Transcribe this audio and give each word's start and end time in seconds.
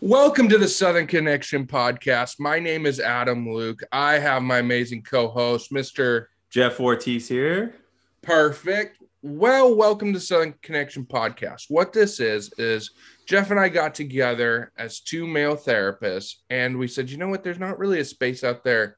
Welcome 0.00 0.48
to 0.48 0.58
the 0.58 0.66
Southern 0.66 1.06
Connection 1.06 1.66
podcast. 1.66 2.40
My 2.40 2.58
name 2.58 2.84
is 2.84 2.98
Adam 2.98 3.48
Luke. 3.48 3.80
I 3.92 4.18
have 4.18 4.42
my 4.42 4.58
amazing 4.58 5.02
co 5.02 5.28
host, 5.28 5.70
Mr. 5.70 6.26
Jeff 6.50 6.80
Ortiz 6.80 7.28
here. 7.28 7.76
Perfect. 8.20 8.98
Well, 9.22 9.74
welcome 9.74 10.12
to 10.12 10.20
Southern 10.20 10.54
Connection 10.62 11.06
podcast. 11.06 11.66
What 11.68 11.92
this 11.92 12.18
is, 12.18 12.52
is 12.58 12.90
Jeff 13.26 13.52
and 13.52 13.60
I 13.60 13.68
got 13.68 13.94
together 13.94 14.72
as 14.76 15.00
two 15.00 15.28
male 15.28 15.56
therapists, 15.56 16.36
and 16.50 16.76
we 16.76 16.88
said, 16.88 17.08
you 17.08 17.16
know 17.16 17.28
what, 17.28 17.44
there's 17.44 17.60
not 17.60 17.78
really 17.78 18.00
a 18.00 18.04
space 18.04 18.42
out 18.42 18.64
there 18.64 18.96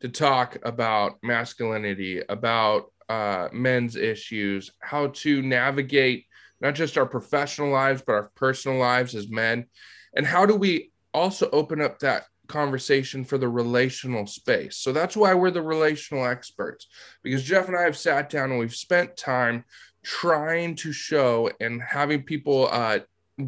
to 0.00 0.08
talk 0.08 0.58
about 0.64 1.18
masculinity, 1.22 2.22
about 2.28 2.92
uh, 3.08 3.48
men's 3.52 3.94
issues, 3.94 4.72
how 4.80 5.08
to 5.08 5.42
navigate 5.42 6.26
not 6.60 6.74
just 6.74 6.98
our 6.98 7.06
professional 7.06 7.70
lives, 7.70 8.02
but 8.04 8.14
our 8.14 8.30
personal 8.34 8.78
lives 8.78 9.14
as 9.14 9.30
men. 9.30 9.66
And 10.14 10.26
how 10.26 10.46
do 10.46 10.54
we 10.54 10.92
also 11.12 11.48
open 11.50 11.80
up 11.80 11.98
that 11.98 12.24
conversation 12.46 13.24
for 13.24 13.38
the 13.38 13.48
relational 13.48 14.26
space? 14.26 14.76
So 14.76 14.92
that's 14.92 15.16
why 15.16 15.34
we're 15.34 15.50
the 15.50 15.62
relational 15.62 16.26
experts, 16.26 16.86
because 17.22 17.42
Jeff 17.42 17.68
and 17.68 17.76
I 17.76 17.82
have 17.82 17.96
sat 17.96 18.30
down 18.30 18.50
and 18.50 18.58
we've 18.58 18.74
spent 18.74 19.16
time 19.16 19.64
trying 20.02 20.76
to 20.76 20.92
show 20.92 21.50
and 21.60 21.80
having 21.82 22.22
people 22.22 22.68
uh, 22.70 23.00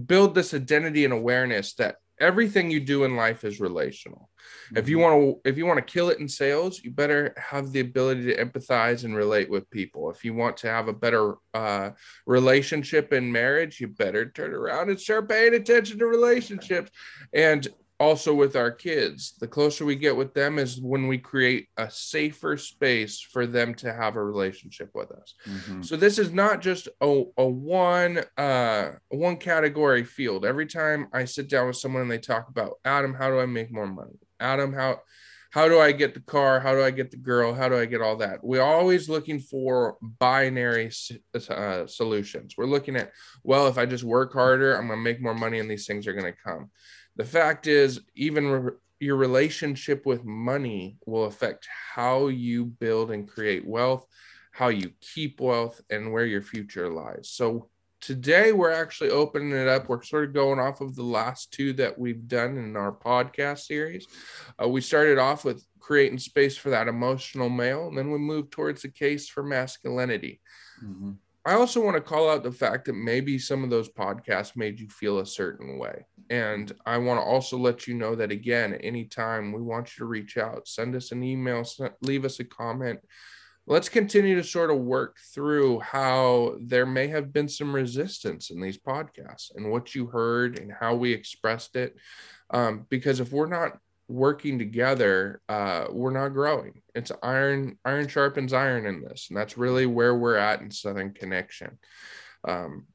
build 0.06 0.34
this 0.34 0.54
identity 0.54 1.04
and 1.04 1.12
awareness 1.12 1.74
that 1.74 1.96
everything 2.20 2.70
you 2.70 2.80
do 2.80 3.04
in 3.04 3.16
life 3.16 3.44
is 3.44 3.60
relational. 3.60 4.30
Mm-hmm. 4.66 4.78
If 4.78 4.88
you 4.88 4.98
mm-hmm. 4.98 5.02
want 5.02 5.42
to 5.44 5.50
if 5.50 5.58
you 5.58 5.66
want 5.66 5.78
to 5.78 5.92
kill 5.92 6.10
it 6.10 6.18
in 6.18 6.28
sales, 6.28 6.82
you 6.82 6.90
better 6.90 7.34
have 7.36 7.72
the 7.72 7.80
ability 7.80 8.24
to 8.26 8.44
empathize 8.44 9.04
and 9.04 9.14
relate 9.14 9.50
with 9.50 9.70
people. 9.70 10.10
If 10.10 10.24
you 10.24 10.34
want 10.34 10.56
to 10.58 10.68
have 10.68 10.88
a 10.88 10.92
better 10.92 11.34
uh, 11.54 11.90
relationship 12.26 13.12
in 13.12 13.30
marriage, 13.30 13.80
you 13.80 13.88
better 13.88 14.30
turn 14.30 14.52
around 14.52 14.90
and 14.90 15.00
start 15.00 15.28
paying 15.28 15.54
attention 15.54 15.98
to 15.98 16.06
relationships. 16.06 16.90
And 17.32 17.66
also 17.98 18.34
with 18.34 18.56
our 18.56 18.70
kids. 18.70 19.34
The 19.40 19.48
closer 19.48 19.84
we 19.84 19.96
get 19.96 20.16
with 20.16 20.34
them 20.34 20.58
is 20.58 20.80
when 20.80 21.06
we 21.06 21.18
create 21.18 21.68
a 21.76 21.90
safer 21.90 22.56
space 22.56 23.20
for 23.20 23.46
them 23.46 23.74
to 23.76 23.92
have 23.92 24.16
a 24.16 24.24
relationship 24.24 24.90
with 24.94 25.10
us. 25.12 25.34
Mm-hmm. 25.48 25.82
so 25.82 25.96
this 25.96 26.18
is 26.18 26.32
not 26.32 26.60
just 26.60 26.88
a, 27.00 27.22
a 27.38 27.46
one 27.46 28.20
uh 28.36 28.92
one 29.08 29.36
category 29.36 30.04
field. 30.04 30.44
Every 30.44 30.66
time 30.66 31.08
i 31.12 31.24
sit 31.24 31.48
down 31.48 31.68
with 31.68 31.76
someone 31.76 32.02
and 32.02 32.10
they 32.10 32.18
talk 32.18 32.48
about 32.48 32.74
adam 32.84 33.14
how 33.14 33.30
do 33.30 33.40
i 33.40 33.46
make 33.46 33.72
more 33.72 33.86
money? 33.86 34.18
Adam 34.40 34.72
how 34.72 35.00
how 35.52 35.68
do 35.68 35.80
i 35.80 35.90
get 35.92 36.12
the 36.12 36.20
car? 36.20 36.60
How 36.60 36.74
do 36.74 36.82
i 36.82 36.90
get 36.90 37.10
the 37.10 37.16
girl? 37.16 37.54
How 37.54 37.68
do 37.68 37.78
i 37.78 37.86
get 37.86 38.02
all 38.02 38.16
that? 38.16 38.40
We're 38.42 38.62
always 38.62 39.08
looking 39.08 39.38
for 39.38 39.96
binary 40.02 40.90
uh, 41.48 41.86
solutions. 41.86 42.54
We're 42.58 42.66
looking 42.66 42.96
at 42.96 43.12
well 43.42 43.68
if 43.68 43.78
i 43.78 43.86
just 43.86 44.04
work 44.04 44.32
harder 44.32 44.74
i'm 44.74 44.88
going 44.88 44.98
to 44.98 45.02
make 45.02 45.22
more 45.22 45.34
money 45.34 45.58
and 45.58 45.70
these 45.70 45.86
things 45.86 46.06
are 46.06 46.12
going 46.12 46.32
to 46.32 46.38
come 46.44 46.70
the 47.16 47.24
fact 47.24 47.66
is, 47.66 48.00
even 48.14 48.46
re- 48.46 48.72
your 49.00 49.16
relationship 49.16 50.06
with 50.06 50.24
money 50.24 50.96
will 51.06 51.24
affect 51.24 51.68
how 51.94 52.28
you 52.28 52.64
build 52.64 53.10
and 53.10 53.28
create 53.28 53.66
wealth, 53.66 54.06
how 54.52 54.68
you 54.68 54.92
keep 55.00 55.40
wealth, 55.40 55.80
and 55.90 56.12
where 56.12 56.24
your 56.24 56.42
future 56.42 56.88
lies. 56.88 57.30
So, 57.30 57.68
today 58.00 58.52
we're 58.52 58.70
actually 58.70 59.10
opening 59.10 59.52
it 59.52 59.68
up. 59.68 59.88
We're 59.88 60.02
sort 60.02 60.24
of 60.24 60.34
going 60.34 60.60
off 60.60 60.80
of 60.80 60.94
the 60.94 61.02
last 61.02 61.52
two 61.52 61.72
that 61.74 61.98
we've 61.98 62.28
done 62.28 62.56
in 62.56 62.76
our 62.76 62.92
podcast 62.92 63.60
series. 63.60 64.06
Uh, 64.62 64.68
we 64.68 64.80
started 64.80 65.18
off 65.18 65.44
with 65.44 65.64
creating 65.80 66.18
space 66.18 66.56
for 66.56 66.70
that 66.70 66.88
emotional 66.88 67.48
male, 67.48 67.88
and 67.88 67.96
then 67.96 68.10
we 68.10 68.18
moved 68.18 68.52
towards 68.52 68.82
the 68.82 68.88
case 68.88 69.28
for 69.28 69.42
masculinity. 69.42 70.40
Mm-hmm. 70.84 71.12
I 71.46 71.52
also 71.52 71.80
want 71.80 71.94
to 71.94 72.00
call 72.00 72.28
out 72.28 72.42
the 72.42 72.50
fact 72.50 72.86
that 72.86 72.94
maybe 72.94 73.38
some 73.38 73.62
of 73.62 73.70
those 73.70 73.88
podcasts 73.88 74.56
made 74.56 74.80
you 74.80 74.88
feel 74.88 75.20
a 75.20 75.26
certain 75.26 75.78
way. 75.78 76.04
And 76.28 76.72
I 76.84 76.98
want 76.98 77.20
to 77.20 77.24
also 77.24 77.56
let 77.56 77.86
you 77.86 77.94
know 77.94 78.16
that 78.16 78.32
again, 78.32 78.74
anytime 78.74 79.52
we 79.52 79.62
want 79.62 79.96
you 79.96 80.00
to 80.00 80.06
reach 80.06 80.38
out, 80.38 80.66
send 80.66 80.96
us 80.96 81.12
an 81.12 81.22
email, 81.22 81.64
leave 82.02 82.24
us 82.24 82.40
a 82.40 82.44
comment. 82.44 82.98
Let's 83.64 83.88
continue 83.88 84.34
to 84.34 84.42
sort 84.42 84.72
of 84.72 84.78
work 84.78 85.18
through 85.32 85.78
how 85.80 86.56
there 86.60 86.86
may 86.86 87.06
have 87.08 87.32
been 87.32 87.48
some 87.48 87.72
resistance 87.72 88.50
in 88.50 88.60
these 88.60 88.78
podcasts 88.78 89.54
and 89.54 89.70
what 89.70 89.94
you 89.94 90.06
heard 90.06 90.58
and 90.58 90.72
how 90.72 90.96
we 90.96 91.12
expressed 91.12 91.76
it. 91.76 91.96
Um, 92.50 92.86
because 92.88 93.20
if 93.20 93.30
we're 93.30 93.46
not 93.46 93.78
working 94.08 94.58
together, 94.58 95.40
uh, 95.48 95.86
we're 95.90 96.12
not 96.12 96.28
growing. 96.28 96.80
It's 96.94 97.12
iron, 97.22 97.78
iron 97.84 98.08
sharpens 98.08 98.52
iron 98.52 98.86
in 98.86 99.02
this, 99.02 99.26
and 99.28 99.36
that's 99.36 99.58
really 99.58 99.86
where 99.86 100.14
we're 100.14 100.36
at 100.36 100.60
in 100.60 100.70
Southern 100.70 101.12
Connection. 101.12 101.78
Um, 102.46 102.86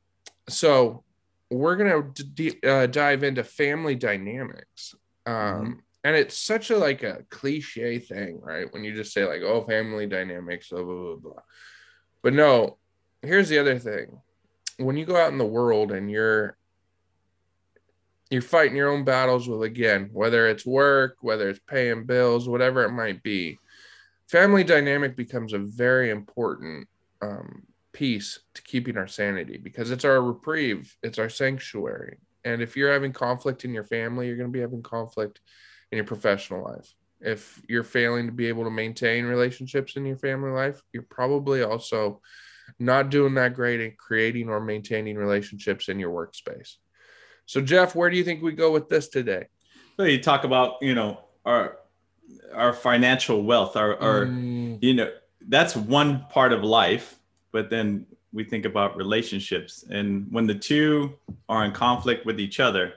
so 0.47 1.03
we're 1.49 1.75
gonna 1.75 2.03
d- 2.13 2.59
uh, 2.63 2.87
dive 2.87 3.23
into 3.23 3.43
family 3.43 3.95
dynamics, 3.95 4.95
um, 5.25 5.35
mm-hmm. 5.35 5.71
and 6.05 6.15
it's 6.15 6.37
such 6.37 6.71
a 6.71 6.77
like 6.77 7.03
a 7.03 7.25
cliche 7.29 7.99
thing, 7.99 8.39
right? 8.41 8.71
When 8.71 8.83
you 8.83 8.95
just 8.95 9.13
say 9.13 9.25
like, 9.25 9.41
"Oh, 9.41 9.65
family 9.65 10.07
dynamics," 10.07 10.69
blah 10.69 10.83
blah 10.83 10.95
blah. 10.95 11.15
blah. 11.15 11.41
But 12.23 12.33
no, 12.33 12.77
here's 13.21 13.49
the 13.49 13.59
other 13.59 13.77
thing: 13.77 14.21
when 14.77 14.97
you 14.97 15.05
go 15.05 15.17
out 15.17 15.31
in 15.31 15.37
the 15.37 15.45
world 15.45 15.91
and 15.91 16.09
you're 16.09 16.57
you're 18.31 18.41
fighting 18.41 18.77
your 18.77 18.89
own 18.89 19.03
battles 19.03 19.47
with 19.47 19.61
again 19.61 20.09
whether 20.13 20.47
it's 20.47 20.65
work 20.65 21.17
whether 21.21 21.49
it's 21.49 21.59
paying 21.67 22.05
bills 22.05 22.47
whatever 22.47 22.83
it 22.83 22.91
might 22.91 23.21
be 23.21 23.59
family 24.29 24.63
dynamic 24.63 25.15
becomes 25.15 25.51
a 25.51 25.59
very 25.59 26.09
important 26.09 26.87
um, 27.21 27.63
piece 27.91 28.39
to 28.53 28.61
keeping 28.63 28.97
our 28.97 29.07
sanity 29.07 29.57
because 29.57 29.91
it's 29.91 30.05
our 30.05 30.21
reprieve 30.21 30.95
it's 31.03 31.19
our 31.19 31.29
sanctuary. 31.29 32.17
And 32.43 32.61
if 32.61 32.75
you're 32.75 32.91
having 32.91 33.13
conflict 33.13 33.65
in 33.65 33.73
your 33.73 33.83
family 33.83 34.27
you're 34.27 34.37
going 34.37 34.49
to 34.49 34.53
be 34.53 34.61
having 34.61 34.81
conflict 34.81 35.41
in 35.91 35.97
your 35.97 36.05
professional 36.05 36.63
life. 36.63 36.93
If 37.19 37.61
you're 37.67 37.83
failing 37.83 38.25
to 38.27 38.31
be 38.31 38.47
able 38.47 38.63
to 38.63 38.71
maintain 38.71 39.25
relationships 39.25 39.97
in 39.97 40.05
your 40.05 40.17
family 40.17 40.51
life 40.51 40.81
you're 40.93 41.03
probably 41.03 41.63
also 41.63 42.21
not 42.79 43.09
doing 43.09 43.33
that 43.33 43.53
great 43.53 43.81
at 43.81 43.97
creating 43.97 44.47
or 44.47 44.61
maintaining 44.61 45.17
relationships 45.17 45.89
in 45.89 45.99
your 45.99 46.11
workspace 46.11 46.77
so, 47.51 47.59
Jeff, 47.59 47.95
where 47.95 48.09
do 48.09 48.15
you 48.15 48.23
think 48.23 48.41
we 48.41 48.53
go 48.53 48.71
with 48.71 48.87
this 48.87 49.09
today? 49.09 49.47
So 49.97 50.05
you 50.05 50.21
talk 50.23 50.45
about 50.45 50.75
you 50.81 50.95
know 50.95 51.19
our 51.43 51.79
our 52.53 52.71
financial 52.71 53.43
wealth, 53.43 53.75
our, 53.75 53.99
our 53.99 54.25
mm. 54.25 54.81
you 54.81 54.93
know 54.93 55.11
that's 55.49 55.75
one 55.75 56.25
part 56.29 56.53
of 56.53 56.63
life, 56.63 57.19
but 57.51 57.69
then 57.69 58.05
we 58.31 58.45
think 58.45 58.63
about 58.63 58.95
relationships, 58.95 59.83
and 59.89 60.31
when 60.31 60.47
the 60.47 60.55
two 60.55 61.13
are 61.49 61.65
in 61.65 61.73
conflict 61.73 62.25
with 62.25 62.39
each 62.39 62.61
other, 62.61 62.93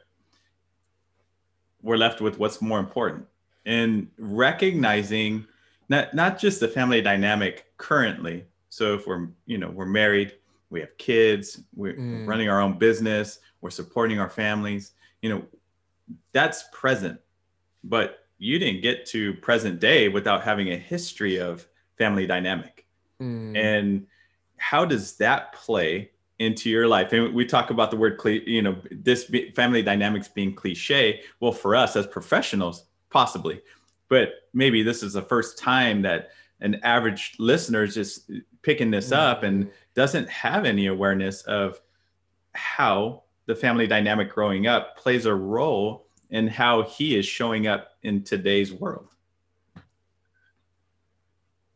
we're 1.83 1.97
left 1.97 2.21
with 2.21 2.39
what's 2.39 2.63
more 2.63 2.79
important, 2.79 3.27
and 3.67 4.07
recognizing 4.19 5.45
not 5.89 6.15
not 6.15 6.39
just 6.39 6.61
the 6.61 6.69
family 6.69 7.03
dynamic 7.03 7.67
currently. 7.77 8.45
So 8.69 8.95
if 8.95 9.09
we're 9.09 9.27
you 9.47 9.59
know 9.59 9.71
we're 9.71 9.85
married, 9.85 10.35
we 10.71 10.79
have 10.79 10.97
kids, 10.97 11.61
we're 11.75 11.95
mm. 11.95 12.25
running 12.25 12.49
our 12.49 12.61
own 12.61 12.79
business, 12.79 13.41
we're 13.65 13.71
supporting 13.71 14.21
our 14.21 14.29
families. 14.29 14.93
You 15.23 15.31
know 15.31 15.43
that's 16.33 16.65
present. 16.71 17.19
But 17.83 18.27
you 18.39 18.59
didn't 18.59 18.83
get 18.83 19.07
to 19.07 19.33
present 19.35 19.81
day 19.81 20.09
without 20.09 20.45
having 20.45 20.71
a 20.71 20.77
history 20.77 21.39
of 21.41 21.67
family 21.99 22.27
dynamic. 22.27 22.83
Mm. 23.21 23.57
and 23.57 24.07
how 24.57 24.85
does 24.85 25.17
that 25.19 25.53
play 25.53 26.11
into 26.41 26.69
your 26.69 26.89
life? 26.89 27.13
And 27.13 27.33
we 27.33 27.47
talk 27.47 27.71
about 27.71 27.93
the 27.93 27.97
word 27.97 28.21
you 28.47 28.61
know 28.61 28.77
this 28.91 29.31
family 29.55 29.83
dynamics 29.83 30.29
being 30.29 30.55
cliche. 30.55 31.23
Well 31.41 31.53
for 31.53 31.75
us 31.75 31.97
as 31.97 32.07
professionals 32.07 32.85
possibly. 33.09 33.63
But 34.09 34.31
maybe 34.53 34.83
this 34.83 35.03
is 35.03 35.15
the 35.15 35.23
first 35.23 35.59
time 35.59 36.03
that 36.03 36.31
an 36.61 36.81
average 36.83 37.35
listener 37.39 37.85
is 37.85 37.95
just 37.95 38.31
picking 38.63 38.91
this 38.91 39.11
mm. 39.11 39.17
up 39.17 39.43
and 39.43 39.71
doesn't 39.95 40.29
have 40.29 40.67
any 40.67 40.87
awareness 40.87 41.43
of 41.43 41.81
how 42.53 43.24
the 43.47 43.55
family 43.55 43.87
dynamic 43.87 44.31
growing 44.33 44.67
up 44.67 44.97
plays 44.97 45.27
a 45.27 45.35
role 45.35 46.07
in 46.31 46.49
how 46.49 46.83
he 46.83 47.17
is 47.17 47.27
showing 47.27 47.67
up 47.67 47.89
in 48.03 48.23
today's 48.23 48.73
world. 48.73 49.09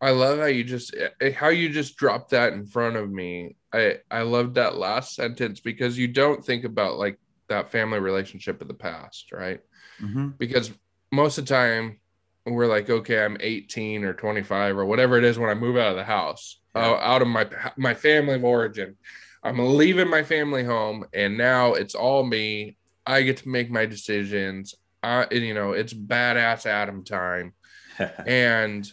I 0.01 0.11
love 0.11 0.39
how 0.39 0.47
you 0.47 0.65
just 0.65 0.95
eh, 1.21 1.33
how 1.33 1.49
you 1.49 1.69
just 1.69 1.97
dropped 1.97 2.31
that 2.31 2.53
in 2.53 2.67
front 2.67 2.97
of 2.97 3.11
me. 3.11 3.57
I 3.73 3.99
I 4.11 4.23
love 4.23 4.55
that 4.55 4.77
last 4.77 5.15
sentence 5.15 5.61
because 5.61 5.99
you 5.99 6.09
don't 6.09 6.45
think 6.45 6.65
about 6.65 6.99
like 6.99 7.19
that 7.49 7.71
family 7.73 7.99
relationship 7.99 8.61
of 8.61 8.69
the 8.69 8.75
past, 8.75 9.33
right? 9.33 9.61
Mm-hmm. 10.01 10.29
Because 10.39 10.71
most 11.11 11.39
of 11.39 11.47
the 11.47 11.55
time 11.55 11.99
we're 12.47 12.67
like, 12.67 12.89
okay, 12.89 13.25
I'm 13.25 13.37
18 13.41 14.05
or 14.05 14.15
25 14.15 14.79
or 14.79 14.87
whatever 14.87 15.19
it 15.19 15.25
is 15.25 15.39
when 15.39 15.51
I 15.51 15.55
move 15.55 15.77
out 15.77 15.91
of 15.91 15.97
the 15.97 16.05
house, 16.05 16.61
yeah. 16.75 16.91
uh, 16.91 16.95
out 16.97 17.23
of 17.23 17.29
my 17.29 17.49
my 17.77 17.95
family 17.95 18.35
of 18.35 18.45
origin. 18.45 18.97
I'm 19.43 19.77
leaving 19.77 20.09
my 20.09 20.23
family 20.23 20.65
home, 20.65 21.05
and 21.13 21.39
now 21.39 21.75
it's 21.75 21.95
all 21.95 22.25
me. 22.25 22.77
I 23.07 23.23
get 23.23 23.39
to 23.39 23.49
make 23.49 23.71
my 23.71 23.87
decisions. 23.87 24.75
I, 25.03 25.27
you 25.31 25.55
know, 25.55 25.73
it's 25.73 25.95
badass 25.95 26.67
Adam 26.67 27.05
time, 27.05 27.55
and 28.27 28.91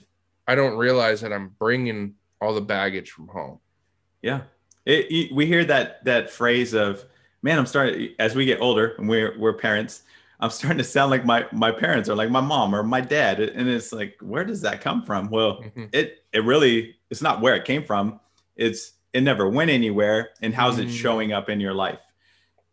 I 0.47 0.55
don't 0.55 0.77
realize 0.77 1.21
that 1.21 1.33
I'm 1.33 1.55
bringing 1.59 2.15
all 2.39 2.53
the 2.53 2.61
baggage 2.61 3.11
from 3.11 3.27
home. 3.27 3.59
Yeah, 4.21 4.41
it, 4.85 5.11
it, 5.11 5.35
we 5.35 5.45
hear 5.45 5.65
that 5.65 6.05
that 6.05 6.29
phrase 6.29 6.73
of 6.73 7.03
man, 7.45 7.59
I'm 7.59 7.67
starting 7.67 8.15
as 8.17 8.35
we 8.35 8.43
get 8.43 8.59
older 8.59 8.95
and 8.97 9.07
we're 9.07 9.37
we're 9.37 9.53
parents. 9.53 10.01
I'm 10.39 10.49
starting 10.49 10.79
to 10.79 10.83
sound 10.83 11.11
like 11.11 11.25
my 11.25 11.45
my 11.51 11.71
parents 11.71 12.09
or 12.09 12.15
like 12.15 12.29
my 12.29 12.41
mom 12.41 12.75
or 12.75 12.83
my 12.83 13.01
dad, 13.01 13.39
and 13.39 13.69
it's 13.69 13.93
like, 13.93 14.17
where 14.19 14.43
does 14.43 14.61
that 14.61 14.81
come 14.81 15.05
from? 15.05 15.29
Well, 15.29 15.61
mm-hmm. 15.61 15.85
it 15.93 16.25
it 16.33 16.43
really 16.43 16.95
it's 17.09 17.21
not 17.21 17.41
where 17.41 17.55
it 17.55 17.63
came 17.63 17.83
from. 17.83 18.19
It's 18.55 18.93
it 19.15 19.23
never 19.23 19.47
went 19.47 19.71
anywhere, 19.71 20.31
and 20.41 20.53
how's 20.53 20.73
mm-hmm. 20.73 20.89
it 20.89 20.91
mm. 20.91 20.97
showing 20.97 21.31
up 21.31 21.49
in 21.49 21.61
your 21.61 21.73
life? 21.73 21.99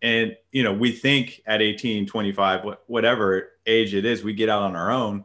And 0.03 0.37
you 0.51 0.65
know, 0.65 0.73
we 0.73 0.91
think 0.91 1.41
at 1.47 1.63
18, 1.63 2.07
25, 2.07 2.67
whatever 2.89 3.53
age 3.65 3.95
it 3.95 4.05
is, 4.05 4.25
we 4.25 4.35
get 4.35 4.49
out 4.49 4.63
on 4.63 4.75
our 4.75 4.91
own, 4.91 5.25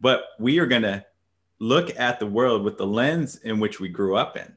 but 0.00 0.24
we 0.38 0.58
are 0.58 0.66
gonna 0.66 1.04
look 1.58 1.94
at 2.00 2.18
the 2.18 2.26
world 2.26 2.62
with 2.62 2.78
the 2.78 2.86
lens 2.86 3.36
in 3.36 3.60
which 3.60 3.80
we 3.80 3.90
grew 3.90 4.16
up 4.16 4.38
in, 4.38 4.56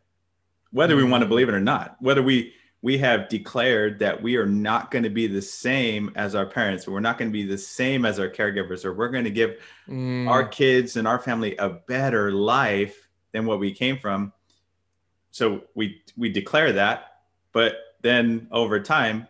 whether 0.72 0.96
we 0.96 1.04
want 1.04 1.22
to 1.22 1.28
believe 1.28 1.50
it 1.50 1.54
or 1.54 1.60
not, 1.60 1.98
whether 2.00 2.24
we 2.24 2.54
we 2.82 2.98
have 2.98 3.28
declared 3.28 4.00
that 4.00 4.22
we 4.22 4.38
are 4.38 4.46
not 4.46 4.90
going 4.90 5.04
to 5.04 5.10
be 5.10 5.28
the 5.28 5.42
same 5.42 6.14
as 6.16 6.34
our 6.34 6.46
parents, 6.46 6.88
or 6.88 6.92
we're 6.92 7.02
not 7.02 7.18
going 7.18 7.30
to 7.30 7.34
be 7.34 7.46
the 7.46 7.58
same 7.58 8.06
as 8.06 8.20
our 8.20 8.30
caregivers, 8.30 8.86
or 8.86 8.94
we're 8.94 9.10
going 9.10 9.24
to 9.26 9.32
give 9.32 9.58
mm. 9.90 10.30
our 10.30 10.48
kids 10.48 10.96
and 10.96 11.06
our 11.06 11.20
family 11.20 11.58
a 11.58 11.70
better 11.70 12.32
life 12.32 13.10
than 13.34 13.46
what 13.46 13.60
we 13.60 13.74
came 13.74 13.98
from. 13.98 14.32
So 15.34 15.64
we 15.74 16.04
we 16.16 16.30
declare 16.30 16.72
that, 16.74 17.22
but 17.54 17.98
then 18.04 18.48
over 18.52 18.80
time, 18.80 19.28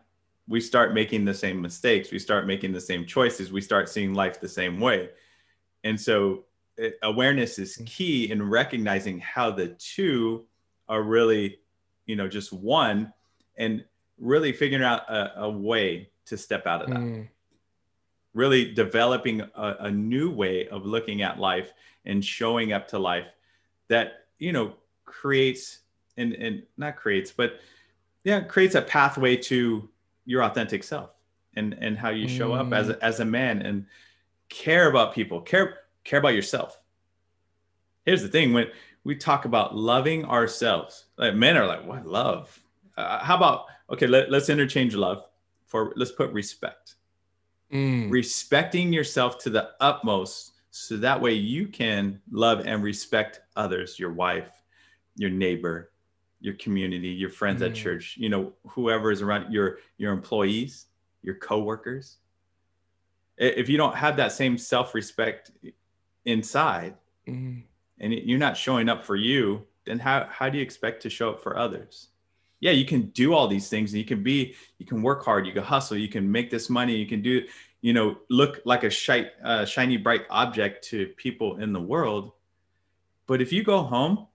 we 0.50 0.60
start 0.60 0.94
making 0.94 1.24
the 1.24 1.34
same 1.34 1.62
mistakes. 1.62 2.12
We 2.12 2.20
start 2.20 2.46
making 2.46 2.74
the 2.74 2.82
same 2.82 3.06
choices. 3.06 3.54
We 3.54 3.62
start 3.62 3.88
seeing 3.88 4.14
life 4.14 4.42
the 4.42 4.50
same 4.50 4.82
way. 4.82 5.12
And 5.86 6.00
so 6.00 6.44
it, 6.76 6.96
eh, 7.02 7.08
awareness 7.08 7.58
is 7.58 7.78
mm. 7.78 7.86
key 7.86 8.30
in 8.30 8.44
recognizing 8.50 9.20
how 9.20 9.52
the 9.52 9.70
two 9.80 10.46
are 10.90 11.04
really, 11.04 11.60
you 12.06 12.18
know, 12.18 12.28
just 12.28 12.52
one 12.52 13.14
and 13.56 13.86
really 14.20 14.52
figuring 14.52 14.84
out 14.84 15.10
a, 15.10 15.44
a 15.44 15.50
way 15.50 16.10
to 16.26 16.38
step 16.38 16.68
out 16.68 16.82
of 16.82 16.90
that. 16.90 17.00
Mm. 17.00 17.30
Really 18.34 18.74
developing 18.74 19.40
a, 19.40 19.76
a 19.80 19.92
new 19.92 20.30
way 20.30 20.68
of 20.68 20.86
looking 20.86 21.22
at 21.22 21.40
life 21.40 21.72
and 22.04 22.26
showing 22.26 22.74
up 22.74 22.90
to 22.90 23.00
life 23.00 23.28
that, 23.88 24.26
you 24.38 24.52
know, 24.52 24.74
creates 25.06 25.80
and, 26.18 26.34
and 26.34 26.64
not 26.78 26.96
creates, 26.96 27.32
but 27.32 27.60
yeah, 28.24 28.42
creates 28.42 28.76
a 28.76 28.82
pathway 28.82 29.36
to 29.36 29.90
your 30.26 30.44
authentic 30.44 30.84
self 30.84 31.12
and, 31.56 31.76
and 31.80 31.98
how 31.98 32.10
you 32.10 32.28
show 32.28 32.52
mm. 32.52 32.60
up 32.60 32.74
as 32.74 32.90
a, 32.90 32.94
mm. 32.96 33.00
as 33.02 33.20
a 33.20 33.26
man 33.26 33.62
and 33.62 33.86
care 34.50 34.90
about 34.90 35.14
people, 35.14 35.42
care, 35.42 35.80
care 36.04 36.20
about 36.20 36.36
yourself. 36.36 36.80
Here's 38.06 38.22
the 38.22 38.28
thing 38.30 38.54
when 38.54 38.68
we 39.04 39.16
talk 39.16 39.46
about 39.46 39.76
loving 39.76 40.26
ourselves, 40.26 41.06
like 41.18 41.36
men 41.36 41.58
are 41.58 41.66
like, 41.66 41.86
what 41.86 42.06
love? 42.06 42.64
uh, 42.98 43.24
how 43.24 43.36
about 43.36 43.66
okay? 43.90 44.08
Let, 44.08 44.32
let's 44.32 44.50
interchange 44.50 44.96
love 44.96 45.26
for 45.66 45.94
let's 45.96 46.12
put 46.12 46.32
respect. 46.32 46.96
Mm. 47.72 48.12
Respecting 48.12 48.94
yourself 48.94 49.40
to 49.40 49.50
the 49.50 49.72
utmost, 49.80 50.54
so 50.72 50.98
that 50.98 51.20
way 51.20 51.34
you 51.34 51.68
can 51.68 52.22
love 52.32 52.66
and 52.66 52.84
respect 52.84 53.42
others, 53.56 53.98
your 53.98 54.14
wife, 54.14 54.52
your 55.16 55.32
neighbor, 55.32 55.92
your 56.44 56.56
community, 56.56 57.08
your 57.08 57.30
friends 57.30 57.62
mm. 57.62 57.68
at 57.68 57.76
church. 57.76 58.16
You 58.18 58.30
know, 58.30 58.54
whoever 58.68 59.12
is 59.12 59.22
around 59.22 59.52
your 59.52 59.80
your 59.98 60.14
employees, 60.14 60.88
your 61.24 61.36
coworkers. 61.36 62.18
If 63.38 63.70
you 63.70 63.78
don't 63.78 63.96
have 63.96 64.18
that 64.18 64.32
same 64.32 64.60
self-respect 64.60 65.52
inside, 66.26 66.96
mm. 67.28 67.64
and 68.00 68.14
you're 68.14 68.38
not 68.38 68.56
showing 68.58 68.90
up 68.90 69.04
for 69.04 69.16
you, 69.16 69.66
then 69.86 70.00
how 70.00 70.28
how 70.30 70.50
do 70.50 70.58
you 70.58 70.64
expect 70.64 71.02
to 71.04 71.10
show 71.10 71.32
up 71.32 71.42
for 71.42 71.58
others? 71.58 72.10
yeah, 72.64 72.72
you 72.72 72.86
can 72.86 73.08
do 73.08 73.34
all 73.34 73.50
these 73.50 73.68
things 73.68 73.92
and 73.92 74.00
you 74.00 74.06
can 74.06 74.24
be, 74.24 74.56
you 74.78 74.86
can 74.86 75.02
work 75.02 75.26
hard, 75.26 75.46
you 75.46 75.52
can 75.52 75.64
hustle, 75.64 75.98
you 75.98 76.08
can 76.08 76.32
make 76.32 76.50
this 76.50 76.70
money, 76.70 76.96
you 76.96 77.06
can 77.06 77.22
do, 77.22 77.46
you 77.82 77.92
know, 77.92 78.16
look 78.30 78.62
like 78.64 78.86
a 78.86 78.92
uh, 79.44 79.66
shiny, 79.66 79.98
bright 79.98 80.22
object 80.30 80.86
to 80.86 81.08
people 81.18 81.58
in 81.58 81.74
the 81.74 81.82
world. 81.82 82.32
But 83.28 83.42
if 83.42 83.52
you 83.52 83.64
go 83.64 83.84
home 83.84 84.28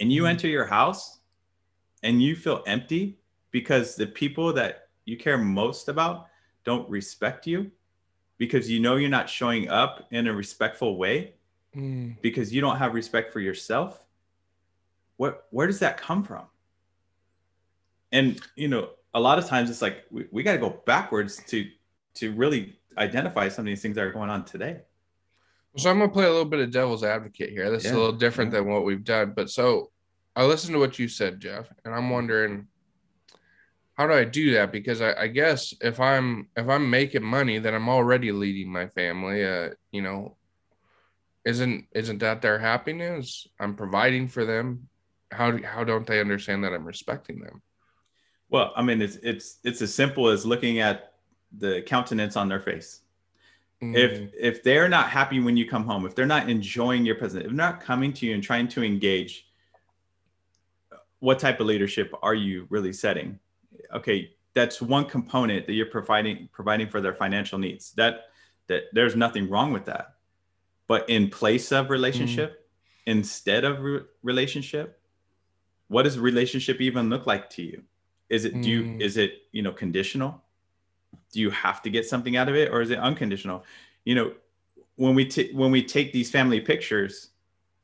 and 0.00 0.12
you 0.12 0.22
mm-hmm. 0.22 0.30
enter 0.30 0.48
your 0.48 0.66
house 0.66 1.18
and 2.02 2.22
you 2.22 2.34
feel 2.34 2.62
empty 2.66 3.18
because 3.50 3.94
the 3.94 4.06
people 4.06 4.52
that 4.54 4.88
you 5.04 5.16
care 5.16 5.38
most 5.38 5.88
about 5.88 6.26
don't 6.64 6.88
respect 6.88 7.46
you 7.46 7.70
because 8.38 8.70
you 8.70 8.80
know 8.80 8.96
you're 8.96 9.10
not 9.10 9.28
showing 9.28 9.68
up 9.68 10.06
in 10.10 10.26
a 10.26 10.32
respectful 10.32 10.96
way 10.96 11.34
mm. 11.76 12.16
because 12.22 12.52
you 12.52 12.60
don't 12.60 12.78
have 12.78 12.94
respect 12.94 13.32
for 13.32 13.40
yourself 13.40 14.02
what 15.16 15.46
where 15.50 15.66
does 15.66 15.78
that 15.78 15.96
come 15.96 16.24
from 16.24 16.44
and 18.12 18.40
you 18.56 18.68
know 18.68 18.90
a 19.14 19.20
lot 19.20 19.38
of 19.38 19.46
times 19.46 19.68
it's 19.68 19.82
like 19.82 20.04
we, 20.10 20.26
we 20.30 20.42
got 20.42 20.52
to 20.52 20.58
go 20.58 20.80
backwards 20.86 21.42
to 21.46 21.68
to 22.14 22.32
really 22.32 22.78
identify 22.98 23.48
some 23.48 23.62
of 23.62 23.66
these 23.66 23.82
things 23.82 23.94
that 23.94 24.04
are 24.04 24.12
going 24.12 24.30
on 24.30 24.44
today 24.44 24.80
so 25.76 25.90
i'm 25.90 25.98
going 25.98 26.10
to 26.10 26.14
play 26.14 26.24
a 26.24 26.30
little 26.30 26.44
bit 26.44 26.60
of 26.60 26.70
devil's 26.70 27.04
advocate 27.04 27.50
here. 27.50 27.70
This 27.70 27.84
yeah. 27.84 27.90
is 27.90 27.96
a 27.96 27.98
little 27.98 28.16
different 28.16 28.50
than 28.50 28.66
what 28.66 28.84
we've 28.84 29.04
done 29.04 29.32
but 29.34 29.50
so 29.50 29.90
i 30.36 30.44
listened 30.44 30.74
to 30.74 30.80
what 30.80 30.98
you 30.98 31.08
said 31.08 31.40
jeff 31.40 31.66
and 31.84 31.94
i'm 31.94 32.10
wondering 32.10 32.66
how 33.94 34.06
do 34.06 34.14
i 34.14 34.24
do 34.24 34.54
that? 34.54 34.72
Because 34.72 35.02
I, 35.02 35.12
I 35.12 35.26
guess 35.26 35.74
if 35.80 36.00
i'm 36.00 36.48
if 36.56 36.68
i'm 36.68 36.88
making 36.88 37.22
money 37.22 37.58
then 37.58 37.74
i'm 37.74 37.88
already 37.88 38.32
leading 38.32 38.72
my 38.72 38.86
family 38.86 39.44
uh 39.44 39.70
you 39.92 40.02
know 40.02 40.36
isn't 41.44 41.86
isn't 41.92 42.18
that 42.18 42.42
their 42.42 42.58
happiness? 42.58 43.46
I'm 43.58 43.74
providing 43.74 44.28
for 44.28 44.44
them. 44.44 44.88
How 45.32 45.50
do, 45.52 45.62
how 45.64 45.84
don't 45.84 46.06
they 46.06 46.20
understand 46.20 46.64
that 46.64 46.72
i'm 46.72 46.84
respecting 46.84 47.40
them? 47.40 47.62
Well, 48.48 48.72
I 48.76 48.82
mean, 48.82 49.00
it's 49.00 49.16
it's 49.16 49.58
it's 49.64 49.80
as 49.80 49.94
simple 49.94 50.28
as 50.28 50.44
looking 50.44 50.80
at 50.80 51.14
the 51.56 51.82
countenance 51.82 52.36
on 52.36 52.48
their 52.48 52.60
face. 52.60 52.99
Mm. 53.82 53.96
If 53.96 54.32
if 54.38 54.62
they're 54.62 54.88
not 54.88 55.08
happy 55.08 55.40
when 55.40 55.56
you 55.56 55.66
come 55.66 55.84
home, 55.84 56.04
if 56.04 56.14
they're 56.14 56.26
not 56.26 56.50
enjoying 56.50 57.06
your 57.06 57.14
presence, 57.14 57.44
if 57.44 57.48
they're 57.48 57.56
not 57.56 57.80
coming 57.80 58.12
to 58.14 58.26
you 58.26 58.34
and 58.34 58.42
trying 58.42 58.68
to 58.68 58.84
engage, 58.84 59.46
what 61.20 61.38
type 61.38 61.60
of 61.60 61.66
leadership 61.66 62.12
are 62.22 62.34
you 62.34 62.66
really 62.68 62.92
setting? 62.92 63.38
Okay, 63.94 64.32
that's 64.54 64.82
one 64.82 65.06
component 65.06 65.66
that 65.66 65.72
you're 65.72 65.86
providing 65.86 66.48
providing 66.52 66.88
for 66.88 67.00
their 67.00 67.14
financial 67.14 67.58
needs. 67.58 67.92
That 67.92 68.26
that 68.66 68.84
there's 68.92 69.16
nothing 69.16 69.48
wrong 69.48 69.72
with 69.72 69.86
that. 69.86 70.14
But 70.86 71.08
in 71.08 71.30
place 71.30 71.72
of 71.72 71.88
relationship, 71.88 72.52
mm. 72.52 73.12
instead 73.12 73.64
of 73.64 73.80
re- 73.80 74.00
relationship, 74.22 75.00
what 75.88 76.02
does 76.02 76.18
relationship 76.18 76.80
even 76.80 77.08
look 77.08 77.26
like 77.26 77.48
to 77.50 77.62
you? 77.62 77.82
Is 78.28 78.44
it 78.44 78.60
do 78.60 78.68
you 78.68 78.82
mm. 78.82 79.00
is 79.00 79.16
it 79.16 79.42
you 79.52 79.62
know 79.62 79.72
conditional? 79.72 80.42
Do 81.32 81.40
you 81.40 81.50
have 81.50 81.82
to 81.82 81.90
get 81.90 82.06
something 82.06 82.36
out 82.36 82.48
of 82.48 82.56
it, 82.56 82.70
or 82.72 82.80
is 82.80 82.90
it 82.90 82.98
unconditional? 82.98 83.64
You 84.04 84.14
know, 84.14 84.32
when 84.96 85.14
we 85.14 85.24
t- 85.24 85.52
when 85.52 85.70
we 85.70 85.82
take 85.82 86.12
these 86.12 86.30
family 86.30 86.60
pictures, 86.60 87.30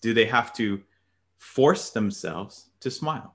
do 0.02 0.12
they 0.12 0.26
have 0.26 0.52
to 0.54 0.82
force 1.38 1.90
themselves 1.90 2.70
to 2.80 2.90
smile? 2.90 3.34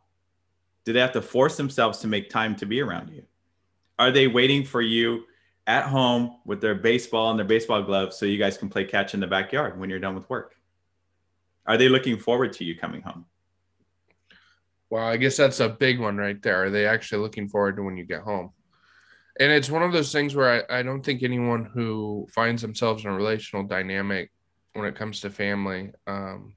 Do 0.86 0.94
they 0.94 1.00
have 1.00 1.14
to 1.14 1.22
force 1.22 1.58
themselves 1.58 2.00
to 2.00 2.08
make 2.08 2.30
time 2.30 2.56
to 2.58 2.66
be 2.66 2.82
around 2.82 3.10
you? 3.10 3.24
Are 4.00 4.12
they 4.12 4.28
waiting 4.28 4.64
for 4.64 4.82
you 4.82 5.26
at 5.68 5.86
home 5.86 6.38
with 6.46 6.60
their 6.60 6.76
baseball 6.76 7.30
and 7.30 7.40
their 7.40 7.46
baseball 7.46 7.84
gloves 7.84 8.18
so 8.18 8.26
you 8.26 8.38
guys 8.38 8.58
can 8.58 8.70
play 8.70 8.84
catch 8.84 9.14
in 9.14 9.20
the 9.20 9.28
backyard 9.28 9.80
when 9.80 9.90
you're 9.90 10.00
done 10.00 10.16
with 10.16 10.30
work? 10.30 10.56
Are 11.66 11.78
they 11.78 11.88
looking 11.88 12.18
forward 12.18 12.54
to 12.54 12.64
you 12.64 12.76
coming 12.78 13.02
home? 13.02 13.26
Well, 14.90 15.06
I 15.06 15.18
guess 15.18 15.38
that's 15.38 15.60
a 15.60 15.70
big 15.70 16.00
one 16.00 16.18
right 16.18 16.42
there. 16.42 16.66
Are 16.66 16.70
they 16.70 16.86
actually 16.86 17.22
looking 17.22 17.48
forward 17.48 17.78
to 17.78 17.84
when 17.84 17.96
you 17.96 18.04
get 18.04 18.22
home? 18.22 18.52
And 19.42 19.52
it's 19.52 19.72
one 19.72 19.82
of 19.82 19.92
those 19.92 20.12
things 20.12 20.36
where 20.36 20.64
I, 20.72 20.80
I 20.80 20.84
don't 20.84 21.04
think 21.04 21.24
anyone 21.24 21.66
who 21.66 22.28
finds 22.32 22.62
themselves 22.62 23.04
in 23.04 23.10
a 23.10 23.16
relational 23.16 23.64
dynamic 23.64 24.30
when 24.74 24.86
it 24.86 24.96
comes 24.96 25.20
to 25.22 25.32
family, 25.32 25.90
um, 26.06 26.54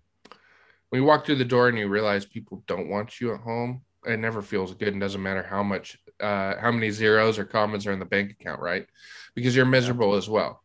when 0.90 1.00
you 1.00 1.04
walk 1.04 1.24
through 1.24 1.36
the 1.36 1.46
door 1.46 1.68
and 1.68 1.78
you 1.78 1.88
realize 1.88 2.26
people 2.26 2.62
don't 2.66 2.90
want 2.90 3.22
you 3.22 3.32
at 3.32 3.40
home, 3.40 3.80
it 4.04 4.18
never 4.18 4.42
feels 4.42 4.74
good 4.74 4.88
and 4.88 5.00
doesn't 5.00 5.22
matter 5.22 5.42
how 5.42 5.62
much, 5.62 5.96
uh, 6.20 6.56
how 6.60 6.70
many 6.70 6.90
zeros 6.90 7.38
or 7.38 7.46
commas 7.46 7.86
are 7.86 7.92
in 7.92 7.98
the 7.98 8.04
bank 8.04 8.32
account, 8.32 8.60
right? 8.60 8.86
Because 9.34 9.56
you're 9.56 9.64
miserable 9.64 10.14
as 10.14 10.28
well. 10.28 10.62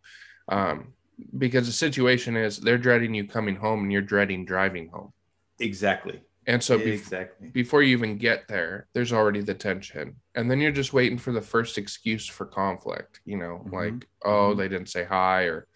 Um, 0.50 0.94
because 1.38 1.68
the 1.68 1.74
situation 1.74 2.36
is 2.36 2.58
they're 2.58 2.78
dreading 2.78 3.14
you 3.14 3.30
coming 3.30 3.56
home 3.56 3.84
and 3.84 3.94
you're 3.94 4.02
dreading 4.02 4.44
driving 4.44 4.90
home. 4.90 5.14
Exactly. 5.60 6.22
And 6.50 6.64
so 6.64 6.80
be- 6.80 6.94
exactly 6.94 7.50
before 7.50 7.84
you 7.84 7.96
even 7.96 8.18
get 8.18 8.48
there, 8.48 8.88
there's 8.94 9.14
already 9.14 9.42
the 9.42 9.54
tension. 9.54 10.16
And 10.34 10.50
then 10.50 10.60
you're 10.60 10.72
just 10.72 10.94
waiting 10.94 11.20
for 11.20 11.32
the 11.32 11.42
first 11.42 11.78
excuse 11.78 12.26
for 12.26 12.48
conflict, 12.48 13.22
you 13.24 13.38
know, 13.38 13.62
mm-hmm. 13.64 13.76
like, 13.76 14.08
oh, 14.26 14.30
mm-hmm. 14.50 14.60
they 14.60 14.68
didn't 14.68 14.90
say 14.90 15.04
hi, 15.04 15.44
or 15.44 15.68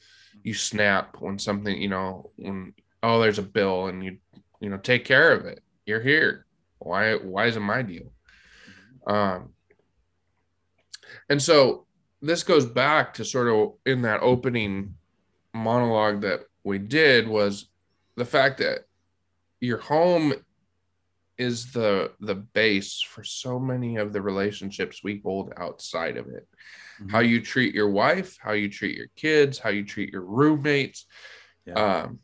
you 0.44 0.56
snap 0.56 1.18
when 1.20 1.38
something, 1.38 1.80
you 1.80 1.90
know, 1.90 2.32
when 2.38 2.74
oh, 3.04 3.22
there's 3.22 3.38
a 3.38 3.44
bill 3.44 3.86
and 3.86 4.04
you, 4.04 4.18
you 4.62 4.70
know, 4.70 4.78
take 4.78 5.06
care 5.06 5.32
of 5.32 5.46
it. 5.46 5.62
You're 5.86 6.02
here. 6.02 6.48
Why 6.80 7.18
why 7.18 7.46
is 7.46 7.56
it 7.56 7.60
my 7.60 7.84
deal? 7.84 8.12
Mm-hmm. 9.08 9.14
Um 9.14 9.50
and 11.30 11.40
so 11.40 11.86
this 12.24 12.42
goes 12.42 12.66
back 12.66 13.14
to 13.16 13.26
sort 13.26 13.48
of 13.48 13.74
in 13.86 14.02
that 14.02 14.22
opening 14.22 14.96
monologue 15.54 16.22
that 16.22 16.48
we 16.64 16.80
did 16.80 17.28
was 17.28 17.68
the 18.16 18.26
fact 18.26 18.58
that 18.58 18.88
your 19.60 19.78
home 19.78 20.34
is 21.44 21.72
the 21.72 22.12
the 22.30 22.36
base 22.60 22.94
for 23.12 23.24
so 23.24 23.60
many 23.60 23.92
of 24.04 24.14
the 24.14 24.22
relationships 24.22 25.04
we 25.04 25.22
hold 25.26 25.48
outside 25.66 26.18
of 26.22 26.28
it. 26.28 26.48
Mm-hmm. 27.00 27.10
How 27.14 27.22
you 27.32 27.42
treat 27.42 27.74
your 27.80 27.92
wife, 28.04 28.38
how 28.46 28.54
you 28.62 28.70
treat 28.70 28.96
your 29.02 29.12
kids, 29.16 29.60
how 29.64 29.72
you 29.78 29.84
treat 29.94 30.10
your 30.16 30.26
roommates, 30.40 31.00
yeah. 31.66 31.80
um, 31.84 32.20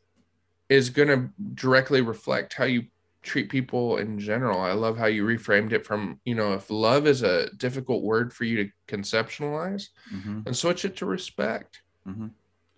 is 0.67 0.89
going 0.89 1.11
to 1.15 1.21
directly 1.53 2.01
reflect 2.01 2.53
how 2.53 2.65
you 2.65 2.83
treat 3.21 3.49
people 3.49 3.97
in 3.97 4.19
general. 4.19 4.59
I 4.61 4.73
love 4.73 4.97
how 4.97 5.07
you 5.07 5.25
reframed 5.25 5.73
it 5.73 5.85
from, 5.85 6.19
you 6.23 6.35
know, 6.35 6.53
if 6.53 6.69
love 6.69 7.07
is 7.07 7.21
a 7.21 7.49
difficult 7.57 8.01
word 8.03 8.31
for 8.31 8.45
you 8.45 8.55
to 8.63 8.69
conceptualize, 8.87 9.89
mm-hmm. 10.13 10.41
and 10.45 10.55
switch 10.55 10.85
it 10.85 10.95
to 10.97 11.05
respect. 11.05 11.81
Mm-hmm. 12.07 12.27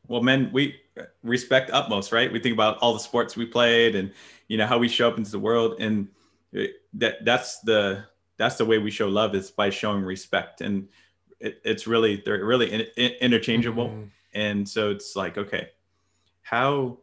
Well, 0.07 0.23
men, 0.23 0.49
we 0.51 0.75
respect 1.23 1.71
utmost, 1.71 2.11
right? 2.11 2.33
We 2.33 2.39
think 2.39 2.53
about 2.53 2.79
all 2.79 2.93
the 2.93 2.99
sports 2.99 3.37
we 3.37 3.45
played 3.45 3.95
and, 3.95 4.11
you 4.47 4.57
know, 4.57 4.67
how 4.67 4.79
we 4.79 4.89
show 4.89 5.07
up 5.07 5.17
into 5.17 5.31
the 5.31 5.39
world. 5.39 5.75
And 5.79 6.07
that 6.93 7.25
that's 7.25 7.59
the, 7.61 8.05
that's 8.37 8.55
the 8.55 8.65
way 8.65 8.77
we 8.77 8.91
show 8.91 9.07
love 9.07 9.35
is 9.35 9.51
by 9.51 9.69
showing 9.69 10.03
respect. 10.03 10.61
And 10.61 10.87
it, 11.39 11.61
it's 11.63 11.87
really, 11.87 12.21
they're 12.25 12.43
really 12.43 12.71
in, 12.71 12.81
in, 12.97 13.11
interchangeable. 13.21 13.89
Mm-hmm. 13.89 14.03
And 14.33 14.67
so 14.67 14.91
it's 14.91 15.15
like, 15.15 15.37
okay, 15.37 15.69
how 16.41 16.99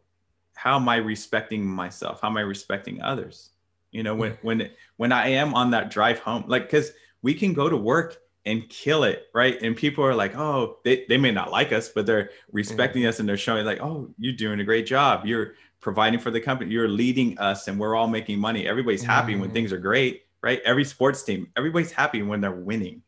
how 0.55 0.75
am 0.75 0.89
I 0.89 0.97
respecting 0.97 1.65
myself? 1.65 2.19
How 2.21 2.27
am 2.27 2.37
I 2.37 2.41
respecting 2.41 3.01
others? 3.01 3.51
You 3.91 4.03
know, 4.03 4.13
when 4.13 4.37
when 4.41 4.69
when 4.97 5.11
I 5.11 5.29
am 5.29 5.53
on 5.53 5.71
that 5.71 5.89
drive 5.89 6.19
home, 6.19 6.43
like 6.47 6.63
because 6.63 6.91
we 7.21 7.33
can 7.33 7.53
go 7.53 7.69
to 7.69 7.77
work 7.77 8.17
and 8.45 8.67
kill 8.69 9.03
it, 9.03 9.27
right? 9.33 9.61
And 9.61 9.75
people 9.75 10.03
are 10.03 10.15
like, 10.15 10.35
oh, 10.35 10.77
they, 10.83 11.05
they 11.07 11.17
may 11.17 11.31
not 11.31 11.51
like 11.51 11.71
us, 11.71 11.89
but 11.89 12.05
they're 12.05 12.31
respecting 12.51 13.03
mm-hmm. 13.03 13.09
us 13.09 13.19
and 13.19 13.29
they're 13.29 13.37
showing 13.37 13.65
like, 13.65 13.81
oh, 13.81 14.09
you're 14.17 14.33
doing 14.33 14.59
a 14.59 14.63
great 14.63 14.85
job. 14.85 15.25
You're 15.25 15.53
providing 15.79 16.19
for 16.19 16.31
the 16.31 16.41
company, 16.41 16.71
you're 16.71 16.87
leading 16.87 17.37
us, 17.39 17.67
and 17.67 17.79
we're 17.79 17.95
all 17.95 18.07
making 18.07 18.39
money. 18.39 18.67
Everybody's 18.67 19.03
happy 19.03 19.33
mm-hmm. 19.33 19.41
when 19.41 19.51
things 19.51 19.71
are 19.71 19.77
great, 19.77 20.23
right? 20.41 20.61
Every 20.65 20.83
sports 20.83 21.23
team, 21.23 21.47
everybody's 21.55 21.91
happy 21.91 22.21
when 22.21 22.41
they're 22.41 22.51
winning. 22.51 23.01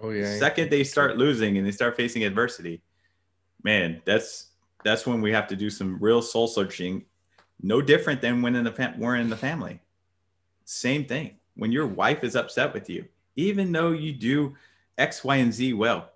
Oh 0.00 0.10
yeah. 0.10 0.38
Second 0.38 0.70
they 0.70 0.84
start 0.84 1.16
losing 1.16 1.56
and 1.56 1.66
they 1.66 1.72
start 1.72 1.96
facing 1.96 2.24
adversity, 2.24 2.82
man, 3.62 4.02
that's 4.04 4.48
that's 4.84 5.06
when 5.06 5.20
we 5.20 5.32
have 5.32 5.48
to 5.48 5.56
do 5.56 5.70
some 5.70 5.98
real 6.00 6.22
soul 6.22 6.46
searching. 6.46 7.04
No 7.62 7.80
different 7.80 8.20
than 8.20 8.42
when 8.42 8.54
in 8.54 8.64
the 8.64 8.72
fam- 8.72 8.98
we're 8.98 9.16
in 9.16 9.30
the 9.30 9.36
family. 9.36 9.80
Same 10.64 11.04
thing. 11.04 11.36
When 11.56 11.72
your 11.72 11.86
wife 11.86 12.22
is 12.22 12.36
upset 12.36 12.74
with 12.74 12.90
you, 12.90 13.06
even 13.36 13.72
though 13.72 13.92
you 13.92 14.12
do 14.12 14.54
X, 14.98 15.24
Y, 15.24 15.36
and 15.36 15.52
Z 15.52 15.72
well, 15.72 16.10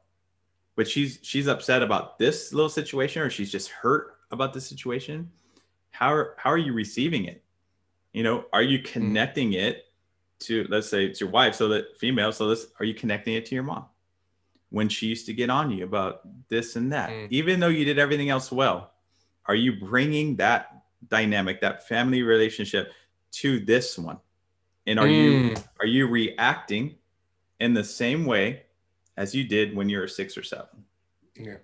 but 0.76 0.86
she's 0.86 1.18
she's 1.22 1.46
upset 1.46 1.82
about 1.82 2.18
this 2.18 2.52
little 2.52 2.68
situation, 2.68 3.22
or 3.22 3.30
she's 3.30 3.50
just 3.50 3.68
hurt 3.68 4.16
about 4.30 4.52
the 4.52 4.60
situation. 4.60 5.30
How 5.90 6.12
are 6.12 6.34
how 6.38 6.50
are 6.50 6.58
you 6.58 6.72
receiving 6.72 7.24
it? 7.24 7.42
You 8.12 8.22
know, 8.22 8.44
are 8.52 8.62
you 8.62 8.80
connecting 8.80 9.52
it 9.52 9.86
to 10.40 10.66
let's 10.68 10.88
say 10.88 11.04
it's 11.04 11.20
your 11.20 11.30
wife, 11.30 11.54
so 11.54 11.68
that 11.68 11.98
female, 11.98 12.32
so 12.32 12.48
this 12.48 12.66
are 12.78 12.84
you 12.84 12.94
connecting 12.94 13.34
it 13.34 13.46
to 13.46 13.54
your 13.54 13.64
mom? 13.64 13.86
when 14.70 14.88
she 14.88 15.06
used 15.06 15.26
to 15.26 15.32
get 15.32 15.50
on 15.50 15.70
you 15.70 15.84
about 15.84 16.20
this 16.48 16.76
and 16.76 16.92
that, 16.92 17.10
mm. 17.10 17.26
even 17.30 17.60
though 17.60 17.68
you 17.68 17.84
did 17.84 17.98
everything 17.98 18.30
else 18.30 18.50
well? 18.50 18.92
Are 19.46 19.54
you 19.54 19.78
bringing 19.78 20.36
that 20.36 20.82
dynamic, 21.08 21.60
that 21.60 21.86
family 21.88 22.22
relationship 22.22 22.92
to 23.32 23.60
this 23.60 23.98
one? 23.98 24.18
And 24.86 24.98
are 24.98 25.06
mm. 25.06 25.50
you 25.50 25.56
are 25.80 25.86
you 25.86 26.06
reacting 26.06 26.96
in 27.58 27.74
the 27.74 27.84
same 27.84 28.24
way 28.24 28.62
as 29.16 29.34
you 29.34 29.44
did 29.44 29.76
when 29.76 29.88
you 29.88 29.98
were 29.98 30.08
six 30.08 30.38
or 30.38 30.42
seven? 30.42 30.84
Yeah. 31.36 31.56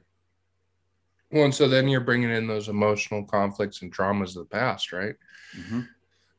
Well, 1.30 1.44
and 1.44 1.54
so 1.54 1.68
then 1.68 1.88
you're 1.88 2.00
bringing 2.00 2.30
in 2.30 2.46
those 2.46 2.68
emotional 2.68 3.24
conflicts 3.24 3.82
and 3.82 3.94
traumas 3.94 4.36
of 4.36 4.48
the 4.48 4.56
past, 4.56 4.92
right? 4.92 5.14
Mm-hmm 5.56 5.80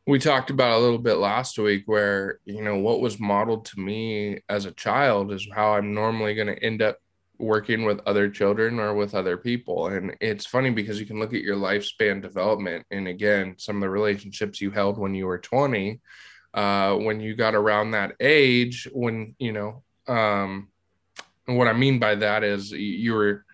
we 0.08 0.18
talked 0.18 0.50
about 0.50 0.78
a 0.78 0.80
little 0.80 0.98
bit 0.98 1.16
last 1.16 1.60
week 1.60 1.84
where 1.86 2.40
you 2.46 2.64
know 2.64 2.78
what 2.78 3.02
was 3.02 3.20
modeled 3.20 3.66
to 3.66 3.80
me 3.80 4.40
as 4.50 4.66
a 4.66 4.72
child 4.72 5.32
is 5.32 5.48
how 5.54 5.74
i'm 5.74 5.94
normally 5.94 6.34
going 6.34 6.48
to 6.48 6.64
end 6.64 6.82
up 6.82 6.98
working 7.38 7.84
with 7.86 8.00
other 8.08 8.28
children 8.28 8.80
or 8.80 8.96
with 8.96 9.14
other 9.14 9.38
people 9.38 9.88
and 9.88 10.16
it's 10.20 10.46
funny 10.46 10.72
because 10.72 11.00
you 11.00 11.06
can 11.06 11.20
look 11.20 11.34
at 11.34 11.44
your 11.44 11.56
lifespan 11.56 12.20
development 12.20 12.84
and 12.90 13.08
again 13.08 13.54
some 13.58 13.76
of 13.76 13.82
the 13.82 13.90
relationships 13.90 14.60
you 14.60 14.72
held 14.72 14.98
when 14.98 15.14
you 15.14 15.28
were 15.28 15.38
20 15.38 16.00
uh, 16.56 16.96
when 16.96 17.20
you 17.20 17.36
got 17.36 17.54
around 17.54 17.92
that 17.92 18.14
age 18.20 18.88
when 18.92 19.36
you 19.38 19.52
know 19.52 19.84
um, 20.08 20.70
and 21.48 21.58
what 21.58 21.68
i 21.68 21.74
mean 21.74 22.00
by 22.00 22.16
that 22.16 22.44
is 22.44 22.72
you 22.72 23.14
were 23.14 23.46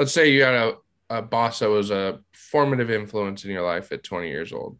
let's 0.00 0.12
say 0.12 0.32
you 0.32 0.42
had 0.42 0.54
a, 0.54 0.76
a 1.10 1.20
boss 1.20 1.58
that 1.58 1.68
was 1.68 1.90
a 1.90 2.20
formative 2.32 2.90
influence 2.90 3.44
in 3.44 3.50
your 3.50 3.60
life 3.60 3.92
at 3.92 4.02
20 4.02 4.28
years 4.28 4.50
old. 4.50 4.78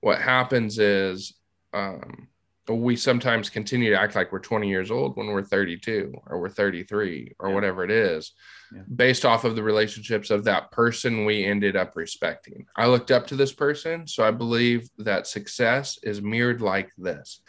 What 0.00 0.20
happens 0.20 0.80
is 0.80 1.34
um, 1.72 2.26
we 2.68 2.96
sometimes 2.96 3.48
continue 3.48 3.90
to 3.90 4.00
act 4.00 4.16
like 4.16 4.32
we're 4.32 4.40
20 4.40 4.68
years 4.68 4.90
old 4.90 5.16
when 5.16 5.28
we're 5.28 5.44
32 5.44 6.12
or 6.26 6.40
we're 6.40 6.48
33 6.48 7.36
or 7.38 7.48
yeah. 7.48 7.54
whatever 7.54 7.84
it 7.84 7.92
is 7.92 8.32
yeah. 8.74 8.82
based 8.92 9.24
off 9.24 9.44
of 9.44 9.54
the 9.54 9.62
relationships 9.62 10.30
of 10.30 10.42
that 10.42 10.72
person 10.72 11.24
we 11.24 11.44
ended 11.44 11.76
up 11.76 11.94
respecting. 11.94 12.66
I 12.74 12.88
looked 12.88 13.12
up 13.12 13.28
to 13.28 13.36
this 13.36 13.52
person 13.52 14.08
so 14.08 14.24
i 14.24 14.32
believe 14.32 14.88
that 14.98 15.28
success 15.28 15.96
is 16.02 16.20
mirrored 16.20 16.60
like 16.60 16.90
this. 16.98 17.40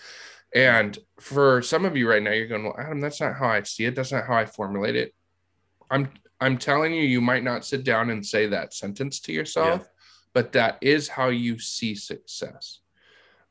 And 0.54 1.00
for 1.20 1.64
some 1.64 1.84
of 1.84 1.98
you 1.98 2.08
right 2.08 2.22
now 2.22 2.32
you're 2.32 2.48
going 2.48 2.64
well 2.64 2.78
adam 2.78 3.00
that's 3.00 3.22
not 3.22 3.38
how 3.38 3.48
i 3.48 3.64
see 3.64 3.86
it. 3.86 3.96
That's 3.96 4.12
not 4.12 4.28
how 4.28 4.36
i 4.36 4.46
formulate 4.46 4.96
it. 4.96 5.16
I'm 5.90 6.10
i'm 6.42 6.58
telling 6.58 6.94
you 6.94 7.04
you 7.04 7.22
might 7.22 7.44
not 7.44 7.64
sit 7.64 7.84
down 7.84 8.10
and 8.10 8.26
say 8.26 8.48
that 8.48 8.74
sentence 8.74 9.20
to 9.22 9.32
yourself 9.32 9.82
yeah. 9.82 9.88
but 10.34 10.52
that 10.52 10.78
is 10.82 11.08
how 11.08 11.30
you 11.30 11.58
see 11.60 11.96
success. 11.96 12.80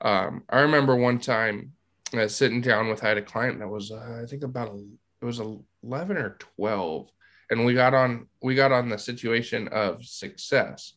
Um, 0.00 0.44
I 0.48 0.60
remember 0.60 0.96
one 0.96 1.18
time 1.18 1.72
uh, 2.16 2.28
sitting 2.28 2.60
down 2.60 2.88
with 2.88 3.04
I 3.04 3.08
had 3.08 3.18
a 3.18 3.22
client 3.22 3.58
that 3.58 3.68
was 3.68 3.90
uh, 3.90 4.20
I 4.22 4.26
think 4.26 4.42
about 4.42 4.68
a, 4.68 4.84
it 5.20 5.24
was 5.24 5.40
eleven 5.82 6.16
or 6.16 6.36
twelve, 6.56 7.10
and 7.50 7.64
we 7.64 7.74
got 7.74 7.94
on 7.94 8.26
we 8.42 8.54
got 8.54 8.72
on 8.72 8.88
the 8.88 8.98
situation 8.98 9.68
of 9.68 10.04
success, 10.04 10.94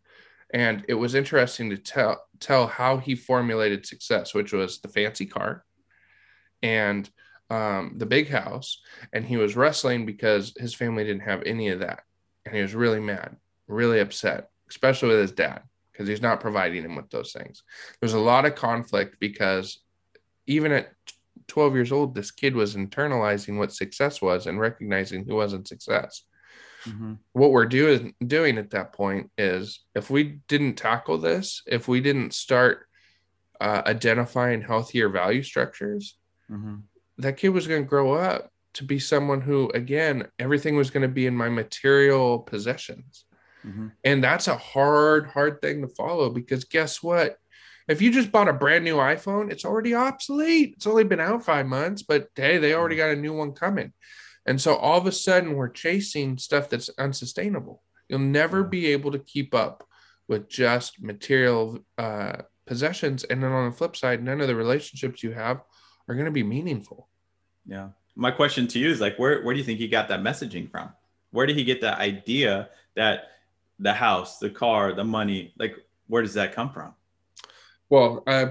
and 0.53 0.83
it 0.87 0.93
was 0.93 1.15
interesting 1.15 1.69
to 1.69 1.77
tell 1.77 2.23
tell 2.39 2.67
how 2.67 2.97
he 2.97 3.15
formulated 3.15 3.85
success, 3.85 4.33
which 4.33 4.53
was 4.53 4.79
the 4.79 4.87
fancy 4.87 5.25
car, 5.25 5.65
and 6.61 7.09
um, 7.53 7.93
the 7.97 8.05
big 8.07 8.29
house, 8.29 8.81
and 9.13 9.23
he 9.23 9.37
was 9.37 9.55
wrestling 9.55 10.07
because 10.07 10.53
his 10.57 10.73
family 10.73 11.03
didn't 11.03 11.21
have 11.21 11.43
any 11.45 11.69
of 11.69 11.81
that, 11.81 12.01
and 12.45 12.55
he 12.55 12.61
was 12.63 12.73
really 12.73 12.99
mad, 12.99 13.35
really 13.67 13.99
upset, 13.99 14.49
especially 14.69 15.09
with 15.09 15.19
his 15.19 15.31
dad 15.31 15.61
because 15.91 16.07
he's 16.07 16.21
not 16.23 16.39
providing 16.39 16.83
him 16.83 16.95
with 16.95 17.11
those 17.11 17.31
things. 17.31 17.61
There's 17.99 18.15
a 18.15 18.19
lot 18.19 18.45
of 18.45 18.55
conflict 18.55 19.17
because 19.19 19.83
even 20.47 20.71
at 20.71 20.91
12 21.47 21.75
years 21.75 21.91
old, 21.91 22.15
this 22.15 22.31
kid 22.31 22.55
was 22.55 22.75
internalizing 22.75 23.59
what 23.59 23.71
success 23.71 24.19
was 24.19 24.47
and 24.47 24.59
recognizing 24.59 25.23
he 25.23 25.31
wasn't 25.31 25.67
success. 25.67 26.23
Mm-hmm. 26.85 27.13
What 27.33 27.51
we're 27.51 27.67
doing 27.67 28.15
doing 28.25 28.57
at 28.57 28.71
that 28.71 28.93
point 28.93 29.29
is 29.37 29.83
if 29.93 30.09
we 30.09 30.39
didn't 30.47 30.75
tackle 30.75 31.19
this, 31.19 31.61
if 31.67 31.87
we 31.87 32.01
didn't 32.01 32.33
start 32.33 32.87
uh, 33.61 33.83
identifying 33.85 34.63
healthier 34.63 35.07
value 35.09 35.43
structures, 35.43 36.17
mm-hmm. 36.49 36.77
That 37.17 37.37
kid 37.37 37.49
was 37.49 37.67
going 37.67 37.83
to 37.83 37.89
grow 37.89 38.13
up 38.13 38.49
to 38.75 38.83
be 38.83 38.99
someone 38.99 39.41
who, 39.41 39.69
again, 39.69 40.27
everything 40.39 40.75
was 40.75 40.89
going 40.89 41.03
to 41.03 41.07
be 41.07 41.27
in 41.27 41.35
my 41.35 41.49
material 41.49 42.39
possessions. 42.39 43.25
Mm-hmm. 43.65 43.87
And 44.03 44.23
that's 44.23 44.47
a 44.47 44.57
hard, 44.57 45.27
hard 45.27 45.61
thing 45.61 45.81
to 45.81 45.87
follow 45.87 46.29
because 46.29 46.65
guess 46.65 47.01
what? 47.01 47.37
If 47.87 48.01
you 48.01 48.11
just 48.11 48.31
bought 48.31 48.47
a 48.47 48.53
brand 48.53 48.83
new 48.83 48.95
iPhone, 48.95 49.51
it's 49.51 49.65
already 49.65 49.93
obsolete. 49.93 50.73
It's 50.75 50.87
only 50.87 51.03
been 51.03 51.19
out 51.19 51.45
five 51.45 51.65
months, 51.65 52.01
but 52.01 52.29
hey, 52.35 52.57
they 52.57 52.73
already 52.73 52.95
got 52.95 53.11
a 53.11 53.15
new 53.15 53.33
one 53.33 53.51
coming. 53.51 53.93
And 54.45 54.59
so 54.59 54.75
all 54.75 54.97
of 54.97 55.05
a 55.05 55.11
sudden, 55.11 55.55
we're 55.55 55.69
chasing 55.69 56.37
stuff 56.37 56.69
that's 56.69 56.89
unsustainable. 56.97 57.83
You'll 58.09 58.19
never 58.19 58.63
be 58.63 58.87
able 58.87 59.11
to 59.11 59.19
keep 59.19 59.53
up 59.53 59.85
with 60.27 60.49
just 60.49 61.01
material 61.01 61.79
uh, 61.97 62.43
possessions. 62.65 63.23
And 63.23 63.43
then 63.43 63.51
on 63.51 63.69
the 63.69 63.75
flip 63.75 63.95
side, 63.95 64.23
none 64.23 64.41
of 64.41 64.47
the 64.47 64.55
relationships 64.55 65.23
you 65.23 65.31
have 65.31 65.61
are 66.07 66.15
going 66.15 66.25
to 66.25 66.31
be 66.31 66.43
meaningful. 66.43 67.07
Yeah. 67.65 67.89
My 68.15 68.31
question 68.31 68.67
to 68.67 68.79
you 68.79 68.89
is 68.89 69.01
like, 69.01 69.17
where, 69.17 69.41
where 69.43 69.53
do 69.53 69.59
you 69.59 69.65
think 69.65 69.79
he 69.79 69.87
got 69.87 70.09
that 70.09 70.21
messaging 70.21 70.69
from? 70.69 70.89
Where 71.31 71.45
did 71.45 71.57
he 71.57 71.63
get 71.63 71.81
that 71.81 71.99
idea 71.99 72.69
that 72.95 73.29
the 73.79 73.93
house, 73.93 74.39
the 74.39 74.49
car, 74.49 74.93
the 74.93 75.03
money, 75.03 75.53
like 75.57 75.75
where 76.07 76.21
does 76.21 76.35
that 76.35 76.53
come 76.53 76.69
from? 76.69 76.93
Well, 77.89 78.23
uh, 78.27 78.47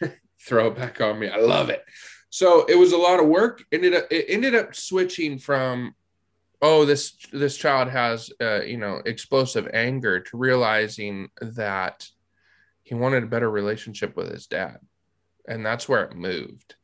throw 0.40 0.68
it 0.68 0.76
back 0.76 1.00
on 1.00 1.18
me. 1.18 1.28
I 1.28 1.38
love 1.38 1.70
it. 1.70 1.84
So 2.30 2.64
it 2.64 2.76
was 2.76 2.92
a 2.92 2.98
lot 2.98 3.20
of 3.20 3.26
work. 3.26 3.62
Ended 3.72 3.94
up 3.94 4.06
it 4.10 4.26
ended 4.28 4.54
up 4.54 4.74
switching 4.74 5.38
from 5.38 5.94
oh 6.62 6.84
this 6.84 7.16
this 7.32 7.56
child 7.56 7.88
has 7.88 8.30
uh, 8.40 8.62
you 8.62 8.78
know 8.78 9.02
explosive 9.04 9.68
anger 9.72 10.20
to 10.20 10.36
realizing 10.36 11.28
that 11.40 12.08
he 12.82 12.94
wanted 12.94 13.22
a 13.22 13.26
better 13.26 13.50
relationship 13.50 14.16
with 14.16 14.30
his 14.30 14.46
dad, 14.46 14.78
and 15.46 15.64
that's 15.64 15.88
where 15.88 16.04
it 16.04 16.16
moved. 16.16 16.74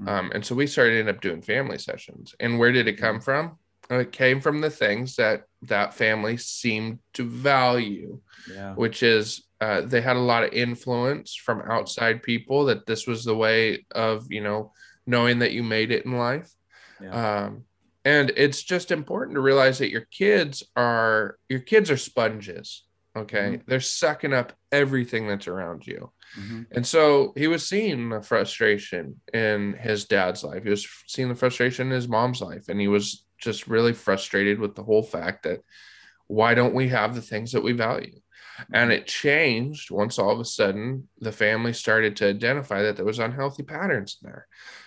Mm-hmm. 0.00 0.08
Um, 0.08 0.32
and 0.34 0.44
so 0.44 0.54
we 0.54 0.66
started 0.66 0.98
end 0.98 1.08
up 1.08 1.20
doing 1.20 1.42
family 1.42 1.78
sessions. 1.78 2.34
And 2.40 2.58
where 2.58 2.72
did 2.72 2.88
it 2.88 2.98
come 2.98 3.16
mm-hmm. 3.16 3.24
from? 3.24 3.58
it 3.90 4.12
came 4.12 4.40
from 4.40 4.60
the 4.60 4.70
things 4.70 5.16
that 5.16 5.44
that 5.62 5.94
family 5.94 6.36
seemed 6.36 6.98
to 7.14 7.24
value, 7.24 8.20
Yeah. 8.50 8.74
which 8.74 9.02
is 9.02 9.44
uh, 9.60 9.82
they 9.82 10.00
had 10.00 10.16
a 10.16 10.20
lot 10.20 10.44
of 10.44 10.52
influence 10.52 11.34
from 11.34 11.62
outside 11.62 12.22
people 12.22 12.66
that 12.66 12.86
this 12.86 13.06
was 13.06 13.24
the 13.24 13.36
way 13.36 13.86
of 13.90 14.30
you 14.30 14.42
know 14.42 14.72
knowing 15.06 15.40
that 15.40 15.52
you 15.52 15.62
made 15.62 15.90
it 15.90 16.04
in 16.04 16.12
life. 16.16 16.50
Yeah. 17.00 17.44
Um, 17.44 17.64
and 18.04 18.32
it's 18.36 18.62
just 18.62 18.90
important 18.90 19.36
to 19.36 19.40
realize 19.40 19.78
that 19.78 19.90
your 19.90 20.06
kids 20.10 20.62
are 20.76 21.38
your 21.48 21.60
kids 21.60 21.90
are 21.90 21.96
sponges. 21.96 22.84
Okay, 23.16 23.60
they're 23.66 23.80
sucking 23.80 24.32
up 24.32 24.52
everything 24.72 25.28
that's 25.28 25.46
around 25.46 25.86
you. 25.86 26.10
Mhm. 26.38 26.66
And 26.72 26.86
so 26.86 27.32
he 27.36 27.46
was 27.46 27.66
seeing 27.66 28.08
the 28.08 28.22
frustration 28.22 29.20
in 29.32 29.74
his 29.74 30.04
dad's 30.04 30.42
life. 30.42 30.64
He 30.64 30.70
was 30.70 30.86
seeing 31.06 31.28
the 31.28 31.34
frustration 31.34 31.88
in 31.88 31.92
his 31.92 32.08
mom's 32.08 32.40
life. 32.40 32.68
And 32.68 32.80
he 32.80 32.88
was 32.88 33.24
just 33.38 33.68
really 33.68 33.92
frustrated 33.92 34.58
with 34.58 34.74
the 34.74 34.82
whole 34.82 35.02
fact 35.02 35.44
that 35.44 35.60
why 36.26 36.54
don't 36.54 36.74
we 36.74 36.88
have 36.88 37.14
the 37.14 37.22
things 37.22 37.52
that 37.52 37.62
we 37.62 37.72
value? 37.72 38.20
And 38.72 38.92
it 38.92 39.06
changed 39.06 39.90
once 39.90 40.18
all 40.18 40.30
of 40.30 40.40
a 40.40 40.44
sudden 40.44 41.08
the 41.20 41.32
family 41.32 41.72
started 41.72 42.16
to 42.16 42.28
identify 42.28 42.82
that 42.82 42.96
there 42.96 43.04
was 43.04 43.18
unhealthy 43.18 43.64
patterns 43.64 44.18
in 44.22 44.30
there. 44.30 44.46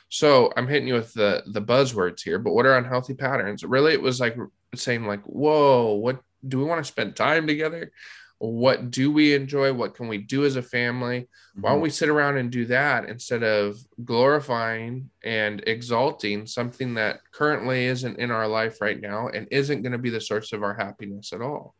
So 0.10 0.54
I'm 0.56 0.68
hitting 0.68 0.88
you 0.88 0.94
with 0.96 1.14
the 1.14 1.44
the 1.48 1.62
buzzwords 1.62 2.22
here, 2.24 2.40
but 2.40 2.54
what 2.54 2.66
are 2.66 2.78
unhealthy 2.78 3.14
patterns? 3.14 3.64
Really, 3.64 3.94
it 3.94 4.02
was 4.02 4.20
like 4.22 4.38
saying 4.76 5.06
like, 5.06 5.24
"Whoa, 5.24 5.96
what 5.96 6.22
do 6.48 6.58
we 6.60 6.64
want 6.66 6.84
to 6.84 6.92
spend 6.92 7.16
time 7.16 7.46
together? 7.46 7.92
What 8.40 8.92
do 8.92 9.12
we 9.12 9.34
enjoy? 9.34 9.74
What 9.74 9.96
can 9.96 10.08
we 10.08 10.20
do 10.20 10.46
as 10.46 10.56
a 10.58 10.62
family? 10.62 11.28
Why 11.60 11.72
don't 11.72 11.82
we 11.82 11.90
sit 11.90 12.08
around 12.10 12.38
and 12.38 12.52
do 12.52 12.66
that 12.66 13.10
instead 13.10 13.42
of 13.44 13.78
glorifying 14.06 15.10
and 15.24 15.64
exalting 15.66 16.46
something 16.46 16.94
that 16.96 17.22
currently 17.32 17.86
isn't 17.86 18.20
in 18.20 18.30
our 18.30 18.48
life 18.48 18.80
right 18.80 19.00
now 19.02 19.30
and 19.30 19.48
isn't 19.50 19.82
going 19.82 19.92
to 19.94 19.98
be 19.98 20.12
the 20.12 20.22
source 20.22 20.54
of 20.54 20.62
our 20.64 20.74
happiness 20.76 21.34
at 21.34 21.42
all? 21.42 21.74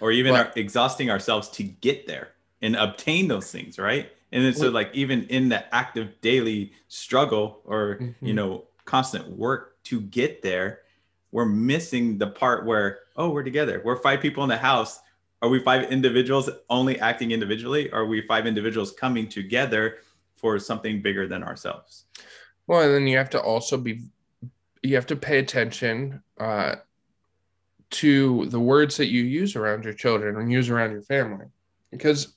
or 0.00 0.10
even 0.10 0.32
But- 0.32 0.46
our, 0.46 0.52
exhausting 0.56 1.10
ourselves 1.10 1.48
to 1.50 1.62
get 1.62 2.06
there 2.06 2.28
and 2.62 2.74
obtain 2.74 3.28
those 3.28 3.50
things 3.52 3.78
right 3.78 4.10
and 4.32 4.42
then 4.42 4.54
so 4.54 4.70
like 4.70 4.88
even 4.94 5.24
in 5.24 5.50
the 5.50 5.74
active 5.74 6.18
daily 6.22 6.72
struggle 6.88 7.60
or 7.66 7.98
you 8.22 8.32
Mhm. 8.32 8.34
know 8.34 8.64
constant 8.86 9.28
work 9.28 9.76
to 9.84 10.00
get 10.00 10.40
there 10.40 10.80
we're 11.32 11.44
missing 11.44 12.16
the 12.16 12.26
part 12.28 12.64
where 12.64 13.00
oh 13.16 13.28
we're 13.28 13.42
together 13.42 13.82
we're 13.84 13.96
five 13.96 14.20
people 14.22 14.42
in 14.42 14.48
the 14.48 14.56
house 14.56 15.00
are 15.42 15.48
we 15.48 15.58
five 15.60 15.90
individuals 15.90 16.50
only 16.68 16.98
acting 17.00 17.30
individually 17.30 17.90
or 17.90 18.00
are 18.00 18.06
we 18.06 18.26
five 18.26 18.46
individuals 18.46 18.92
coming 18.92 19.28
together 19.28 19.98
for 20.36 20.58
something 20.58 21.02
bigger 21.02 21.26
than 21.26 21.42
ourselves 21.42 22.06
Well, 22.70 22.82
and 22.82 22.94
then 22.94 23.08
you 23.08 23.16
have 23.16 23.30
to 23.30 23.40
also 23.40 23.76
be, 23.76 24.02
you 24.80 24.94
have 24.94 25.06
to 25.06 25.16
pay 25.16 25.40
attention 25.40 26.22
uh, 26.38 26.76
to 27.90 28.46
the 28.46 28.60
words 28.60 28.96
that 28.98 29.08
you 29.08 29.24
use 29.24 29.56
around 29.56 29.82
your 29.82 29.92
children 29.92 30.36
and 30.36 30.52
use 30.52 30.70
around 30.70 30.92
your 30.92 31.02
family. 31.02 31.46
Because 31.90 32.36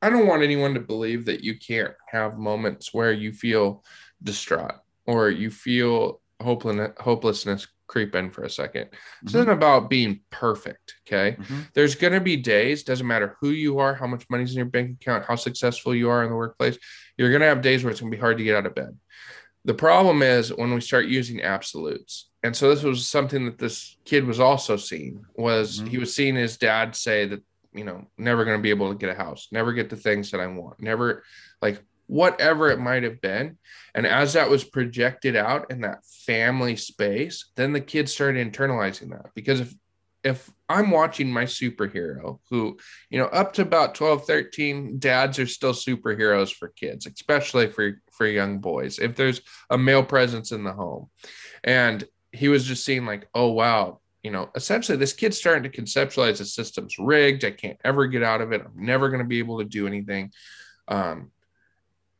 I 0.00 0.08
don't 0.08 0.28
want 0.28 0.44
anyone 0.44 0.74
to 0.74 0.80
believe 0.80 1.24
that 1.24 1.42
you 1.42 1.58
can't 1.58 1.94
have 2.06 2.38
moments 2.38 2.94
where 2.94 3.12
you 3.12 3.32
feel 3.32 3.82
distraught 4.22 4.76
or 5.04 5.30
you 5.30 5.50
feel 5.50 6.20
hopelessness, 6.40 6.92
hopelessness 7.00 7.66
creep 7.92 8.14
in 8.14 8.30
for 8.30 8.42
a 8.44 8.48
second. 8.50 8.88
This 9.22 9.34
Mhm. 9.34 9.40
isn't 9.40 9.50
about 9.50 9.90
being 9.90 10.20
perfect. 10.30 10.94
Okay 11.06 11.36
Mhm. 11.38 11.68
there's 11.74 11.94
going 11.94 12.14
to 12.14 12.20
be 12.20 12.36
days 12.38 12.82
doesn't 12.84 13.06
matter 13.06 13.36
who 13.40 13.50
you 13.50 13.78
are 13.78 13.94
how 13.94 14.06
much 14.06 14.24
money's 14.30 14.52
in 14.52 14.56
your 14.56 14.64
bank 14.76 14.96
account 15.00 15.24
how 15.26 15.36
successful 15.36 15.94
you 15.94 16.08
are 16.08 16.24
in 16.24 16.30
the 16.30 16.36
workplace 16.36 16.78
you're 17.18 17.28
going 17.30 17.42
to 17.42 17.46
have 17.52 17.60
days 17.60 17.84
where 17.84 17.90
it's 17.90 18.00
going 18.00 18.10
to 18.10 18.16
be 18.16 18.20
hard 18.20 18.38
to 18.38 18.44
get 18.44 18.56
out 18.56 18.64
of 18.66 18.74
bed 18.74 18.96
the 19.64 19.74
problem 19.74 20.22
is 20.22 20.52
when 20.54 20.72
we 20.74 20.80
start 20.80 21.06
using 21.06 21.42
absolutes 21.42 22.30
and 22.42 22.56
so 22.56 22.70
this 22.74 22.82
was 22.82 23.06
something 23.06 23.44
that 23.44 23.58
this 23.58 23.96
kid 24.06 24.24
was 24.24 24.40
also 24.40 24.76
seeing 24.76 25.24
was 25.36 25.80
Mhm. 25.80 25.88
he 25.88 25.98
was 25.98 26.14
seeing 26.16 26.34
his 26.34 26.56
dad 26.56 26.96
say 26.96 27.26
that 27.26 27.42
you 27.74 27.84
know 27.84 28.06
never 28.16 28.44
going 28.46 28.58
to 28.58 28.62
be 28.62 28.70
able 28.76 28.90
to 28.92 28.98
get 28.98 29.10
a 29.16 29.22
house 29.24 29.48
never 29.52 29.72
get 29.74 29.90
the 29.90 29.96
things 29.96 30.30
that 30.30 30.40
i 30.40 30.46
want 30.46 30.80
never 30.80 31.22
like 31.60 31.78
whatever 32.12 32.70
it 32.70 32.78
might 32.78 33.02
have 33.02 33.20
been 33.20 33.56
and 33.94 34.06
as 34.06 34.34
that 34.34 34.50
was 34.50 34.64
projected 34.64 35.34
out 35.34 35.70
in 35.70 35.80
that 35.80 36.04
family 36.26 36.76
space 36.76 37.50
then 37.56 37.72
the 37.72 37.80
kids 37.80 38.12
started 38.12 38.52
internalizing 38.52 39.10
that 39.10 39.30
because 39.34 39.60
if 39.60 39.74
if 40.24 40.50
I'm 40.68 40.90
watching 40.90 41.32
my 41.32 41.44
superhero, 41.44 42.38
who, 42.48 42.78
you 43.10 43.18
know, 43.18 43.26
up 43.26 43.52
to 43.54 43.62
about 43.62 43.94
12, 43.94 44.24
13, 44.24 44.98
dads 44.98 45.38
are 45.38 45.46
still 45.46 45.72
superheroes 45.72 46.54
for 46.54 46.68
kids, 46.68 47.06
especially 47.06 47.68
for, 47.68 48.00
for 48.12 48.26
young 48.26 48.58
boys, 48.58 48.98
if 48.98 49.16
there's 49.16 49.40
a 49.70 49.76
male 49.76 50.04
presence 50.04 50.52
in 50.52 50.62
the 50.62 50.72
home. 50.72 51.10
And 51.64 52.04
he 52.30 52.48
was 52.48 52.64
just 52.64 52.84
seeing, 52.84 53.04
like, 53.04 53.28
oh, 53.34 53.50
wow, 53.50 54.00
you 54.22 54.30
know, 54.30 54.50
essentially 54.54 54.96
this 54.96 55.12
kid's 55.12 55.38
starting 55.38 55.64
to 55.70 55.80
conceptualize 55.80 56.38
the 56.38 56.44
system's 56.44 56.98
rigged. 56.98 57.44
I 57.44 57.50
can't 57.50 57.78
ever 57.84 58.06
get 58.06 58.22
out 58.22 58.40
of 58.40 58.52
it. 58.52 58.62
I'm 58.64 58.86
never 58.86 59.08
going 59.08 59.22
to 59.22 59.28
be 59.28 59.40
able 59.40 59.58
to 59.58 59.64
do 59.64 59.86
anything. 59.86 60.32
Um, 60.86 61.31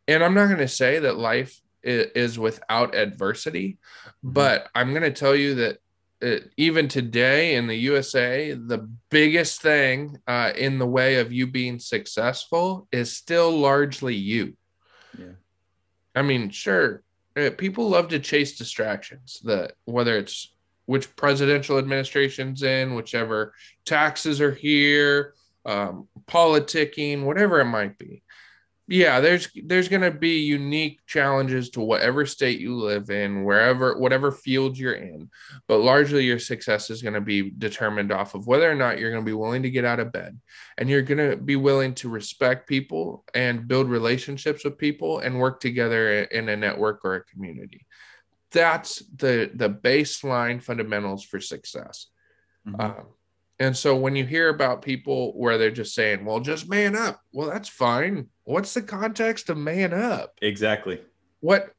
and 0.09 0.23
I'm 0.23 0.35
not 0.35 0.47
going 0.47 0.59
to 0.59 0.69
say 0.69 0.99
that 1.01 1.17
life 1.17 1.61
is, 1.83 2.38
without 2.38 2.95
adversity, 2.95 3.79
but 4.23 4.69
I'm 4.75 4.91
going 4.91 5.03
to 5.03 5.11
tell 5.11 5.35
you 5.35 5.55
that 5.57 5.79
uh, 6.23 6.45
even 6.57 6.87
today 6.87 7.57
in 7.57 7.67
the 7.67 7.75
USA, 7.75 8.53
the 8.53 8.88
biggest 9.11 9.61
thing 9.61 10.19
uh, 10.29 10.53
in 10.57 10.79
the 10.79 10.87
way 10.87 11.17
of 11.17 11.33
you 11.33 11.47
being 11.47 11.79
successful 11.81 12.87
is 12.93 13.17
still 13.17 13.51
largely 13.51 14.15
you. 14.15 14.57
Yeah. 15.19 15.35
I 16.15 16.23
mean, 16.23 16.51
sure, 16.51 17.03
uh, 17.37 17.51
people 17.59 17.88
love 17.88 18.09
to 18.09 18.21
chase 18.21 18.57
distractions. 18.57 19.41
That 19.45 19.73
whether 19.85 20.17
it's 20.17 20.53
which 20.87 21.15
presidential 21.17 21.79
administration's 21.79 22.62
in, 22.62 22.95
whichever 22.95 23.55
taxes 23.85 24.41
are 24.41 24.55
here, 24.55 25.35
um, 25.65 26.09
politicking, 26.27 27.25
whatever 27.25 27.61
it 27.61 27.67
might 27.67 27.99
be. 27.99 28.23
Yeah, 28.88 29.21
there's 29.21 29.49
there's 29.64 29.88
going 29.88 30.03
to 30.03 30.11
be 30.11 30.40
unique 30.40 31.01
challenges 31.07 31.71
to 31.71 31.81
whatever 31.81 32.27
state 32.27 32.59
you 32.59 32.75
live 32.75 33.11
in, 33.11 33.45
wherever 33.45 33.97
whatever 33.97 34.33
field 34.33 34.77
you're 34.77 34.95
in, 34.95 35.31
but 35.68 35.79
largely 35.79 36.25
your 36.25 36.40
success 36.40 36.90
is 36.90 37.01
going 37.01 37.14
to 37.14 37.21
be 37.21 37.51
determined 37.51 38.11
off 38.11 38.35
of 38.35 38.49
whether 38.49 38.71
or 38.71 38.75
not 38.75 38.99
you're 38.99 39.12
going 39.12 39.23
to 39.23 39.29
be 39.29 39.33
willing 39.33 39.62
to 39.62 39.71
get 39.71 39.85
out 39.85 40.01
of 40.01 40.12
bed 40.12 40.38
and 40.79 40.90
you're 40.90 41.03
going 41.03 41.31
to 41.31 41.37
be 41.37 41.55
willing 41.55 41.95
to 41.95 42.09
respect 42.09 42.68
people 42.68 43.25
and 43.35 43.68
build 43.68 43.88
relationships 43.88 44.64
with 44.64 44.79
people 44.79 45.21
and 45.21 45.38
work 45.38 45.61
together 45.61 46.25
in 46.25 46.49
a 46.49 46.57
network 46.57 47.05
or 47.05 47.14
a 47.14 47.25
community. 47.25 47.87
That's 48.51 48.99
the 49.14 49.51
the 49.55 49.71
baseline 49.71 50.61
fundamentals 50.61 51.25
for 51.25 51.40
success. 51.40 52.09
Mhm. 52.66 52.81
Um, 52.81 53.07
and 53.61 53.77
so 53.77 53.95
when 53.97 54.16
you 54.16 54.27
hear 54.27 54.49
about 54.49 54.83
people 54.83 55.38
where 55.38 55.57
they're 55.57 55.71
just 55.71 55.95
saying, 55.95 56.25
well, 56.25 56.40
just 56.40 56.68
man 56.68 56.97
up, 56.97 57.21
well, 57.33 57.49
that's 57.49 57.68
fine. 57.68 58.29
What's 58.44 58.74
the 58.74 58.83
context 58.83 59.50
of 59.50 59.57
man 59.57 59.92
up? 59.94 60.38
exactly 60.42 61.00
What, 61.40 61.72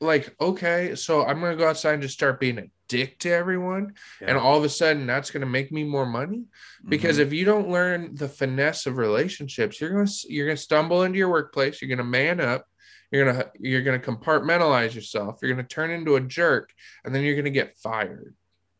like, 0.00 0.34
okay, 0.40 0.94
so 0.94 1.24
I'm 1.24 1.40
going 1.40 1.52
to 1.52 1.56
go 1.62 1.68
outside 1.68 1.94
and 1.94 2.02
just 2.02 2.14
start 2.14 2.38
being 2.38 2.58
a 2.58 2.64
dick 2.88 3.18
to 3.20 3.30
everyone. 3.30 3.94
And 4.20 4.38
all 4.38 4.56
of 4.56 4.62
a 4.62 4.68
sudden, 4.68 5.06
that's 5.08 5.32
going 5.32 5.40
to 5.40 5.46
make 5.46 5.72
me 5.72 5.82
more 5.82 6.06
money. 6.06 6.44
Because 6.88 7.18
Mhm. 7.18 7.22
if 7.22 7.32
you 7.32 7.44
don't 7.44 7.68
learn 7.68 8.14
the 8.14 8.28
finesse 8.28 8.86
of 8.86 8.96
relationships, 8.96 9.80
you're 9.80 9.90
going 9.90 10.06
to, 10.06 10.32
you're 10.32 10.46
going 10.46 10.56
to 10.56 10.62
stumble 10.62 11.02
into 11.02 11.18
your 11.18 11.30
workplace. 11.30 11.82
You're 11.82 11.88
going 11.88 11.98
to 11.98 12.04
man 12.04 12.38
up. 12.40 12.66
You're 13.10 13.24
going 13.24 13.36
to, 13.36 13.50
you're 13.58 13.82
going 13.82 14.00
to 14.00 14.06
compartmentalize 14.12 14.94
yourself. 14.94 15.40
You're 15.42 15.52
going 15.52 15.66
to 15.66 15.74
turn 15.74 15.90
into 15.90 16.14
a 16.14 16.20
jerk. 16.20 16.70
And 17.04 17.12
then 17.12 17.24
you're 17.24 17.34
going 17.34 17.44
to 17.46 17.50
get 17.50 17.76
fired 17.76 18.34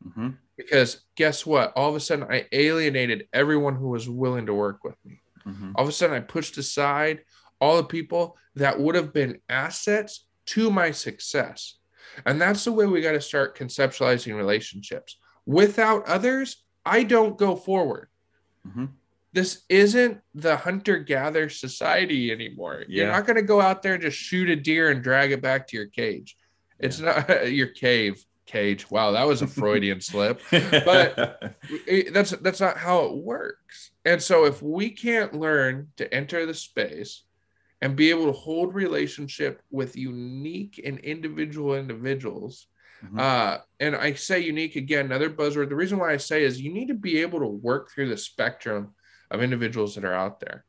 Mhm. 0.07 0.37
because 0.57 1.05
guess 1.17 1.45
what? 1.45 1.73
All 1.75 1.89
of 1.91 1.97
a 1.97 2.01
sudden, 2.01 2.27
I 2.31 2.47
alienated 2.53 3.27
everyone 3.33 3.75
who 3.75 3.89
was 3.89 4.09
willing 4.09 4.47
to 4.47 4.55
work 4.55 4.85
with 4.85 4.97
me. 5.05 5.21
Mhm. 5.47 5.73
All 5.75 5.85
of 5.85 5.89
a 5.89 5.93
sudden, 5.93 6.17
I 6.17 6.21
pushed 6.21 6.57
aside 6.59 7.25
all 7.61 7.77
the 7.77 7.85
people 7.85 8.37
that 8.55 8.79
would 8.81 8.95
have 8.95 9.13
been 9.13 9.41
assets 9.49 10.27
to 10.47 10.71
my 10.71 10.91
success. 10.91 11.79
And 12.25 12.41
that's 12.41 12.65
the 12.65 12.73
way 12.73 12.87
we 12.87 13.01
got 13.01 13.13
to 13.13 13.21
start 13.21 13.57
conceptualizing 13.57 14.35
relationships. 14.37 15.19
Without 15.45 16.07
others, 16.07 16.65
I 16.85 17.03
don't 17.03 17.37
go 17.39 17.57
forward. 17.57 18.09
Mhm. 18.67 18.91
This 19.33 19.65
isn't 19.69 20.21
the 20.35 20.57
hunter 20.57 20.99
gatherer 20.99 21.49
society 21.51 22.33
anymore. 22.33 22.85
You're 22.89 23.07
not 23.13 23.27
going 23.27 23.37
to 23.37 23.43
go 23.43 23.61
out 23.61 23.83
there 23.83 23.95
and 23.95 24.03
just 24.03 24.17
shoot 24.17 24.49
a 24.49 24.57
deer 24.57 24.91
and 24.91 25.03
drag 25.03 25.31
it 25.33 25.43
back 25.43 25.67
to 25.69 25.77
your 25.77 25.87
cage. 25.87 26.37
It's 26.79 27.01
not 27.01 27.29
your 27.53 27.69
cave 27.69 28.25
cage. 28.47 28.91
Wow, 28.91 29.11
that 29.13 29.27
was 29.27 29.43
a 29.43 29.47
Freudian 29.47 30.01
slip 30.01 30.41
But- 30.51 31.57
that's 32.13 32.31
that's 32.31 32.61
not 32.61 32.77
how 32.79 33.05
it 33.07 33.17
works 33.17 33.91
and 34.05 34.23
so 34.23 34.45
if 34.45 34.63
we 34.63 34.91
can't 34.91 35.35
learn 35.35 35.89
to 35.97 36.13
enter 36.15 36.47
the 36.47 36.55
space 36.55 37.23
and 37.83 37.97
be 37.97 38.11
able 38.11 38.27
to 38.27 38.33
hold 38.33 38.75
relationship 38.75 39.61
with 39.71 39.97
unique 39.97 40.81
and 40.85 40.99
individual 41.01 41.75
individuals 41.77 42.69
Mhm. 43.05 43.21
uh 43.21 43.59
and 43.79 43.95
i 43.95 44.15
say 44.15 44.41
unique 44.41 44.75
again 44.77 45.05
another 45.05 45.29
buzzword 45.29 45.69
the 45.69 45.77
reason 45.77 45.99
why 45.99 46.13
i 46.13 46.17
say 46.17 46.43
is 46.45 46.59
you 46.63 46.73
need 46.73 46.89
to 46.89 46.95
be 46.95 47.21
able 47.21 47.41
to 47.41 47.47
work 47.47 47.91
through 47.91 48.09
the 48.09 48.17
spectrum 48.17 48.95
of 49.31 49.43
individuals 49.43 49.95
that 49.95 50.05
are 50.07 50.15
out 50.15 50.41
there 50.41 50.65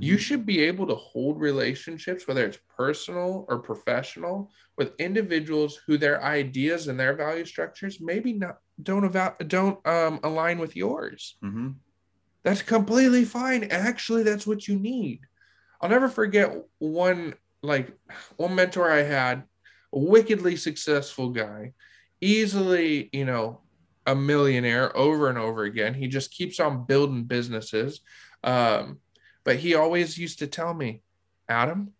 You 0.00 0.18
should 0.18 0.46
be 0.46 0.60
able 0.62 0.86
to 0.86 0.94
hold 0.94 1.40
relationships, 1.40 2.26
whether 2.26 2.44
it's 2.44 2.58
personal 2.76 3.44
or 3.48 3.58
professional, 3.58 4.50
with 4.76 4.92
individuals 4.98 5.80
who 5.86 5.98
their 5.98 6.22
ideas 6.22 6.88
and 6.88 6.98
their 6.98 7.14
value 7.14 7.44
structures 7.44 7.98
maybe 8.00 8.32
not 8.32 8.58
don't 8.82 9.04
about 9.04 9.48
don't 9.48 9.84
um, 9.86 10.20
align 10.22 10.58
with 10.58 10.76
yours. 10.76 11.36
Mm-hmm. 11.42 11.70
That's 12.42 12.62
completely 12.62 13.24
fine. 13.24 13.64
Actually, 13.64 14.22
that's 14.22 14.46
what 14.46 14.68
you 14.68 14.78
need. 14.78 15.20
I'll 15.80 15.90
never 15.90 16.08
forget 16.08 16.54
one 16.78 17.34
like 17.62 17.92
one 18.36 18.54
mentor 18.54 18.90
I 18.90 19.02
had, 19.02 19.44
a 19.92 19.98
wickedly 19.98 20.56
successful 20.56 21.30
guy, 21.30 21.72
easily, 22.20 23.08
you 23.12 23.24
know, 23.24 23.60
a 24.06 24.14
millionaire 24.14 24.96
over 24.96 25.28
and 25.28 25.38
over 25.38 25.64
again. 25.64 25.94
He 25.94 26.06
just 26.06 26.30
keeps 26.30 26.60
on 26.60 26.84
building 26.84 27.24
businesses. 27.24 28.00
Um, 28.44 29.00
but 29.46 29.56
he 29.56 29.76
always 29.76 30.18
used 30.18 30.40
to 30.40 30.48
tell 30.48 30.74
me, 30.74 31.02
Adam, 31.48 31.92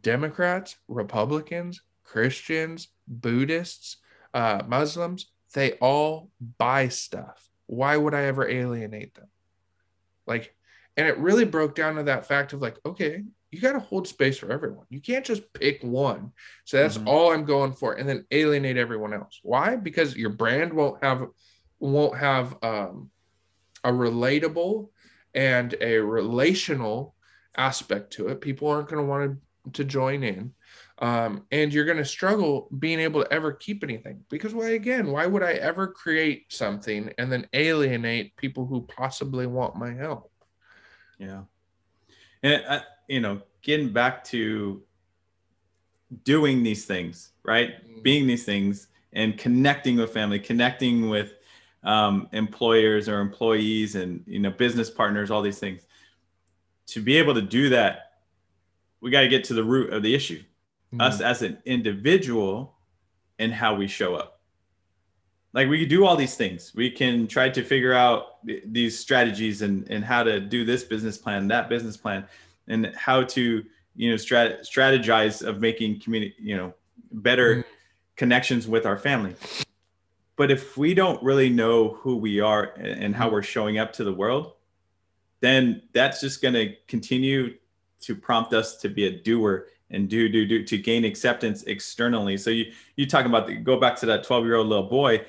Democrats, 0.00 0.76
Republicans, 0.88 1.82
Christians, 2.04 2.88
Buddhists, 3.06 3.98
uh, 4.32 4.62
Muslims, 4.66 5.26
they 5.52 5.72
all 5.72 6.30
buy 6.56 6.88
stuff. 6.88 7.50
Why 7.66 7.98
would 7.98 8.14
I 8.14 8.22
ever 8.22 8.48
alienate 8.48 9.14
them? 9.14 9.28
Like, 10.26 10.54
and 10.96 11.06
it 11.06 11.18
really 11.18 11.44
broke 11.44 11.74
down 11.74 11.96
to 11.96 12.04
that 12.04 12.26
fact 12.26 12.54
of 12.54 12.62
like, 12.62 12.78
okay, 12.86 13.24
you 13.50 13.60
got 13.60 13.72
to 13.72 13.80
hold 13.80 14.08
space 14.08 14.38
for 14.38 14.50
everyone. 14.50 14.86
You 14.88 15.00
can't 15.00 15.24
just 15.24 15.52
pick 15.52 15.82
one. 15.82 16.32
So 16.64 16.78
that's 16.78 16.96
mm-hmm. 16.96 17.08
all 17.08 17.32
I'm 17.32 17.44
going 17.44 17.74
for, 17.74 17.92
and 17.94 18.08
then 18.08 18.24
alienate 18.30 18.78
everyone 18.78 19.12
else. 19.12 19.38
Why? 19.42 19.76
Because 19.76 20.16
your 20.16 20.30
brand 20.30 20.72
won't 20.72 21.04
have 21.04 21.26
won't 21.78 22.16
have 22.16 22.56
um, 22.62 23.10
a 23.84 23.92
relatable 23.92 24.88
and 25.34 25.74
a 25.80 25.98
relational 25.98 27.14
aspect 27.56 28.12
to 28.14 28.28
it. 28.28 28.40
People 28.40 28.68
aren't 28.68 28.88
going 28.88 29.02
to 29.02 29.08
want 29.08 29.38
to 29.74 29.84
join 29.84 30.22
in. 30.22 30.52
Um, 30.98 31.46
and 31.50 31.72
you're 31.72 31.86
going 31.86 31.96
to 31.96 32.04
struggle 32.04 32.68
being 32.78 33.00
able 33.00 33.24
to 33.24 33.32
ever 33.32 33.52
keep 33.52 33.82
anything 33.82 34.22
because 34.28 34.52
why 34.52 34.70
again 34.70 35.10
why 35.10 35.24
would 35.24 35.42
i 35.42 35.52
ever 35.52 35.86
create 35.86 36.52
something 36.52 37.10
and 37.16 37.32
then 37.32 37.46
alienate 37.54 38.36
people 38.36 38.66
who 38.66 38.82
possibly 38.82 39.46
want 39.46 39.76
my 39.76 39.94
help 39.94 40.30
yeah 41.18 41.44
and 42.42 42.62
uh, 42.68 42.80
you 43.08 43.20
know 43.20 43.40
getting 43.62 43.88
back 43.88 44.22
to 44.24 44.82
doing 46.24 46.62
these 46.62 46.84
things 46.84 47.30
right 47.44 47.82
mm-hmm. 47.82 48.02
being 48.02 48.26
these 48.26 48.44
things 48.44 48.88
and 49.14 49.38
connecting 49.38 49.96
with 49.96 50.12
family 50.12 50.38
connecting 50.38 51.08
with 51.08 51.32
um, 51.82 52.28
employers 52.32 53.08
or 53.08 53.20
employees 53.20 53.94
and 53.94 54.22
you 54.26 54.38
know 54.38 54.50
business 54.50 54.90
partners 54.90 55.30
all 55.30 55.42
these 55.42 55.58
things. 55.58 55.82
To 56.88 57.00
be 57.00 57.16
able 57.18 57.34
to 57.34 57.42
do 57.42 57.68
that 57.70 58.06
we 59.00 59.10
got 59.10 59.22
to 59.22 59.28
get 59.28 59.44
to 59.44 59.54
the 59.54 59.64
root 59.64 59.92
of 59.92 60.02
the 60.02 60.14
issue. 60.14 60.42
Mm-hmm. 60.92 61.02
us 61.02 61.20
as 61.20 61.42
an 61.42 61.58
individual 61.66 62.74
and 63.38 63.52
how 63.54 63.76
we 63.76 63.86
show 63.86 64.16
up. 64.16 64.40
Like 65.52 65.68
we 65.68 65.78
can 65.78 65.88
do 65.88 66.04
all 66.04 66.16
these 66.16 66.34
things. 66.34 66.72
We 66.74 66.90
can 66.90 67.28
try 67.28 67.48
to 67.48 67.62
figure 67.62 67.92
out 67.92 68.44
these 68.44 68.98
strategies 68.98 69.62
and 69.62 69.88
and 69.88 70.04
how 70.04 70.24
to 70.24 70.40
do 70.40 70.64
this 70.64 70.82
business 70.82 71.16
plan 71.16 71.46
that 71.48 71.68
business 71.68 71.96
plan 71.96 72.26
and 72.66 72.92
how 72.96 73.22
to 73.22 73.64
you 73.94 74.10
know 74.10 74.16
strat- 74.16 74.62
strategize 74.68 75.46
of 75.46 75.60
making 75.60 76.00
community 76.00 76.34
you 76.40 76.56
know 76.56 76.74
better 77.12 77.56
mm-hmm. 77.56 77.68
connections 78.16 78.66
with 78.66 78.84
our 78.84 78.98
family 78.98 79.36
but 80.40 80.50
if 80.50 80.78
we 80.78 80.94
don't 80.94 81.22
really 81.22 81.50
know 81.50 81.98
who 82.00 82.16
we 82.16 82.40
are 82.40 82.72
and 82.78 83.14
how 83.14 83.28
we're 83.28 83.42
showing 83.42 83.76
up 83.76 83.92
to 83.92 84.04
the 84.04 84.12
world, 84.14 84.54
then 85.40 85.82
that's 85.92 86.18
just 86.22 86.40
going 86.40 86.54
to 86.54 86.74
continue 86.88 87.56
to 88.00 88.16
prompt 88.16 88.54
us 88.54 88.78
to 88.78 88.88
be 88.88 89.04
a 89.06 89.10
doer 89.10 89.66
and 89.90 90.08
do 90.08 90.30
do 90.30 90.46
do 90.46 90.64
to 90.64 90.78
gain 90.78 91.04
acceptance 91.04 91.64
externally. 91.64 92.38
So 92.38 92.48
you 92.48 92.72
you 92.96 93.04
talk 93.04 93.26
about 93.26 93.48
the, 93.48 93.56
go 93.56 93.78
back 93.78 93.96
to 93.96 94.06
that 94.06 94.24
12 94.24 94.46
year 94.46 94.54
old 94.54 94.68
little 94.68 94.88
boy, 94.88 95.26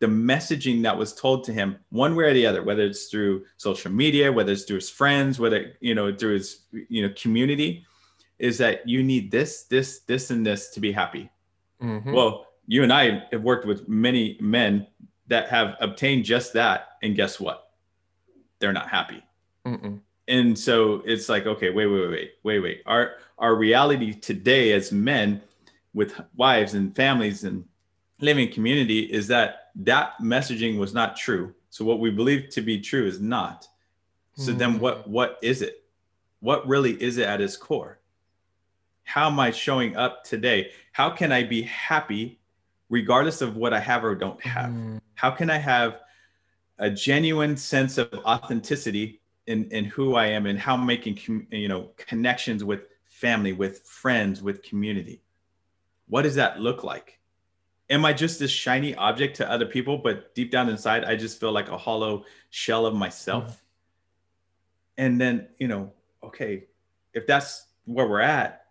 the 0.00 0.08
messaging 0.08 0.82
that 0.82 0.98
was 0.98 1.14
told 1.14 1.44
to 1.44 1.52
him 1.52 1.78
one 1.90 2.16
way 2.16 2.24
or 2.24 2.34
the 2.34 2.44
other, 2.44 2.64
whether 2.64 2.82
it's 2.82 3.06
through 3.06 3.44
social 3.58 3.92
media, 3.92 4.32
whether 4.32 4.50
it's 4.50 4.64
through 4.64 4.78
his 4.82 4.90
friends, 4.90 5.38
whether 5.38 5.76
you 5.78 5.94
know 5.94 6.12
through 6.12 6.34
his 6.34 6.62
you 6.88 7.06
know 7.06 7.14
community, 7.16 7.86
is 8.40 8.58
that 8.58 8.88
you 8.88 9.04
need 9.04 9.30
this 9.30 9.66
this 9.70 10.00
this 10.00 10.32
and 10.32 10.44
this 10.44 10.70
to 10.70 10.80
be 10.80 10.90
happy. 10.90 11.30
Mm-hmm. 11.80 12.10
Well, 12.10 12.47
you 12.68 12.82
and 12.82 12.92
I 12.92 13.24
have 13.32 13.42
worked 13.42 13.66
with 13.66 13.88
many 13.88 14.36
men 14.40 14.86
that 15.26 15.48
have 15.48 15.74
obtained 15.80 16.24
just 16.24 16.52
that. 16.52 16.88
And 17.02 17.16
guess 17.16 17.40
what? 17.40 17.70
They're 18.60 18.74
not 18.74 18.88
happy. 18.88 19.24
Mm-mm. 19.66 20.00
And 20.28 20.56
so 20.56 21.02
it's 21.06 21.30
like, 21.30 21.46
okay, 21.46 21.70
wait, 21.70 21.86
wait, 21.86 22.10
wait, 22.10 22.32
wait, 22.44 22.60
wait. 22.60 22.82
Our 22.86 23.14
our 23.38 23.54
reality 23.54 24.12
today 24.12 24.72
as 24.72 24.92
men 24.92 25.40
with 25.94 26.20
wives 26.36 26.74
and 26.74 26.94
families 26.94 27.44
and 27.44 27.64
living 28.20 28.52
community 28.52 29.00
is 29.00 29.26
that 29.28 29.70
that 29.76 30.12
messaging 30.20 30.78
was 30.78 30.92
not 30.92 31.16
true. 31.16 31.54
So 31.70 31.84
what 31.84 32.00
we 32.00 32.10
believe 32.10 32.50
to 32.50 32.60
be 32.60 32.80
true 32.80 33.06
is 33.06 33.20
not. 33.20 33.66
So 34.36 34.52
mm. 34.52 34.58
then 34.58 34.78
what 34.78 35.08
what 35.08 35.38
is 35.40 35.62
it? 35.62 35.84
What 36.40 36.68
really 36.68 37.02
is 37.02 37.16
it 37.16 37.26
at 37.26 37.40
its 37.40 37.56
core? 37.56 37.98
How 39.04 39.28
am 39.28 39.40
I 39.40 39.52
showing 39.52 39.96
up 39.96 40.22
today? 40.24 40.70
How 40.92 41.08
can 41.08 41.32
I 41.32 41.44
be 41.44 41.62
happy 41.62 42.38
regardless 42.88 43.40
of 43.42 43.56
what 43.56 43.72
I 43.72 43.80
have 43.80 44.04
or 44.04 44.14
don't 44.14 44.40
have? 44.44 44.70
Mm. 44.70 45.00
How 45.14 45.30
can 45.30 45.50
I 45.50 45.58
have 45.58 46.00
a 46.78 46.90
genuine 46.90 47.56
sense 47.56 47.98
of 47.98 48.12
authenticity 48.24 49.20
in, 49.46 49.70
in 49.70 49.84
who 49.84 50.14
I 50.14 50.26
am 50.26 50.46
and 50.46 50.58
how 50.58 50.74
I'm 50.74 50.86
making 50.86 51.46
you 51.50 51.68
know 51.68 51.90
connections 51.96 52.64
with 52.64 52.82
family, 53.06 53.52
with 53.52 53.80
friends, 53.82 54.42
with 54.42 54.62
community? 54.62 55.22
What 56.08 56.22
does 56.22 56.36
that 56.36 56.60
look 56.60 56.84
like? 56.84 57.18
Am 57.90 58.04
I 58.04 58.12
just 58.12 58.38
this 58.38 58.50
shiny 58.50 58.94
object 58.94 59.36
to 59.36 59.50
other 59.50 59.66
people, 59.66 59.98
but 59.98 60.34
deep 60.34 60.50
down 60.50 60.68
inside, 60.68 61.04
I 61.04 61.16
just 61.16 61.40
feel 61.40 61.52
like 61.52 61.70
a 61.70 61.78
hollow 61.78 62.24
shell 62.50 62.86
of 62.86 62.94
myself? 62.94 63.48
Mm. 63.48 63.56
And 64.98 65.20
then, 65.20 65.48
you 65.58 65.68
know, 65.68 65.92
okay, 66.22 66.64
if 67.14 67.26
that's 67.26 67.66
where 67.84 68.06
we're 68.06 68.20
at, 68.20 68.66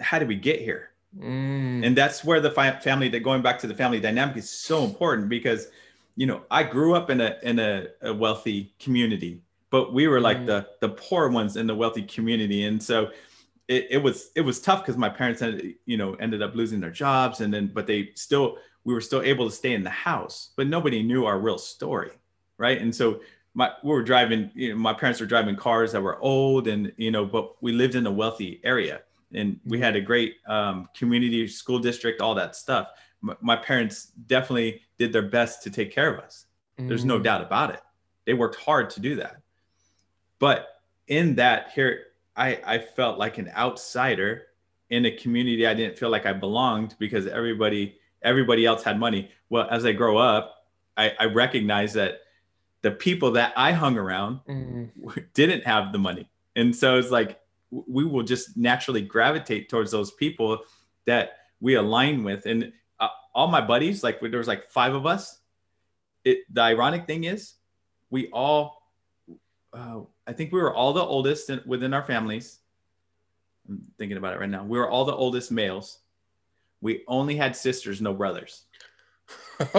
how 0.00 0.18
did 0.18 0.28
we 0.28 0.36
get 0.36 0.60
here? 0.60 0.91
Mm. 1.18 1.86
And 1.86 1.96
that's 1.96 2.24
where 2.24 2.40
the 2.40 2.50
family 2.50 3.08
that 3.08 3.20
going 3.20 3.42
back 3.42 3.58
to 3.60 3.66
the 3.66 3.74
family 3.74 4.00
dynamic 4.00 4.36
is 4.36 4.48
so 4.48 4.84
important 4.84 5.28
because, 5.28 5.68
you 6.16 6.26
know, 6.26 6.42
I 6.50 6.62
grew 6.62 6.94
up 6.94 7.10
in 7.10 7.20
a 7.20 7.36
in 7.42 7.58
a, 7.58 7.88
a 8.02 8.14
wealthy 8.14 8.74
community, 8.78 9.42
but 9.70 9.92
we 9.92 10.08
were 10.08 10.20
like 10.20 10.38
mm. 10.38 10.46
the 10.46 10.68
the 10.80 10.90
poor 10.90 11.28
ones 11.28 11.56
in 11.56 11.66
the 11.66 11.74
wealthy 11.74 12.02
community, 12.02 12.64
and 12.64 12.82
so 12.82 13.10
it, 13.68 13.88
it 13.90 13.98
was 13.98 14.30
it 14.34 14.40
was 14.40 14.60
tough 14.60 14.80
because 14.82 14.96
my 14.96 15.08
parents 15.08 15.40
had 15.40 15.62
you 15.84 15.96
know 15.96 16.14
ended 16.14 16.42
up 16.42 16.54
losing 16.54 16.80
their 16.80 16.90
jobs, 16.90 17.40
and 17.40 17.52
then 17.52 17.70
but 17.72 17.86
they 17.86 18.10
still 18.14 18.56
we 18.84 18.94
were 18.94 19.00
still 19.00 19.22
able 19.22 19.48
to 19.48 19.54
stay 19.54 19.74
in 19.74 19.84
the 19.84 19.90
house, 19.90 20.50
but 20.56 20.66
nobody 20.66 21.02
knew 21.02 21.26
our 21.26 21.38
real 21.38 21.58
story, 21.58 22.12
right? 22.58 22.80
And 22.80 22.94
so 22.94 23.20
my 23.54 23.70
we 23.84 23.90
were 23.90 24.02
driving, 24.02 24.50
you 24.54 24.70
know, 24.70 24.76
my 24.76 24.94
parents 24.94 25.20
were 25.20 25.26
driving 25.26 25.56
cars 25.56 25.92
that 25.92 26.02
were 26.02 26.18
old, 26.20 26.68
and 26.68 26.90
you 26.96 27.10
know, 27.10 27.26
but 27.26 27.62
we 27.62 27.72
lived 27.72 27.96
in 27.96 28.06
a 28.06 28.10
wealthy 28.10 28.60
area 28.64 29.02
and 29.34 29.58
we 29.64 29.78
had 29.78 29.96
a 29.96 30.00
great 30.00 30.36
um, 30.46 30.88
community 30.96 31.46
school 31.48 31.78
district 31.78 32.20
all 32.20 32.34
that 32.34 32.56
stuff. 32.56 32.88
M- 33.22 33.36
my 33.40 33.56
parents 33.56 34.06
definitely 34.26 34.82
did 34.98 35.12
their 35.12 35.22
best 35.22 35.62
to 35.62 35.70
take 35.70 35.92
care 35.92 36.12
of 36.12 36.20
us. 36.20 36.46
There's 36.78 37.04
no 37.04 37.18
mm. 37.18 37.24
doubt 37.24 37.42
about 37.42 37.70
it. 37.70 37.80
They 38.24 38.34
worked 38.34 38.56
hard 38.56 38.90
to 38.90 39.00
do 39.00 39.16
that. 39.16 39.36
But 40.38 40.68
in 41.08 41.34
that 41.34 41.70
here 41.74 42.04
i 42.36 42.58
i 42.64 42.78
felt 42.78 43.18
like 43.18 43.38
an 43.38 43.50
outsider 43.56 44.46
in 44.90 45.04
a 45.06 45.10
community 45.10 45.66
i 45.66 45.74
didn't 45.74 45.98
feel 45.98 46.10
like 46.10 46.26
i 46.26 46.32
belonged 46.32 46.94
because 46.98 47.26
everybody 47.26 47.98
everybody 48.22 48.64
else 48.64 48.82
had 48.82 48.98
money. 48.98 49.30
Well 49.50 49.66
as 49.70 49.84
i 49.84 49.92
grow 49.92 50.16
up 50.16 50.66
i 50.96 51.12
i 51.18 51.24
recognize 51.26 51.92
that 51.94 52.20
the 52.82 52.90
people 52.90 53.32
that 53.32 53.52
i 53.56 53.72
hung 53.72 53.98
around 53.98 54.40
mm. 54.48 54.88
didn't 55.34 55.64
have 55.64 55.92
the 55.92 55.98
money. 55.98 56.28
And 56.56 56.74
so 56.74 56.98
it's 56.98 57.10
like 57.10 57.40
we 57.72 58.04
will 58.04 58.22
just 58.22 58.56
naturally 58.56 59.00
gravitate 59.00 59.68
towards 59.68 59.90
those 59.90 60.10
people 60.12 60.58
that 61.06 61.38
we 61.60 61.74
align 61.74 62.22
with. 62.22 62.44
And 62.46 62.72
uh, 63.00 63.08
all 63.34 63.48
my 63.48 63.60
buddies, 63.62 64.04
like 64.04 64.20
there 64.20 64.38
was 64.38 64.48
like 64.48 64.70
five 64.70 64.94
of 64.94 65.06
us. 65.06 65.40
It 66.24 66.40
the 66.52 66.60
ironic 66.60 67.06
thing 67.06 67.24
is, 67.24 67.54
we 68.10 68.28
all, 68.28 68.82
uh, 69.72 70.00
I 70.26 70.32
think 70.34 70.52
we 70.52 70.60
were 70.60 70.74
all 70.74 70.92
the 70.92 71.02
oldest 71.02 71.50
in, 71.50 71.62
within 71.66 71.94
our 71.94 72.02
families. 72.02 72.58
I'm 73.68 73.82
thinking 73.98 74.18
about 74.18 74.34
it 74.34 74.40
right 74.40 74.50
now. 74.50 74.64
We 74.64 74.78
were 74.78 74.90
all 74.90 75.04
the 75.04 75.14
oldest 75.14 75.50
males. 75.50 75.98
We 76.80 77.04
only 77.08 77.36
had 77.36 77.56
sisters, 77.56 78.00
no 78.00 78.12
brothers. 78.12 78.64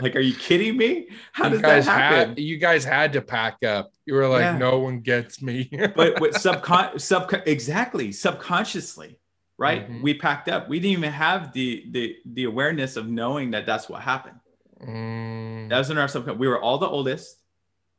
Like, 0.00 0.16
are 0.16 0.20
you 0.20 0.34
kidding 0.34 0.76
me? 0.76 1.08
How 1.32 1.44
you 1.44 1.50
does 1.50 1.62
that 1.62 1.84
happen? 1.84 2.28
Had, 2.30 2.38
you 2.38 2.56
guys 2.56 2.84
had 2.84 3.12
to 3.14 3.22
pack 3.22 3.62
up. 3.64 3.92
You 4.06 4.14
were 4.14 4.28
like, 4.28 4.42
yeah. 4.42 4.58
no 4.58 4.78
one 4.78 5.00
gets 5.00 5.42
me. 5.42 5.68
but 5.96 6.20
with 6.20 6.34
subcon 6.34 7.00
sub 7.00 7.32
exactly 7.46 8.12
subconsciously, 8.12 9.18
right? 9.58 9.88
Mm-hmm. 9.88 10.02
We 10.02 10.14
packed 10.14 10.48
up. 10.48 10.68
We 10.68 10.80
didn't 10.80 10.98
even 10.98 11.12
have 11.12 11.52
the 11.52 11.86
the 11.90 12.16
the 12.24 12.44
awareness 12.44 12.96
of 12.96 13.08
knowing 13.08 13.52
that 13.52 13.66
that's 13.66 13.88
what 13.88 14.02
happened. 14.02 14.40
Mm. 14.82 15.68
That 15.68 15.78
was 15.78 15.90
in 15.90 15.98
our 15.98 16.08
subconscious. 16.08 16.38
We 16.38 16.48
were 16.48 16.60
all 16.60 16.78
the 16.78 16.88
oldest. 16.88 17.38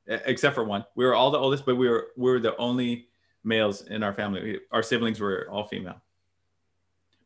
except 0.08 0.55
for 0.55 0.63
one. 0.63 0.86
We 0.95 1.05
were 1.05 1.15
all 1.15 1.31
the 1.31 1.39
oldest, 1.39 1.65
but 1.65 1.75
we 1.75 1.89
were 1.89 2.08
we 2.15 2.31
were 2.31 2.39
the 2.39 2.55
only 2.58 3.08
males 3.43 3.84
in 3.84 4.03
our 4.03 4.13
family. 4.13 4.60
Our 4.71 4.84
siblings 4.84 5.19
were 5.19 5.47
all 5.49 5.67
female. 5.67 6.01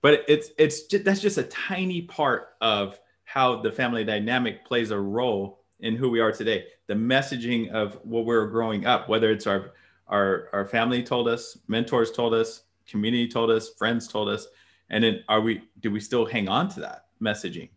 But 0.01 0.25
it's 0.27 0.49
it's 0.58 0.84
just, 0.84 1.03
that's 1.03 1.21
just 1.21 1.38
a 1.38 1.43
tiny 1.43 2.03
part 2.03 2.49
of 2.62 2.99
how 3.30 3.62
the 3.62 3.72
family 3.72 4.04
dynamic 4.04 4.65
plays 4.65 4.89
a 4.89 5.00
role 5.00 5.60
in 5.82 5.96
who 5.96 6.10
we 6.10 6.20
are 6.20 6.32
today. 6.32 6.65
The 6.88 6.96
messaging 6.96 7.70
of 7.70 8.00
what 8.04 8.26
we're 8.26 8.48
growing 8.48 8.88
up, 8.88 9.08
whether 9.08 9.30
it's 9.30 9.46
our 9.46 9.74
our 10.08 10.50
our 10.52 10.65
family 10.65 11.04
told 11.04 11.28
us, 11.28 11.56
mentors 11.68 12.12
told 12.12 12.34
us, 12.34 12.63
community 12.88 13.28
told 13.28 13.52
us, 13.52 13.70
friends 13.78 14.08
told 14.08 14.30
us, 14.30 14.48
and 14.89 15.04
then 15.04 15.24
are 15.28 15.42
we 15.42 15.62
do 15.80 15.92
we 15.92 16.00
still 16.00 16.26
hang 16.26 16.50
on 16.50 16.70
to 16.70 16.80
that 16.80 17.06
messaging? 17.22 17.70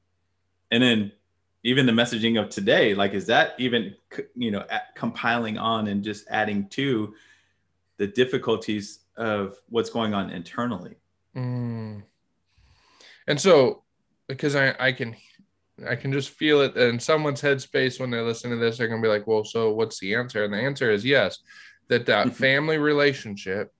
And 0.70 0.82
then 0.82 1.12
even 1.64 1.84
the 1.84 1.92
messaging 1.92 2.42
of 2.42 2.48
today, 2.48 2.94
like 2.94 3.12
is 3.12 3.26
that 3.26 3.54
even 3.58 3.94
you 4.34 4.52
know 4.52 4.64
compiling 4.94 5.58
on 5.58 5.88
and 5.88 6.02
just 6.02 6.24
adding 6.30 6.66
to 6.70 7.14
the 7.98 8.06
difficulties 8.06 9.00
of 9.18 9.58
what's 9.68 9.90
going 9.90 10.14
on 10.14 10.30
internally? 10.30 10.94
Mm. 11.36 12.04
And 13.26 13.38
so, 13.38 13.82
because 14.28 14.56
I 14.56 14.74
I 14.80 14.92
can 14.92 15.14
I 15.88 15.96
can 15.96 16.12
just 16.12 16.30
feel 16.30 16.60
it 16.60 16.76
in 16.76 16.98
someone's 17.00 17.42
headspace 17.42 18.00
when 18.00 18.10
they're 18.10 18.24
listening 18.24 18.58
to 18.58 18.64
this, 18.64 18.78
they're 18.78 18.88
gonna 18.88 19.02
be 19.02 19.08
like, 19.08 19.26
well, 19.26 19.44
so 19.44 19.72
what's 19.72 19.98
the 19.98 20.14
answer? 20.14 20.44
And 20.44 20.52
the 20.52 20.58
answer 20.58 20.90
is 20.90 21.04
yes, 21.04 21.38
that 21.88 22.06
that 22.06 22.28
mm-hmm. 22.28 22.36
family 22.36 22.78
relationship 22.78 23.72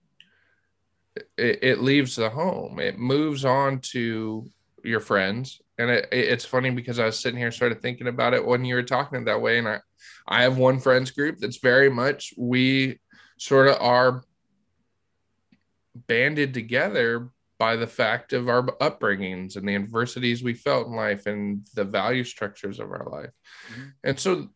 it, 1.37 1.59
it, 1.63 1.81
leaves 1.81 2.17
the 2.17 2.31
home, 2.31 2.79
it 2.79 2.99
moves 2.99 3.45
on 3.45 3.81
to 3.81 4.51
your 4.83 5.01
friends. 5.01 5.61
And 5.79 5.91
it, 5.91 6.09
it's 6.11 6.45
funny 6.45 6.71
because 6.71 6.99
I 6.99 7.05
was 7.05 7.19
sitting 7.19 7.39
here, 7.39 7.51
started 7.51 7.83
thinking 7.83 8.07
about 8.07 8.35
it 8.35 8.45
when 8.45 8.65
you 8.65 8.75
were 8.75 8.83
talking 8.83 9.25
that 9.25 9.43
way, 9.43 9.59
and 9.59 9.69
I 9.69 9.81
I 10.27 10.43
have 10.43 10.57
one 10.57 10.79
friends 10.79 11.11
group 11.11 11.39
that's 11.39 11.59
very 11.59 11.91
much 11.91 12.35
we 12.37 13.01
sort 13.39 13.69
of 13.69 13.77
are 13.81 14.23
banded 16.07 16.55
together 16.55 17.29
by 17.59 17.77
the 17.77 17.87
fact 17.87 18.33
of 18.33 18.49
our 18.49 18.63
upbringings 18.79 19.57
and 19.57 19.69
the 19.69 19.75
adversities 19.75 20.43
we 20.43 20.55
felt 20.55 20.89
in 20.89 20.95
life 20.95 21.27
and 21.27 21.67
the 21.75 21.85
value 21.85 22.25
structures 22.25 22.81
of 22.81 22.91
our 22.91 23.09
life. 23.11 23.31
Mm-hmm. 23.71 23.89
And 24.05 24.19
so 24.19 24.49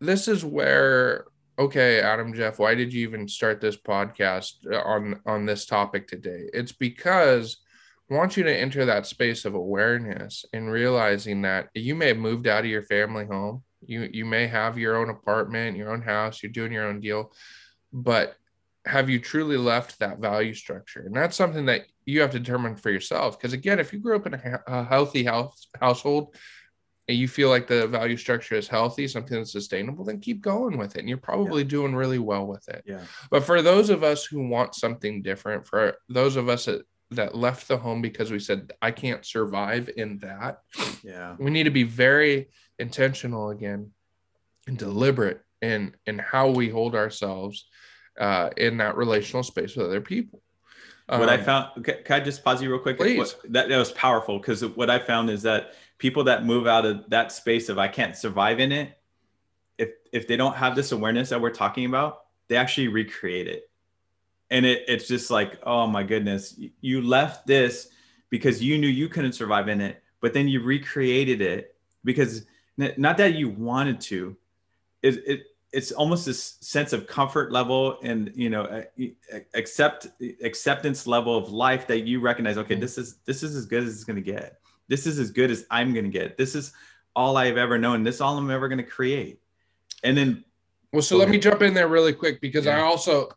this 0.00 0.28
is 0.28 0.44
where 0.44 1.26
okay, 1.58 2.00
Adam 2.00 2.34
Jeff, 2.34 2.58
why 2.58 2.74
did 2.74 2.92
you 2.92 3.02
even 3.02 3.28
start 3.28 3.60
this 3.60 3.76
podcast 3.76 4.52
on 4.84 5.20
on 5.26 5.46
this 5.46 5.66
topic 5.66 6.08
today? 6.08 6.48
It's 6.52 6.72
because 6.72 7.58
I 8.10 8.14
want 8.14 8.36
you 8.36 8.42
to 8.42 8.56
enter 8.56 8.84
that 8.84 9.06
space 9.06 9.44
of 9.44 9.54
awareness 9.54 10.44
and 10.52 10.70
realizing 10.70 11.42
that 11.42 11.70
you 11.74 11.94
may 11.94 12.08
have 12.08 12.18
moved 12.18 12.46
out 12.46 12.64
of 12.64 12.70
your 12.70 12.82
family 12.82 13.26
home. 13.26 13.62
You 13.86 14.08
you 14.12 14.24
may 14.24 14.46
have 14.46 14.78
your 14.78 14.96
own 14.96 15.10
apartment, 15.10 15.76
your 15.76 15.92
own 15.92 16.02
house, 16.02 16.42
you're 16.42 16.52
doing 16.52 16.72
your 16.72 16.86
own 16.86 17.00
deal, 17.00 17.32
but 17.92 18.36
have 18.86 19.08
you 19.08 19.18
truly 19.18 19.56
left 19.56 19.98
that 19.98 20.18
value 20.18 20.54
structure? 20.54 21.00
And 21.06 21.16
that's 21.16 21.36
something 21.36 21.66
that 21.66 21.86
you 22.06 22.20
have 22.20 22.30
to 22.30 22.38
determine 22.38 22.76
for 22.76 22.90
yourself. 22.90 23.38
Because 23.38 23.52
again, 23.52 23.78
if 23.78 23.92
you 23.92 23.98
grew 23.98 24.16
up 24.16 24.26
in 24.26 24.34
a, 24.34 24.60
a 24.66 24.84
healthy 24.84 25.24
house 25.24 25.68
household 25.80 26.34
and 27.08 27.18
you 27.18 27.28
feel 27.28 27.48
like 27.48 27.66
the 27.66 27.86
value 27.86 28.16
structure 28.16 28.54
is 28.54 28.68
healthy, 28.68 29.06
something 29.08 29.36
that's 29.36 29.52
sustainable, 29.52 30.04
then 30.04 30.20
keep 30.20 30.40
going 30.40 30.78
with 30.78 30.96
it. 30.96 31.00
And 31.00 31.08
you're 31.08 31.18
probably 31.18 31.62
yeah. 31.62 31.68
doing 31.68 31.94
really 31.94 32.18
well 32.18 32.46
with 32.46 32.68
it. 32.68 32.82
Yeah. 32.86 33.02
But 33.30 33.44
for 33.44 33.62
those 33.62 33.90
of 33.90 34.02
us 34.02 34.24
who 34.24 34.48
want 34.48 34.74
something 34.74 35.22
different, 35.22 35.66
for 35.66 35.96
those 36.08 36.36
of 36.36 36.48
us 36.48 36.64
that, 36.66 36.82
that 37.10 37.34
left 37.34 37.68
the 37.68 37.76
home 37.76 38.00
because 38.00 38.30
we 38.30 38.38
said, 38.38 38.72
I 38.80 38.90
can't 38.90 39.24
survive 39.24 39.90
in 39.96 40.18
that. 40.18 40.60
Yeah. 41.02 41.36
We 41.38 41.50
need 41.50 41.64
to 41.64 41.70
be 41.70 41.82
very 41.84 42.48
intentional 42.78 43.50
again 43.50 43.90
and 44.66 44.78
deliberate 44.78 45.40
in 45.60 45.94
in 46.06 46.18
how 46.18 46.50
we 46.50 46.68
hold 46.68 46.94
ourselves 46.94 47.66
uh, 48.18 48.50
in 48.56 48.78
that 48.78 48.96
relational 48.96 49.42
space 49.42 49.76
with 49.76 49.86
other 49.86 50.00
people. 50.00 50.42
Um, 51.08 51.20
what 51.20 51.28
I 51.28 51.36
um, 51.36 51.44
found, 51.44 51.84
can, 51.84 51.96
I 52.08 52.20
just 52.20 52.42
pause 52.42 52.62
you 52.62 52.70
real 52.70 52.78
quick? 52.78 52.96
Please. 52.96 53.18
What, 53.18 53.40
that, 53.52 53.68
that 53.68 53.78
was 53.78 53.92
powerful 53.92 54.38
because 54.38 54.64
what 54.64 54.88
I 54.88 54.98
found 54.98 55.28
is 55.30 55.42
that 55.42 55.74
people 55.98 56.24
that 56.24 56.44
move 56.44 56.66
out 56.66 56.86
of 56.86 57.08
that 57.10 57.32
space 57.32 57.68
of 57.68 57.78
I 57.78 57.88
can't 57.88 58.16
survive 58.16 58.60
in 58.60 58.72
it, 58.72 58.98
if 59.78 59.90
if 60.12 60.26
they 60.26 60.36
don't 60.36 60.56
have 60.56 60.74
this 60.74 60.92
awareness 60.92 61.28
that 61.30 61.40
we're 61.40 61.50
talking 61.50 61.84
about, 61.84 62.24
they 62.48 62.56
actually 62.56 62.88
recreate 62.88 63.48
it. 63.48 63.70
And 64.50 64.64
it, 64.64 64.84
it's 64.88 65.08
just 65.08 65.30
like, 65.30 65.58
oh 65.64 65.86
my 65.86 66.02
goodness, 66.02 66.58
you 66.80 67.02
left 67.02 67.46
this 67.46 67.88
because 68.30 68.62
you 68.62 68.78
knew 68.78 68.88
you 68.88 69.08
couldn't 69.08 69.32
survive 69.32 69.68
in 69.68 69.80
it, 69.80 70.02
but 70.20 70.32
then 70.32 70.48
you 70.48 70.62
recreated 70.62 71.40
it 71.40 71.76
because 72.04 72.46
not 72.76 73.16
that 73.16 73.34
you 73.34 73.48
wanted 73.48 74.00
to, 74.00 74.36
it 75.02 75.46
it's 75.74 75.90
almost 75.90 76.24
this 76.24 76.56
sense 76.60 76.92
of 76.92 77.06
comfort 77.06 77.50
level 77.50 77.98
and 78.02 78.32
you 78.34 78.48
know 78.48 78.84
accept 79.54 80.06
acceptance 80.42 81.06
level 81.06 81.36
of 81.36 81.50
life 81.50 81.86
that 81.88 82.06
you 82.06 82.20
recognize 82.20 82.56
okay 82.56 82.74
mm-hmm. 82.74 82.80
this 82.82 82.96
is 82.96 83.16
this 83.26 83.42
is 83.42 83.56
as 83.56 83.66
good 83.66 83.82
as 83.82 83.92
it's 83.92 84.04
going 84.04 84.16
to 84.16 84.22
get. 84.22 84.58
This 84.86 85.06
is 85.06 85.18
as 85.18 85.30
good 85.30 85.50
as 85.50 85.66
i'm 85.70 85.92
going 85.92 86.04
to 86.04 86.10
get. 86.10 86.38
This 86.38 86.54
is 86.54 86.72
all 87.16 87.36
i've 87.36 87.56
ever 87.56 87.78
known. 87.78 88.04
This 88.04 88.16
is 88.16 88.20
all 88.20 88.38
i'm 88.38 88.50
ever 88.50 88.68
going 88.68 88.78
to 88.78 88.84
create. 88.84 89.40
And 90.04 90.16
then 90.16 90.44
well 90.92 91.02
so 91.02 91.16
let 91.16 91.28
me 91.28 91.38
jump 91.38 91.60
in 91.62 91.74
there 91.74 91.88
really 91.88 92.12
quick 92.12 92.40
because 92.40 92.66
yeah. 92.66 92.78
i 92.78 92.80
also 92.80 93.28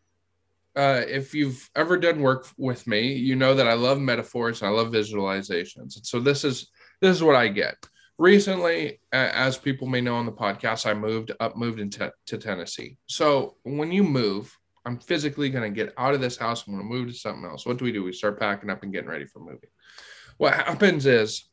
uh, 0.75 1.01
if 1.07 1.33
you've 1.33 1.67
ever 1.75 1.97
done 1.97 2.21
work 2.21 2.47
with 2.57 2.85
me 2.85 3.13
you 3.13 3.35
know 3.35 3.55
that 3.55 3.67
i 3.67 3.73
love 3.73 3.99
metaphors 3.99 4.61
and 4.61 4.69
i 4.69 4.71
love 4.71 4.89
visualizations. 4.89 5.95
And 5.95 6.05
so 6.05 6.19
this 6.19 6.43
is 6.43 6.69
this 7.01 7.15
is 7.15 7.23
what 7.23 7.35
i 7.35 7.47
get 7.47 7.75
recently, 8.17 8.99
as 9.11 9.57
people 9.57 9.87
may 9.87 10.01
know 10.01 10.15
on 10.15 10.25
the 10.25 10.31
podcast, 10.31 10.85
I 10.85 10.93
moved 10.93 11.31
up, 11.39 11.55
moved 11.55 11.79
into 11.79 12.11
to 12.27 12.37
Tennessee. 12.37 12.97
So 13.07 13.55
when 13.63 13.91
you 13.91 14.03
move, 14.03 14.55
I'm 14.85 14.99
physically 14.99 15.49
going 15.49 15.71
to 15.71 15.75
get 15.75 15.93
out 15.97 16.13
of 16.13 16.21
this 16.21 16.37
house. 16.37 16.65
I'm 16.65 16.73
going 16.73 16.87
to 16.87 16.93
move 16.95 17.07
to 17.07 17.13
something 17.13 17.45
else. 17.45 17.65
What 17.65 17.77
do 17.77 17.85
we 17.85 17.91
do? 17.91 18.03
We 18.03 18.13
start 18.13 18.39
packing 18.39 18.69
up 18.69 18.83
and 18.83 18.93
getting 18.93 19.09
ready 19.09 19.25
for 19.25 19.39
moving. 19.39 19.69
What 20.37 20.53
happens 20.53 21.05
is, 21.05 21.49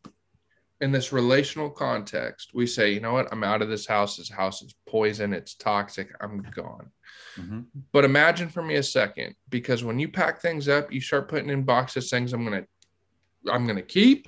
in 0.80 0.90
this 0.90 1.12
relational 1.12 1.70
context, 1.70 2.50
we 2.52 2.66
say, 2.66 2.92
you 2.92 3.00
know 3.00 3.12
what? 3.12 3.28
I'm 3.32 3.44
out 3.44 3.62
of 3.62 3.68
this 3.68 3.86
house. 3.86 4.16
This 4.16 4.28
house 4.28 4.60
is 4.60 4.74
poison. 4.86 5.32
It's 5.32 5.54
toxic. 5.54 6.10
I'm 6.20 6.42
gone. 6.54 6.90
Mm-hmm. 7.36 7.60
But 7.92 8.04
imagine 8.04 8.48
for 8.48 8.60
me 8.60 8.74
a 8.74 8.82
second, 8.82 9.34
because 9.48 9.84
when 9.84 9.98
you 9.98 10.08
pack 10.08 10.42
things 10.42 10.68
up, 10.68 10.92
you 10.92 11.00
start 11.00 11.28
putting 11.28 11.48
in 11.48 11.62
boxes 11.62 12.10
things 12.10 12.32
I'm 12.32 12.44
going 12.44 12.62
to, 12.64 13.52
I'm 13.52 13.64
going 13.64 13.76
to 13.76 13.82
keep, 13.82 14.26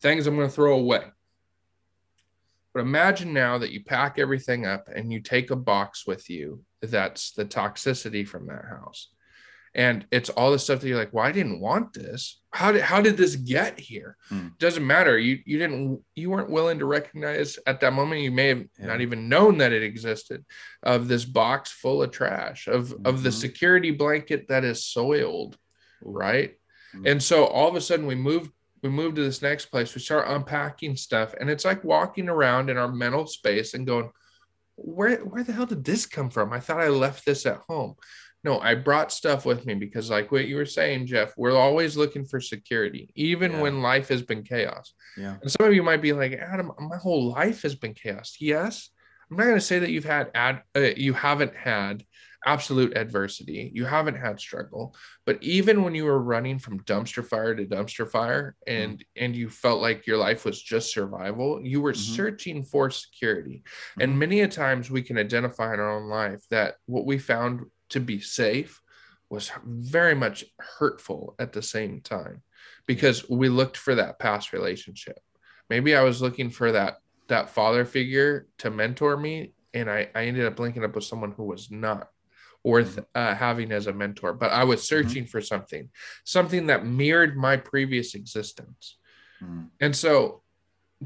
things 0.00 0.26
I'm 0.26 0.36
going 0.36 0.48
to 0.48 0.54
throw 0.54 0.78
away. 0.78 1.02
But 2.72 2.80
imagine 2.80 3.32
now 3.32 3.58
that 3.58 3.72
you 3.72 3.84
pack 3.84 4.18
everything 4.18 4.66
up 4.66 4.88
and 4.94 5.12
you 5.12 5.20
take 5.20 5.50
a 5.50 5.56
box 5.56 6.06
with 6.06 6.30
you 6.30 6.64
that's 6.82 7.32
the 7.32 7.44
toxicity 7.44 8.26
from 8.26 8.46
that 8.46 8.64
house. 8.64 9.08
And 9.72 10.04
it's 10.10 10.30
all 10.30 10.50
the 10.50 10.58
stuff 10.58 10.80
that 10.80 10.88
you're 10.88 10.98
like, 10.98 11.12
well, 11.12 11.24
I 11.24 11.30
didn't 11.30 11.60
want 11.60 11.92
this. 11.92 12.40
How 12.52 12.72
did 12.72 12.82
how 12.82 13.00
did 13.00 13.16
this 13.16 13.36
get 13.36 13.78
here? 13.78 14.16
Hmm. 14.28 14.48
Doesn't 14.58 14.84
matter. 14.84 15.16
You 15.16 15.38
you 15.44 15.58
didn't 15.58 16.02
you 16.16 16.30
weren't 16.30 16.50
willing 16.50 16.80
to 16.80 16.86
recognize 16.86 17.56
at 17.68 17.78
that 17.80 17.92
moment. 17.92 18.22
You 18.22 18.32
may 18.32 18.48
have 18.48 18.64
yeah. 18.78 18.86
not 18.86 19.00
even 19.00 19.28
known 19.28 19.58
that 19.58 19.72
it 19.72 19.84
existed 19.84 20.44
of 20.82 21.06
this 21.06 21.24
box 21.24 21.70
full 21.70 22.02
of 22.02 22.10
trash, 22.10 22.66
of 22.66 22.88
mm-hmm. 22.88 23.06
of 23.06 23.22
the 23.22 23.28
mm-hmm. 23.28 23.38
security 23.38 23.92
blanket 23.92 24.48
that 24.48 24.64
is 24.64 24.84
soiled, 24.84 25.56
right? 26.02 26.56
Mm-hmm. 26.92 27.06
And 27.06 27.22
so 27.22 27.44
all 27.44 27.68
of 27.68 27.76
a 27.76 27.80
sudden 27.80 28.06
we 28.06 28.16
move 28.16 28.50
we 28.82 28.88
move 28.88 29.14
to 29.14 29.22
this 29.22 29.42
next 29.42 29.66
place 29.66 29.94
we 29.94 30.00
start 30.00 30.28
unpacking 30.28 30.96
stuff 30.96 31.34
and 31.40 31.50
it's 31.50 31.64
like 31.64 31.84
walking 31.84 32.28
around 32.28 32.70
in 32.70 32.76
our 32.76 32.90
mental 32.90 33.26
space 33.26 33.74
and 33.74 33.86
going 33.86 34.10
where 34.76 35.18
where 35.18 35.44
the 35.44 35.52
hell 35.52 35.66
did 35.66 35.84
this 35.84 36.06
come 36.06 36.30
from? 36.30 36.52
I 36.52 36.60
thought 36.60 36.80
i 36.80 36.88
left 36.88 37.24
this 37.24 37.46
at 37.46 37.60
home. 37.68 37.94
No 38.42 38.58
i 38.60 38.74
brought 38.74 39.12
stuff 39.12 39.44
with 39.44 39.66
me 39.66 39.74
because 39.74 40.08
like 40.10 40.32
what 40.32 40.46
you 40.46 40.56
were 40.56 40.66
saying 40.66 41.06
jeff 41.06 41.34
we're 41.36 41.56
always 41.56 41.96
looking 41.96 42.24
for 42.24 42.40
security 42.40 43.12
even 43.14 43.52
yeah. 43.52 43.60
when 43.60 43.82
life 43.82 44.08
has 44.08 44.22
been 44.22 44.42
chaos. 44.42 44.94
Yeah. 45.16 45.36
And 45.42 45.50
some 45.50 45.66
of 45.66 45.74
you 45.74 45.82
might 45.82 46.02
be 46.02 46.12
like 46.12 46.32
adam 46.32 46.72
my 46.78 46.96
whole 46.96 47.30
life 47.30 47.62
has 47.62 47.74
been 47.74 47.94
chaos. 47.94 48.36
Yes 48.40 48.90
i'm 49.30 49.36
not 49.36 49.44
going 49.44 49.56
to 49.56 49.60
say 49.60 49.78
that 49.78 49.90
you've 49.90 50.04
had 50.04 50.30
ad 50.34 50.62
uh, 50.76 50.80
you 50.96 51.12
haven't 51.12 51.54
had 51.54 52.04
absolute 52.46 52.96
adversity. 52.96 53.70
You 53.74 53.84
haven't 53.84 54.16
had 54.16 54.40
struggle, 54.40 54.94
but 55.26 55.42
even 55.42 55.82
when 55.82 55.94
you 55.94 56.04
were 56.04 56.20
running 56.20 56.58
from 56.58 56.82
dumpster 56.84 57.24
fire 57.24 57.54
to 57.54 57.66
dumpster 57.66 58.10
fire 58.10 58.56
and 58.66 58.98
mm-hmm. 58.98 59.24
and 59.24 59.36
you 59.36 59.48
felt 59.48 59.80
like 59.80 60.06
your 60.06 60.16
life 60.16 60.44
was 60.44 60.62
just 60.62 60.92
survival, 60.92 61.60
you 61.62 61.80
were 61.80 61.92
mm-hmm. 61.92 62.14
searching 62.14 62.62
for 62.62 62.90
security. 62.90 63.62
Mm-hmm. 63.64 64.02
And 64.02 64.18
many 64.18 64.40
a 64.40 64.48
times 64.48 64.90
we 64.90 65.02
can 65.02 65.18
identify 65.18 65.74
in 65.74 65.80
our 65.80 65.96
own 65.96 66.08
life 66.08 66.42
that 66.50 66.76
what 66.86 67.06
we 67.06 67.18
found 67.18 67.66
to 67.90 68.00
be 68.00 68.20
safe 68.20 68.80
was 69.28 69.52
very 69.64 70.14
much 70.14 70.44
hurtful 70.58 71.34
at 71.38 71.52
the 71.52 71.62
same 71.62 72.00
time 72.00 72.42
because 72.86 73.28
we 73.28 73.48
looked 73.48 73.76
for 73.76 73.94
that 73.94 74.18
past 74.18 74.52
relationship. 74.52 75.18
Maybe 75.68 75.94
I 75.94 76.02
was 76.02 76.20
looking 76.20 76.50
for 76.50 76.72
that 76.72 76.96
that 77.30 77.50
father 77.50 77.84
figure 77.84 78.46
to 78.58 78.70
mentor 78.70 79.16
me 79.16 79.52
and 79.74 79.90
I, 79.90 80.08
I 80.14 80.24
ended 80.24 80.46
up 80.46 80.58
linking 80.58 80.84
up 80.84 80.94
with 80.94 81.04
someone 81.04 81.32
who 81.32 81.44
was 81.44 81.70
not 81.70 82.08
worth 82.62 82.96
mm-hmm. 82.96 83.02
uh, 83.14 83.34
having 83.34 83.72
as 83.72 83.86
a 83.86 83.92
mentor, 83.92 84.32
but 84.32 84.52
I 84.52 84.64
was 84.64 84.80
mm-hmm. 84.80 84.86
searching 84.86 85.24
mm-hmm. 85.24 85.30
for 85.30 85.40
something, 85.40 85.88
something 86.24 86.66
that 86.66 86.86
mirrored 86.86 87.36
my 87.36 87.56
previous 87.56 88.14
existence. 88.14 88.98
Mm-hmm. 89.42 89.64
And 89.80 89.96
so 89.96 90.42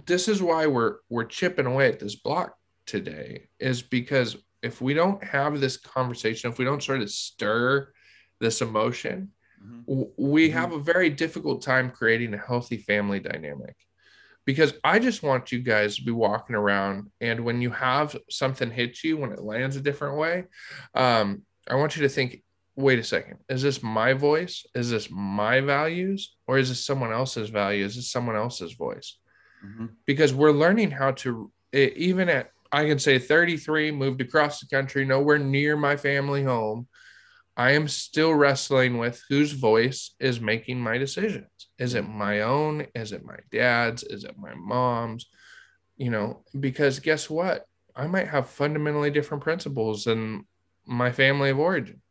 this 0.06 0.26
is 0.28 0.42
why 0.42 0.66
we're 0.66 0.96
we're 1.08 1.24
chipping 1.24 1.66
away 1.66 1.88
at 1.88 2.00
this 2.00 2.16
block 2.16 2.56
today 2.84 3.48
is 3.60 3.80
because 3.80 4.36
if 4.62 4.80
we 4.80 4.94
don't 4.94 5.22
have 5.22 5.60
this 5.60 5.76
conversation, 5.76 6.50
if 6.50 6.58
we 6.58 6.64
don't 6.64 6.82
sort 6.82 7.02
of 7.02 7.10
stir 7.10 7.92
this 8.40 8.60
emotion, 8.60 9.30
mm-hmm. 9.64 10.02
we 10.16 10.48
mm-hmm. 10.48 10.58
have 10.58 10.72
a 10.72 10.78
very 10.78 11.10
difficult 11.10 11.62
time 11.62 11.90
creating 11.90 12.34
a 12.34 12.38
healthy 12.38 12.78
family 12.78 13.20
dynamic. 13.20 13.76
Because 14.46 14.74
I 14.84 14.98
just 14.98 15.22
want 15.22 15.52
you 15.52 15.60
guys 15.60 15.96
to 15.96 16.02
be 16.02 16.12
walking 16.12 16.56
around, 16.56 17.10
and 17.20 17.44
when 17.44 17.62
you 17.62 17.70
have 17.70 18.16
something 18.28 18.70
hit 18.70 19.02
you, 19.02 19.16
when 19.16 19.32
it 19.32 19.42
lands 19.42 19.76
a 19.76 19.80
different 19.80 20.18
way, 20.18 20.44
um, 20.94 21.42
I 21.68 21.76
want 21.76 21.96
you 21.96 22.02
to 22.02 22.08
think, 22.08 22.42
wait 22.76 22.98
a 22.98 23.04
second, 23.04 23.38
is 23.48 23.62
this 23.62 23.82
my 23.82 24.12
voice? 24.12 24.66
Is 24.74 24.90
this 24.90 25.08
my 25.10 25.60
values? 25.60 26.36
Or 26.46 26.58
is 26.58 26.68
this 26.68 26.84
someone 26.84 27.12
else's 27.12 27.48
value? 27.48 27.84
Is 27.84 27.96
this 27.96 28.10
someone 28.10 28.36
else's 28.36 28.72
voice? 28.72 29.18
Mm-hmm. 29.64 29.86
Because 30.06 30.34
we're 30.34 30.52
learning 30.52 30.90
how 30.90 31.12
to, 31.12 31.50
even 31.72 32.28
at, 32.28 32.50
I 32.72 32.86
can 32.86 32.98
say 32.98 33.18
33, 33.18 33.92
moved 33.92 34.20
across 34.20 34.60
the 34.60 34.66
country, 34.66 35.04
nowhere 35.04 35.38
near 35.38 35.76
my 35.76 35.96
family 35.96 36.42
home. 36.42 36.88
I 37.56 37.72
am 37.72 37.88
still 37.88 38.34
wrestling 38.34 38.98
with 38.98 39.22
whose 39.28 39.52
voice 39.52 40.14
is 40.18 40.40
making 40.40 40.80
my 40.80 40.98
decisions. 40.98 41.46
Is 41.78 41.94
it 41.94 42.02
my 42.02 42.42
own? 42.42 42.86
Is 42.94 43.12
it 43.12 43.24
my 43.24 43.36
dad's? 43.52 44.02
Is 44.02 44.24
it 44.24 44.36
my 44.36 44.54
mom's? 44.54 45.26
You 45.96 46.10
know, 46.10 46.42
because 46.58 46.98
guess 46.98 47.30
what? 47.30 47.66
I 47.94 48.06
might 48.08 48.28
have 48.28 48.50
fundamentally 48.50 49.10
different 49.10 49.44
principles 49.44 50.04
than 50.04 50.46
my 50.84 51.12
family 51.12 51.50
of 51.50 51.60
origin. 51.60 52.02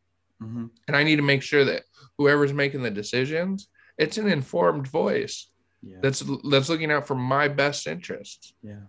Mm-hmm. 0.41 0.67
And 0.87 0.97
I 0.97 1.03
need 1.03 1.17
to 1.17 1.21
make 1.21 1.41
sure 1.41 1.65
that 1.65 1.83
whoever's 2.17 2.53
making 2.53 2.83
the 2.83 2.91
decisions, 2.91 3.67
it's 3.97 4.17
an 4.17 4.27
informed 4.27 4.87
voice 4.87 5.49
yeah. 5.81 5.97
that's 6.01 6.23
that's 6.49 6.69
looking 6.69 6.91
out 6.91 7.07
for 7.07 7.15
my 7.15 7.47
best 7.47 7.87
interests. 7.87 8.53
Yeah. 8.61 8.85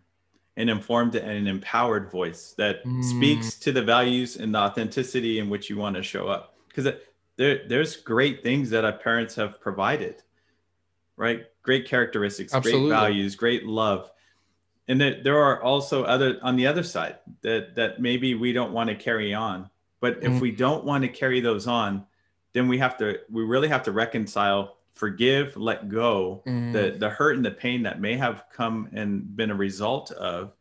An 0.57 0.69
informed 0.69 1.17
and 1.17 1.31
an 1.31 1.47
empowered 1.47 2.11
voice 2.11 2.55
that 2.59 2.85
mm. 2.85 3.03
speaks 3.03 3.57
to 3.57 3.73
the 3.73 3.83
values 3.83 4.37
and 4.37 4.55
the 4.55 4.59
authenticity 4.59 5.41
in 5.41 5.51
which 5.51 5.69
you 5.69 5.77
want 5.77 5.97
to 5.97 6.03
show 6.03 6.29
up. 6.29 6.55
Because 6.69 6.95
there, 7.37 7.67
there's 7.69 7.97
great 7.97 8.43
things 8.43 8.71
that 8.71 8.85
our 8.85 8.93
parents 8.93 9.35
have 9.35 9.61
provided, 9.61 10.23
right? 11.17 11.47
Great 11.63 11.89
characteristics, 11.89 12.55
Absolutely. 12.55 12.89
great 12.89 12.97
values, 12.97 13.35
great 13.35 13.67
love. 13.67 14.11
And 14.87 15.01
there, 15.01 15.23
there 15.23 15.39
are 15.39 15.61
also 15.63 16.05
other 16.05 16.39
on 16.43 16.57
the 16.57 16.67
other 16.67 16.83
side 16.83 17.19
that 17.41 17.75
that 17.75 18.01
maybe 18.01 18.35
we 18.35 18.53
don't 18.53 18.73
want 18.73 18.91
to 18.91 18.97
carry 18.97 19.35
on 19.35 19.71
but 20.05 20.23
if 20.23 20.33
mm. 20.33 20.41
we 20.41 20.51
don't 20.51 20.85
want 20.85 21.01
to 21.01 21.09
carry 21.09 21.41
those 21.41 21.67
on, 21.67 22.05
then 22.53 22.69
we 22.69 22.77
have 22.77 22.99
to 22.99 23.21
we 23.31 23.43
really 23.43 23.69
have 23.69 23.85
to 23.85 23.91
reconcile, 23.91 24.77
forgive, 24.95 25.57
let 25.57 25.89
go 25.89 26.43
mm. 26.47 26.73
the 26.73 26.97
the 26.99 27.09
hurt 27.09 27.37
and 27.37 27.45
the 27.45 27.51
pain 27.51 27.83
that 27.83 28.01
may 28.01 28.17
have 28.17 28.45
come 28.53 28.89
and 28.93 29.37
been 29.37 29.51
a 29.51 29.55
result 29.55 30.11
of 30.13 30.53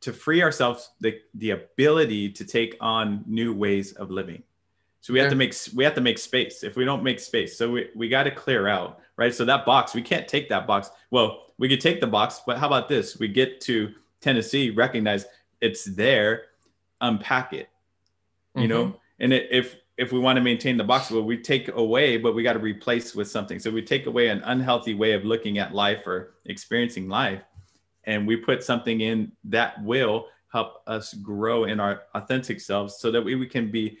to 0.00 0.12
free 0.12 0.42
ourselves 0.42 0.90
the 1.00 1.20
the 1.34 1.50
ability 1.50 2.30
to 2.30 2.44
take 2.44 2.76
on 2.80 3.24
new 3.26 3.52
ways 3.52 3.92
of 3.92 4.10
living. 4.10 4.42
So 5.00 5.12
we 5.12 5.20
have 5.20 5.30
to 5.30 5.36
make 5.36 5.54
we 5.74 5.84
have 5.84 5.94
to 5.94 6.00
make 6.00 6.18
space. 6.18 6.64
If 6.64 6.76
we 6.76 6.84
don't 6.84 7.04
make 7.04 7.20
space, 7.20 7.56
so 7.56 7.70
we, 7.70 7.90
we 7.94 8.08
got 8.08 8.24
to 8.24 8.30
clear 8.32 8.66
out, 8.66 8.98
right? 9.16 9.32
So 9.32 9.44
that 9.44 9.64
box, 9.64 9.94
we 9.94 10.02
can't 10.02 10.26
take 10.26 10.48
that 10.48 10.66
box. 10.66 10.90
Well, 11.10 11.44
we 11.58 11.68
could 11.68 11.80
take 11.80 12.00
the 12.00 12.08
box, 12.08 12.40
but 12.44 12.58
how 12.58 12.66
about 12.66 12.88
this? 12.88 13.18
We 13.18 13.28
get 13.28 13.60
to 13.62 13.92
Tennessee, 14.20 14.70
recognize 14.70 15.26
it's 15.60 15.84
there, 15.84 16.46
unpack 17.00 17.52
it, 17.52 17.68
you 18.56 18.62
mm-hmm. 18.62 18.68
know 18.68 19.00
and 19.18 19.32
it, 19.32 19.48
if 19.50 19.76
if 19.98 20.12
we 20.12 20.18
want 20.18 20.36
to 20.36 20.42
maintain 20.42 20.76
the 20.76 20.84
box 20.84 21.10
well 21.10 21.22
we 21.22 21.38
take 21.38 21.68
away 21.68 22.16
but 22.16 22.34
we 22.34 22.42
got 22.42 22.52
to 22.52 22.58
replace 22.58 23.14
with 23.14 23.30
something. 23.30 23.58
So 23.58 23.70
we 23.70 23.82
take 23.82 24.06
away 24.06 24.28
an 24.28 24.42
unhealthy 24.44 24.94
way 24.94 25.12
of 25.12 25.24
looking 25.24 25.58
at 25.58 25.74
life 25.74 26.06
or 26.06 26.34
experiencing 26.44 27.08
life 27.08 27.42
and 28.04 28.26
we 28.26 28.36
put 28.36 28.62
something 28.62 29.00
in 29.00 29.32
that 29.44 29.82
will 29.82 30.26
help 30.52 30.82
us 30.86 31.12
grow 31.14 31.64
in 31.64 31.80
our 31.80 32.02
authentic 32.14 32.60
selves 32.60 32.98
so 32.98 33.10
that 33.10 33.22
we, 33.22 33.34
we 33.34 33.46
can 33.46 33.70
be 33.70 33.98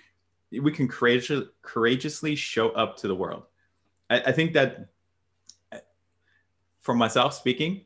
we 0.62 0.70
can 0.70 0.86
courageous, 0.86 1.44
courageously 1.62 2.36
show 2.36 2.70
up 2.70 2.96
to 2.96 3.08
the 3.08 3.14
world. 3.14 3.42
I, 4.08 4.20
I 4.20 4.32
think 4.32 4.52
that 4.52 4.88
for 6.80 6.94
myself 6.94 7.34
speaking 7.34 7.82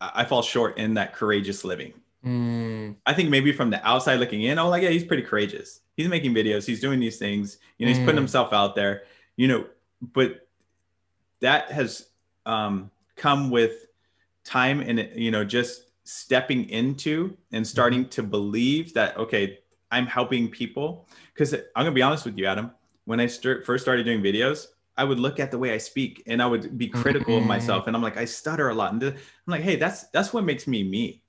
I, 0.00 0.10
I 0.16 0.24
fall 0.24 0.42
short 0.42 0.78
in 0.78 0.94
that 0.94 1.14
courageous 1.14 1.64
living 1.64 1.94
Mm. 2.24 2.96
I 3.06 3.14
think 3.14 3.30
maybe 3.30 3.52
from 3.52 3.70
the 3.70 3.86
outside 3.86 4.20
looking 4.20 4.42
in, 4.42 4.58
oh, 4.58 4.68
like, 4.68 4.82
yeah, 4.82 4.90
he's 4.90 5.04
pretty 5.04 5.22
courageous. 5.22 5.80
He's 5.96 6.08
making 6.08 6.34
videos, 6.34 6.66
he's 6.66 6.80
doing 6.80 7.00
these 7.00 7.18
things, 7.18 7.58
you 7.78 7.86
know, 7.86 7.92
he's 7.92 7.98
putting 7.98 8.16
mm. 8.16 8.18
himself 8.18 8.52
out 8.52 8.74
there, 8.74 9.02
you 9.36 9.48
know, 9.48 9.66
but 10.00 10.48
that 11.40 11.70
has 11.70 12.08
um, 12.46 12.90
come 13.16 13.50
with 13.50 13.86
time 14.44 14.80
and, 14.80 15.10
you 15.14 15.30
know, 15.30 15.44
just 15.44 15.90
stepping 16.04 16.68
into 16.70 17.36
and 17.52 17.66
starting 17.66 18.00
mm-hmm. 18.00 18.10
to 18.10 18.22
believe 18.22 18.94
that, 18.94 19.16
okay, 19.16 19.58
I'm 19.90 20.06
helping 20.06 20.48
people. 20.48 21.06
Cause 21.36 21.54
I'm 21.54 21.84
gonna 21.84 21.92
be 21.92 22.02
honest 22.02 22.24
with 22.24 22.38
you, 22.38 22.46
Adam, 22.46 22.70
when 23.04 23.20
I 23.20 23.26
start, 23.26 23.64
first 23.64 23.84
started 23.84 24.04
doing 24.04 24.22
videos, 24.22 24.68
I 24.96 25.04
would 25.04 25.18
look 25.18 25.40
at 25.40 25.50
the 25.50 25.58
way 25.58 25.72
I 25.72 25.78
speak 25.78 26.22
and 26.26 26.42
I 26.42 26.46
would 26.46 26.76
be 26.76 26.88
critical 26.88 27.34
mm-hmm. 27.34 27.42
of 27.42 27.48
myself. 27.48 27.86
And 27.86 27.96
I'm 27.96 28.02
like, 28.02 28.16
I 28.16 28.24
stutter 28.26 28.68
a 28.68 28.74
lot. 28.74 28.92
And 28.92 29.02
I'm 29.02 29.16
like, 29.46 29.62
hey, 29.62 29.76
that's 29.76 30.04
that's 30.08 30.32
what 30.32 30.44
makes 30.44 30.66
me 30.66 30.82
me 30.82 31.22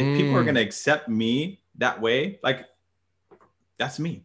if 0.00 0.06
mm. 0.06 0.16
people 0.16 0.36
are 0.36 0.40
mm. 0.40 0.46
going 0.46 0.54
to 0.54 0.62
accept 0.62 1.08
me 1.08 1.60
that 1.76 2.00
way 2.00 2.38
like 2.42 2.66
that's 3.78 3.98
me 3.98 4.24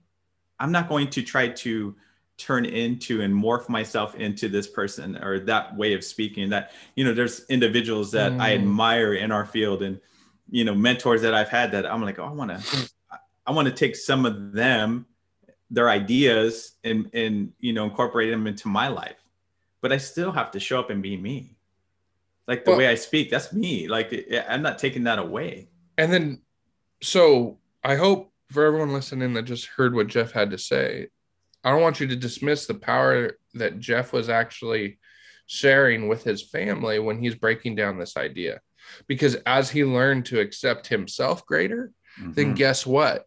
i'm 0.59 0.71
not 0.71 0.89
going 0.89 1.09
to 1.09 1.21
try 1.21 1.47
to 1.47 1.95
turn 2.37 2.65
into 2.65 3.21
and 3.21 3.33
morph 3.33 3.69
myself 3.69 4.15
into 4.15 4.49
this 4.49 4.67
person 4.67 5.17
or 5.23 5.39
that 5.39 5.75
way 5.77 5.93
of 5.93 6.03
speaking 6.03 6.49
that 6.49 6.71
you 6.95 7.03
know 7.03 7.13
there's 7.13 7.45
individuals 7.49 8.11
that 8.11 8.31
mm. 8.31 8.41
i 8.41 8.53
admire 8.53 9.13
in 9.13 9.31
our 9.31 9.45
field 9.45 9.83
and 9.83 9.99
you 10.49 10.63
know 10.63 10.75
mentors 10.75 11.21
that 11.21 11.33
i've 11.33 11.49
had 11.49 11.71
that 11.71 11.85
i'm 11.85 12.01
like 12.01 12.19
oh 12.19 12.25
i 12.25 12.31
want 12.31 12.51
to 12.51 12.89
i 13.45 13.51
want 13.51 13.67
to 13.67 13.73
take 13.73 13.95
some 13.95 14.25
of 14.25 14.51
them 14.51 15.05
their 15.71 15.89
ideas 15.89 16.73
and 16.83 17.09
and 17.13 17.51
you 17.59 17.73
know 17.73 17.85
incorporate 17.85 18.31
them 18.31 18.47
into 18.47 18.67
my 18.67 18.87
life 18.87 19.17
but 19.81 19.91
i 19.91 19.97
still 19.97 20.31
have 20.31 20.51
to 20.51 20.59
show 20.59 20.79
up 20.79 20.89
and 20.89 21.01
be 21.01 21.15
me 21.15 21.54
like 22.47 22.65
the 22.65 22.71
well, 22.71 22.79
way 22.79 22.87
I 22.87 22.95
speak, 22.95 23.29
that's 23.29 23.53
me. 23.53 23.87
Like 23.87 24.13
I'm 24.47 24.61
not 24.61 24.79
taking 24.79 25.03
that 25.05 25.19
away. 25.19 25.69
And 25.97 26.11
then, 26.11 26.41
so 27.01 27.59
I 27.83 27.95
hope 27.95 28.31
for 28.51 28.65
everyone 28.65 28.93
listening 28.93 29.33
that 29.33 29.43
just 29.43 29.67
heard 29.67 29.95
what 29.95 30.07
Jeff 30.07 30.31
had 30.31 30.51
to 30.51 30.57
say, 30.57 31.07
I 31.63 31.71
don't 31.71 31.81
want 31.81 31.99
you 31.99 32.07
to 32.07 32.15
dismiss 32.15 32.67
the 32.67 32.75
power 32.75 33.37
that 33.55 33.79
Jeff 33.79 34.13
was 34.13 34.29
actually 34.29 34.99
sharing 35.47 36.07
with 36.07 36.23
his 36.23 36.43
family 36.43 36.99
when 36.99 37.19
he's 37.19 37.35
breaking 37.35 37.75
down 37.75 37.97
this 37.97 38.17
idea. 38.17 38.61
Because 39.07 39.35
as 39.47 39.71
he 39.71 39.83
learned 39.83 40.25
to 40.27 40.39
accept 40.39 40.87
himself 40.87 41.45
greater, 41.45 41.91
mm-hmm. 42.19 42.33
then 42.33 42.53
guess 42.53 42.85
what? 42.85 43.25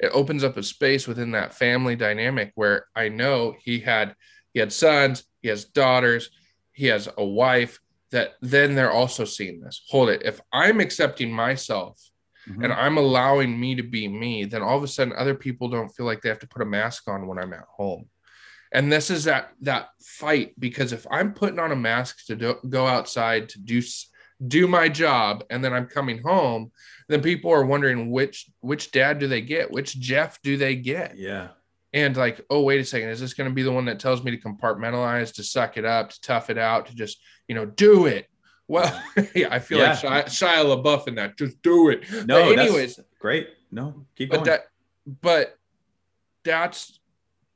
It 0.00 0.10
opens 0.12 0.44
up 0.44 0.56
a 0.56 0.62
space 0.62 1.06
within 1.06 1.32
that 1.32 1.54
family 1.54 1.96
dynamic 1.96 2.52
where 2.54 2.86
I 2.94 3.08
know 3.08 3.54
he 3.58 3.78
had 3.80 4.14
he 4.52 4.60
had 4.60 4.72
sons, 4.72 5.24
he 5.42 5.48
has 5.48 5.64
daughters, 5.64 6.30
he 6.72 6.86
has 6.86 7.08
a 7.16 7.24
wife, 7.24 7.78
that 8.12 8.34
then 8.40 8.74
they're 8.74 8.92
also 8.92 9.24
seeing 9.24 9.60
this. 9.60 9.82
Hold 9.88 10.10
it. 10.10 10.22
If 10.24 10.40
I'm 10.52 10.80
accepting 10.80 11.32
myself 11.32 12.00
mm-hmm. 12.48 12.62
and 12.62 12.72
I'm 12.72 12.98
allowing 12.98 13.58
me 13.58 13.74
to 13.74 13.82
be 13.82 14.08
me, 14.08 14.44
then 14.44 14.62
all 14.62 14.76
of 14.76 14.82
a 14.82 14.88
sudden 14.88 15.14
other 15.16 15.34
people 15.34 15.68
don't 15.68 15.88
feel 15.88 16.06
like 16.06 16.22
they 16.22 16.28
have 16.28 16.38
to 16.40 16.48
put 16.48 16.62
a 16.62 16.66
mask 16.66 17.08
on 17.08 17.26
when 17.26 17.38
I'm 17.38 17.52
at 17.52 17.64
home. 17.76 18.08
And 18.72 18.92
this 18.92 19.10
is 19.10 19.24
that 19.24 19.50
that 19.62 19.88
fight 20.00 20.58
because 20.58 20.92
if 20.92 21.06
I'm 21.10 21.32
putting 21.34 21.58
on 21.58 21.72
a 21.72 21.76
mask 21.76 22.26
to 22.26 22.36
do, 22.36 22.56
go 22.68 22.86
outside 22.86 23.48
to 23.50 23.60
do 23.60 23.80
do 24.46 24.66
my 24.66 24.88
job 24.88 25.44
and 25.48 25.64
then 25.64 25.72
I'm 25.72 25.86
coming 25.86 26.20
home, 26.22 26.70
then 27.08 27.22
people 27.22 27.50
are 27.52 27.64
wondering 27.64 28.10
which 28.10 28.50
which 28.60 28.90
dad 28.90 29.18
do 29.18 29.28
they 29.28 29.40
get? 29.40 29.70
Which 29.70 29.98
Jeff 29.98 30.42
do 30.42 30.56
they 30.56 30.76
get? 30.76 31.16
Yeah 31.16 31.48
and 31.96 32.14
like, 32.14 32.42
oh, 32.50 32.60
wait 32.60 32.78
a 32.78 32.84
second, 32.84 33.08
is 33.08 33.20
this 33.20 33.32
going 33.32 33.48
to 33.48 33.54
be 33.54 33.62
the 33.62 33.72
one 33.72 33.86
that 33.86 33.98
tells 33.98 34.22
me 34.22 34.30
to 34.30 34.36
compartmentalize, 34.36 35.32
to 35.32 35.42
suck 35.42 35.78
it 35.78 35.86
up, 35.86 36.10
to 36.10 36.20
tough 36.20 36.50
it 36.50 36.58
out, 36.58 36.86
to 36.86 36.94
just, 36.94 37.18
you 37.48 37.54
know, 37.54 37.64
do 37.64 38.04
it? 38.04 38.28
Well, 38.68 39.02
yeah, 39.34 39.48
I 39.50 39.60
feel 39.60 39.78
yeah. 39.78 39.98
like 40.04 40.26
Shia, 40.26 40.64
Shia 40.64 40.82
LaBeouf 40.82 41.08
in 41.08 41.14
that. 41.14 41.38
Just 41.38 41.62
do 41.62 41.88
it. 41.88 42.04
No, 42.26 42.54
but 42.54 42.58
anyways, 42.58 43.00
great. 43.18 43.48
No, 43.72 44.04
keep 44.14 44.28
but 44.28 44.44
going. 44.44 44.44
That, 44.44 44.66
but 45.22 45.56
that's 46.44 47.00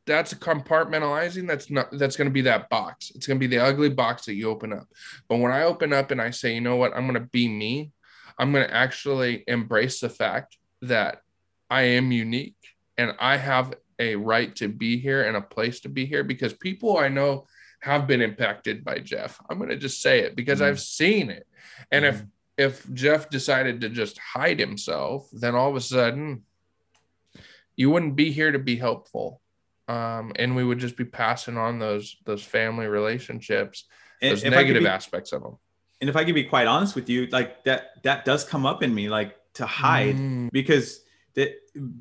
that's 0.07 0.33
compartmentalizing. 0.33 1.47
That's 1.47 1.71
not 1.71 1.91
that's 1.99 2.17
going 2.17 2.29
to 2.29 2.33
be 2.33 2.43
that 2.43 2.71
box. 2.71 3.13
It's 3.15 3.27
going 3.27 3.39
to 3.39 3.47
be 3.47 3.55
the 3.55 3.63
ugly 3.63 3.91
box 3.91 4.25
that 4.25 4.35
you 4.35 4.49
open 4.49 4.73
up. 4.73 4.89
But 5.29 5.37
when 5.41 5.53
I 5.53 5.65
open 5.65 5.93
up 5.93 6.13
and 6.13 6.23
I 6.23 6.31
say, 6.31 6.55
you 6.55 6.63
know 6.63 6.77
what, 6.77 6.97
I'm 6.97 7.03
going 7.03 7.23
to 7.23 7.29
be 7.29 7.47
me. 7.47 7.93
I'm 8.39 8.53
going 8.53 8.67
to 8.67 8.75
actually 8.75 9.45
embrace 9.47 10.01
the 10.01 10.09
fact 10.09 10.57
that 10.81 11.21
I 11.69 11.83
am 11.83 12.11
unique 12.11 12.57
and 12.97 13.15
I 13.21 13.37
have 13.37 13.75
a 14.01 14.17
right 14.17 14.57
to 14.57 14.67
be 14.67 14.99
here 14.99 15.23
and 15.23 15.37
a 15.37 15.41
place 15.41 15.81
to 15.81 15.89
be 15.89 16.07
here 16.07 16.25
because 16.25 16.53
people 16.55 16.99
I 16.99 17.09
know 17.09 17.47
have 17.81 18.07
been 18.07 18.23
impacted 18.23 18.85
by 18.85 18.99
Jeff. 18.99 19.41
I'm 19.49 19.59
going 19.59 19.71
to 19.71 19.77
just 19.77 20.03
say 20.03 20.21
it 20.21 20.35
because 20.35 20.61
mm 20.61 20.65
I've 20.65 20.81
seen 20.81 21.31
it. 21.31 21.47
And 21.93 22.05
mm 22.05 22.09
if 22.09 22.23
if 22.59 22.93
Jeff 22.93 23.31
decided 23.31 23.81
to 23.81 23.89
just 23.89 24.19
hide 24.19 24.59
himself, 24.59 25.31
then 25.33 25.55
all 25.55 25.71
of 25.71 25.77
a 25.77 25.81
sudden 25.81 26.43
you 27.77 27.89
wouldn't 27.89 28.17
be 28.17 28.31
here 28.31 28.53
to 28.53 28.59
be 28.59 28.77
helpful. 28.77 29.41
Um, 29.89 30.33
and 30.37 30.55
we 30.55 30.63
would 30.63 30.79
just 30.79 30.97
be 30.97 31.05
passing 31.05 31.57
on 31.57 31.79
those 31.79 32.17
those 32.25 32.43
family 32.43 32.87
relationships, 32.87 33.85
and 34.23 34.33
those 34.33 34.45
negative 34.45 34.83
be, 34.83 34.89
aspects 34.89 35.33
of 35.33 35.43
them. 35.43 35.57
And 36.01 36.09
if 36.09 36.17
I 36.17 36.25
could 36.25 36.35
be 36.35 36.45
quite 36.45 36.67
honest 36.67 36.95
with 36.95 37.09
you, 37.09 37.27
like 37.27 37.65
that 37.65 38.03
that 38.03 38.25
does 38.25 38.45
come 38.45 38.67
up 38.67 38.83
in 38.83 38.95
me, 38.95 39.09
like 39.09 39.37
to 39.55 39.67
hide 39.67 40.17
mm. 40.17 40.51
because 40.53 41.01
that 41.35 41.55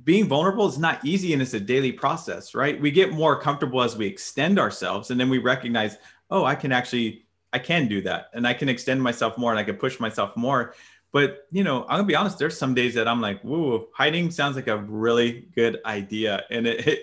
being 0.03 0.27
vulnerable 0.27 0.67
is 0.67 0.77
not 0.77 1.03
easy 1.05 1.33
and 1.33 1.41
it's 1.41 1.53
a 1.53 1.59
daily 1.59 1.91
process, 1.91 2.55
right? 2.55 2.79
We 2.79 2.91
get 2.91 3.11
more 3.11 3.39
comfortable 3.39 3.81
as 3.81 3.95
we 3.95 4.07
extend 4.07 4.59
ourselves 4.59 5.11
and 5.11 5.19
then 5.19 5.29
we 5.29 5.37
recognize, 5.37 5.97
oh, 6.31 6.45
I 6.45 6.55
can 6.55 6.71
actually, 6.71 7.25
I 7.53 7.59
can 7.59 7.87
do 7.87 8.01
that 8.01 8.29
and 8.33 8.47
I 8.47 8.53
can 8.53 8.69
extend 8.69 9.01
myself 9.01 9.37
more 9.37 9.51
and 9.51 9.59
I 9.59 9.63
can 9.63 9.75
push 9.75 9.99
myself 9.99 10.35
more. 10.35 10.73
But, 11.11 11.47
you 11.51 11.63
know, 11.63 11.83
I'm 11.83 11.97
gonna 11.97 12.03
be 12.03 12.15
honest, 12.15 12.37
there's 12.37 12.57
some 12.57 12.73
days 12.73 12.93
that 12.95 13.07
I'm 13.07 13.21
like, 13.21 13.41
whoa, 13.41 13.87
hiding 13.93 14.31
sounds 14.31 14.55
like 14.55 14.67
a 14.67 14.77
really 14.77 15.47
good 15.55 15.79
idea. 15.85 16.43
And 16.49 16.67
it, 16.67 16.87
it 16.87 16.99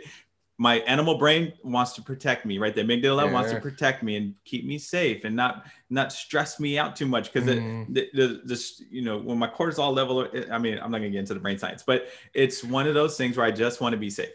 my 0.58 0.76
animal 0.80 1.18
brain 1.18 1.52
wants 1.62 1.92
to 1.92 2.02
protect 2.02 2.46
me, 2.46 2.58
right? 2.58 2.74
The 2.74 2.82
amygdala 2.82 3.26
yeah. 3.26 3.32
wants 3.32 3.52
to 3.52 3.60
protect 3.60 4.02
me 4.02 4.16
and 4.16 4.34
keep 4.44 4.64
me 4.64 4.78
safe 4.78 5.24
and 5.24 5.36
not 5.36 5.66
not 5.90 6.12
stress 6.12 6.58
me 6.58 6.78
out 6.78 6.96
too 6.96 7.06
much 7.06 7.32
because 7.32 7.48
mm. 7.48 7.92
the, 7.92 8.08
the 8.14 8.40
this 8.44 8.82
you 8.90 9.02
know 9.02 9.18
when 9.18 9.38
my 9.38 9.48
cortisol 9.48 9.94
level, 9.94 10.26
I 10.50 10.58
mean, 10.58 10.78
I'm 10.78 10.90
not 10.90 10.98
gonna 10.98 11.10
get 11.10 11.20
into 11.20 11.34
the 11.34 11.40
brain 11.40 11.58
science, 11.58 11.82
but 11.82 12.08
it's 12.32 12.64
one 12.64 12.86
of 12.86 12.94
those 12.94 13.16
things 13.16 13.36
where 13.36 13.44
I 13.44 13.50
just 13.50 13.80
want 13.80 13.92
to 13.92 13.98
be 13.98 14.10
safe. 14.10 14.30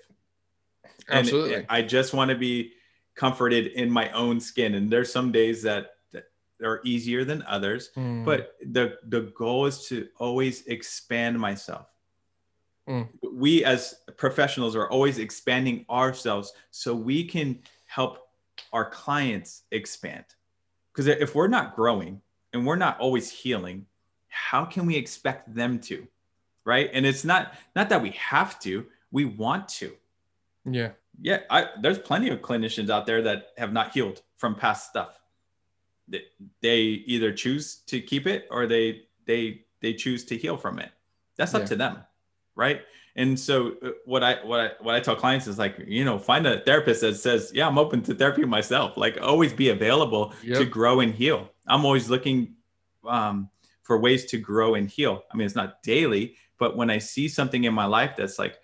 Absolutely, 1.09 1.55
and 1.55 1.65
I 1.69 1.81
just 1.81 2.13
want 2.13 2.29
to 2.29 2.37
be 2.37 2.73
comforted 3.15 3.67
in 3.67 3.89
my 3.89 4.09
own 4.11 4.39
skin. 4.39 4.75
And 4.75 4.91
there's 4.91 5.11
some 5.11 5.31
days 5.31 5.63
that, 5.63 5.95
that 6.13 6.25
are 6.63 6.81
easier 6.85 7.25
than 7.25 7.43
others, 7.47 7.89
mm. 7.97 8.23
but 8.23 8.53
the 8.63 8.97
the 9.07 9.33
goal 9.35 9.65
is 9.65 9.87
to 9.87 10.07
always 10.19 10.67
expand 10.67 11.39
myself 11.39 11.90
Mm. 12.89 13.07
We 13.31 13.63
as 13.63 13.95
professionals 14.17 14.75
are 14.75 14.89
always 14.89 15.19
expanding 15.19 15.85
ourselves 15.89 16.53
so 16.71 16.93
we 16.93 17.23
can 17.23 17.59
help 17.85 18.19
our 18.73 18.89
clients 18.89 19.63
expand. 19.71 20.25
Because 20.91 21.07
if 21.07 21.35
we're 21.35 21.47
not 21.47 21.75
growing 21.75 22.21
and 22.53 22.65
we're 22.65 22.75
not 22.75 22.99
always 22.99 23.31
healing, 23.31 23.85
how 24.27 24.65
can 24.65 24.85
we 24.85 24.95
expect 24.95 25.53
them 25.53 25.79
to? 25.79 26.07
Right. 26.65 26.89
And 26.93 27.05
it's 27.05 27.23
not 27.23 27.53
not 27.75 27.89
that 27.89 28.01
we 28.01 28.11
have 28.11 28.59
to, 28.61 28.85
we 29.11 29.25
want 29.25 29.67
to. 29.69 29.95
Yeah. 30.65 30.91
Yeah. 31.19 31.39
I, 31.49 31.69
there's 31.81 31.99
plenty 31.99 32.29
of 32.29 32.41
clinicians 32.41 32.89
out 32.89 33.05
there 33.05 33.21
that 33.23 33.47
have 33.57 33.73
not 33.73 33.93
healed 33.93 34.21
from 34.37 34.55
past 34.55 34.89
stuff. 34.89 35.19
They, 36.07 36.23
they 36.61 36.79
either 36.79 37.31
choose 37.31 37.77
to 37.87 38.01
keep 38.01 38.27
it 38.27 38.47
or 38.51 38.67
they 38.67 39.03
they 39.25 39.61
they 39.81 39.93
choose 39.93 40.25
to 40.25 40.37
heal 40.37 40.57
from 40.57 40.79
it. 40.79 40.91
That's 41.37 41.53
up 41.53 41.61
yeah. 41.61 41.67
to 41.67 41.75
them 41.75 42.03
right? 42.55 42.81
And 43.15 43.39
so 43.39 43.75
uh, 43.83 43.89
what 44.05 44.23
I 44.23 44.35
what 44.45 44.59
I 44.59 44.71
what 44.79 44.95
I 44.95 44.99
tell 44.99 45.15
clients 45.15 45.47
is 45.47 45.57
like 45.57 45.77
you 45.85 46.05
know 46.05 46.17
find 46.17 46.47
a 46.47 46.61
therapist 46.61 47.01
that 47.01 47.15
says 47.15 47.51
yeah 47.53 47.67
I'm 47.67 47.77
open 47.77 48.01
to 48.03 48.15
therapy 48.15 48.45
myself. 48.45 48.97
Like 48.97 49.19
always 49.21 49.53
be 49.53 49.69
available 49.69 50.33
yep. 50.43 50.59
to 50.59 50.65
grow 50.65 51.01
and 51.01 51.13
heal. 51.13 51.49
I'm 51.67 51.85
always 51.85 52.09
looking 52.09 52.55
um, 53.05 53.49
for 53.83 53.99
ways 53.99 54.25
to 54.27 54.37
grow 54.37 54.75
and 54.75 54.89
heal. 54.89 55.23
I 55.31 55.37
mean 55.37 55.45
it's 55.45 55.55
not 55.55 55.83
daily 55.83 56.35
but 56.61 56.77
when 56.77 56.91
I 56.91 56.99
see 56.99 57.27
something 57.27 57.63
in 57.63 57.73
my 57.73 57.85
life 57.85 58.11
that's 58.15 58.37
like 58.37 58.59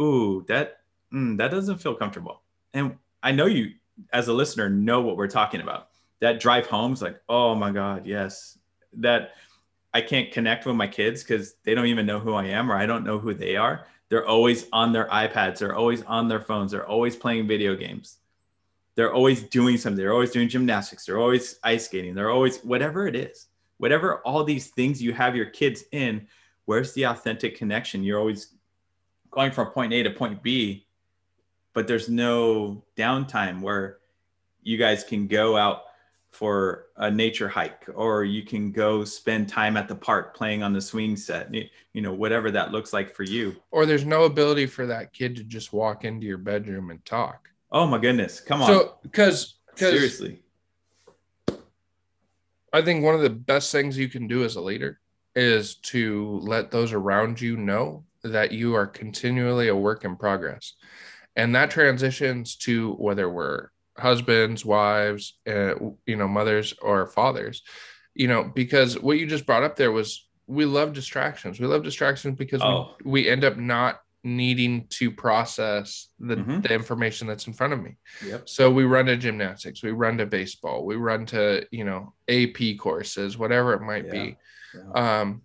ooh 0.00 0.44
that 0.48 0.78
mm, 1.12 1.36
that 1.36 1.50
doesn't 1.50 1.78
feel 1.78 1.94
comfortable. 1.94 2.40
And 2.72 2.96
I 3.22 3.32
know 3.32 3.46
you 3.46 3.74
as 4.12 4.28
a 4.28 4.32
listener 4.32 4.70
know 4.70 5.02
what 5.02 5.16
we're 5.18 5.28
talking 5.28 5.60
about. 5.60 5.90
That 6.20 6.40
drive 6.40 6.66
home's 6.66 7.02
like 7.02 7.20
oh 7.28 7.54
my 7.54 7.70
god 7.70 8.06
yes. 8.06 8.58
That 8.94 9.32
I 9.94 10.00
can't 10.00 10.32
connect 10.32 10.66
with 10.66 10.76
my 10.76 10.88
kids 10.88 11.22
because 11.22 11.54
they 11.64 11.74
don't 11.74 11.86
even 11.86 12.04
know 12.04 12.18
who 12.18 12.34
I 12.34 12.46
am 12.46 12.70
or 12.70 12.74
I 12.74 12.84
don't 12.84 13.04
know 13.04 13.18
who 13.18 13.32
they 13.32 13.56
are. 13.56 13.86
They're 14.10 14.26
always 14.26 14.66
on 14.72 14.92
their 14.92 15.06
iPads, 15.06 15.58
they're 15.58 15.74
always 15.74 16.02
on 16.02 16.28
their 16.28 16.40
phones, 16.40 16.72
they're 16.72 16.86
always 16.86 17.16
playing 17.16 17.46
video 17.46 17.74
games. 17.74 18.18
They're 18.94 19.12
always 19.12 19.42
doing 19.42 19.76
something. 19.76 19.96
They're 19.96 20.12
always 20.12 20.30
doing 20.30 20.48
gymnastics. 20.48 21.06
They're 21.06 21.18
always 21.18 21.58
ice 21.64 21.86
skating. 21.86 22.14
They're 22.14 22.30
always 22.30 22.60
whatever 22.60 23.06
it 23.06 23.16
is. 23.16 23.46
Whatever 23.78 24.18
all 24.18 24.44
these 24.44 24.68
things 24.68 25.02
you 25.02 25.12
have 25.12 25.34
your 25.34 25.46
kids 25.46 25.84
in, 25.90 26.28
where's 26.66 26.92
the 26.94 27.04
authentic 27.04 27.56
connection? 27.56 28.04
You're 28.04 28.20
always 28.20 28.54
going 29.30 29.50
from 29.50 29.68
point 29.68 29.92
A 29.92 30.04
to 30.04 30.10
point 30.10 30.42
B, 30.42 30.86
but 31.72 31.88
there's 31.88 32.08
no 32.08 32.84
downtime 32.96 33.60
where 33.60 33.98
you 34.62 34.78
guys 34.78 35.02
can 35.02 35.26
go 35.26 35.56
out 35.56 35.82
for 36.34 36.86
a 36.96 37.10
nature 37.10 37.48
hike 37.48 37.84
or 37.94 38.24
you 38.24 38.42
can 38.42 38.72
go 38.72 39.04
spend 39.04 39.48
time 39.48 39.76
at 39.76 39.86
the 39.86 39.94
park 39.94 40.36
playing 40.36 40.62
on 40.62 40.72
the 40.72 40.80
swing 40.80 41.16
set 41.16 41.54
you 41.54 42.02
know 42.02 42.12
whatever 42.12 42.50
that 42.50 42.72
looks 42.72 42.92
like 42.92 43.14
for 43.14 43.22
you. 43.22 43.54
Or 43.70 43.86
there's 43.86 44.04
no 44.04 44.24
ability 44.24 44.66
for 44.66 44.86
that 44.86 45.12
kid 45.12 45.36
to 45.36 45.44
just 45.44 45.72
walk 45.72 46.04
into 46.04 46.26
your 46.26 46.38
bedroom 46.38 46.90
and 46.90 47.04
talk. 47.04 47.50
Oh 47.70 47.86
my 47.86 47.98
goodness 47.98 48.40
come 48.40 48.62
on. 48.62 48.68
So 48.68 48.98
because 49.02 49.54
seriously. 49.76 50.40
I 52.72 52.82
think 52.82 53.04
one 53.04 53.14
of 53.14 53.20
the 53.20 53.30
best 53.30 53.70
things 53.70 53.96
you 53.96 54.08
can 54.08 54.26
do 54.26 54.42
as 54.42 54.56
a 54.56 54.60
leader 54.60 54.98
is 55.36 55.76
to 55.76 56.40
let 56.42 56.72
those 56.72 56.92
around 56.92 57.40
you 57.40 57.56
know 57.56 58.04
that 58.24 58.50
you 58.50 58.74
are 58.74 58.86
continually 58.86 59.68
a 59.68 59.76
work 59.76 60.04
in 60.04 60.16
progress. 60.16 60.74
And 61.36 61.54
that 61.54 61.70
transitions 61.70 62.56
to 62.56 62.94
whether 62.94 63.28
we're 63.28 63.68
husbands, 63.96 64.64
wives, 64.64 65.38
uh, 65.46 65.74
you 66.06 66.16
know, 66.16 66.28
mothers 66.28 66.74
or 66.82 67.06
fathers, 67.06 67.62
you 68.14 68.28
know, 68.28 68.44
because 68.44 68.98
what 68.98 69.18
you 69.18 69.26
just 69.26 69.46
brought 69.46 69.62
up 69.62 69.76
there 69.76 69.92
was 69.92 70.26
we 70.46 70.64
love 70.64 70.92
distractions. 70.92 71.58
We 71.58 71.66
love 71.66 71.82
distractions 71.82 72.36
because 72.36 72.62
oh. 72.62 72.94
we, 73.04 73.10
we 73.12 73.28
end 73.28 73.44
up 73.44 73.56
not 73.56 74.00
needing 74.24 74.86
to 74.88 75.10
process 75.10 76.08
the, 76.18 76.36
mm-hmm. 76.36 76.60
the 76.62 76.72
information 76.72 77.26
that's 77.26 77.46
in 77.46 77.52
front 77.52 77.72
of 77.72 77.82
me. 77.82 77.96
Yep. 78.26 78.48
So 78.48 78.70
we 78.70 78.84
run 78.84 79.06
to 79.06 79.16
gymnastics, 79.16 79.82
we 79.82 79.90
run 79.90 80.18
to 80.18 80.26
baseball, 80.26 80.84
we 80.84 80.96
run 80.96 81.26
to, 81.26 81.66
you 81.70 81.84
know, 81.84 82.14
AP 82.28 82.78
courses, 82.78 83.36
whatever 83.36 83.74
it 83.74 83.82
might 83.82 84.06
yeah. 84.06 84.12
be. 84.12 84.36
Yeah. 84.74 85.20
Um, 85.20 85.42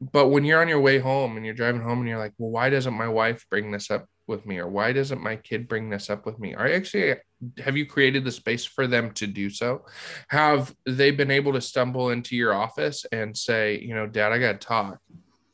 but 0.00 0.28
when 0.28 0.44
you're 0.44 0.60
on 0.60 0.68
your 0.68 0.80
way 0.80 0.98
home 0.98 1.36
and 1.36 1.44
you're 1.44 1.54
driving 1.54 1.82
home 1.82 2.00
and 2.00 2.08
you're 2.08 2.18
like, 2.18 2.32
well, 2.38 2.50
why 2.50 2.70
doesn't 2.70 2.94
my 2.94 3.08
wife 3.08 3.46
bring 3.50 3.70
this 3.70 3.90
up 3.90 4.06
with 4.26 4.46
me 4.46 4.58
or 4.58 4.68
why 4.68 4.92
doesn't 4.92 5.22
my 5.22 5.36
kid 5.36 5.68
bring 5.68 5.90
this 5.90 6.10
up 6.10 6.26
with 6.26 6.38
me? 6.38 6.54
Are 6.54 6.68
you 6.68 6.74
actually 6.74 7.14
have 7.58 7.76
you 7.76 7.86
created 7.86 8.24
the 8.24 8.32
space 8.32 8.64
for 8.64 8.86
them 8.86 9.12
to 9.12 9.26
do 9.26 9.50
so? 9.50 9.84
Have 10.28 10.74
they 10.86 11.10
been 11.10 11.30
able 11.30 11.52
to 11.52 11.60
stumble 11.60 12.10
into 12.10 12.36
your 12.36 12.54
office 12.54 13.04
and 13.12 13.36
say 13.36 13.78
you 13.80 13.94
know 13.94 14.06
dad 14.06 14.32
i 14.32 14.38
got 14.38 14.60
to 14.60 14.66
talk. 14.66 14.98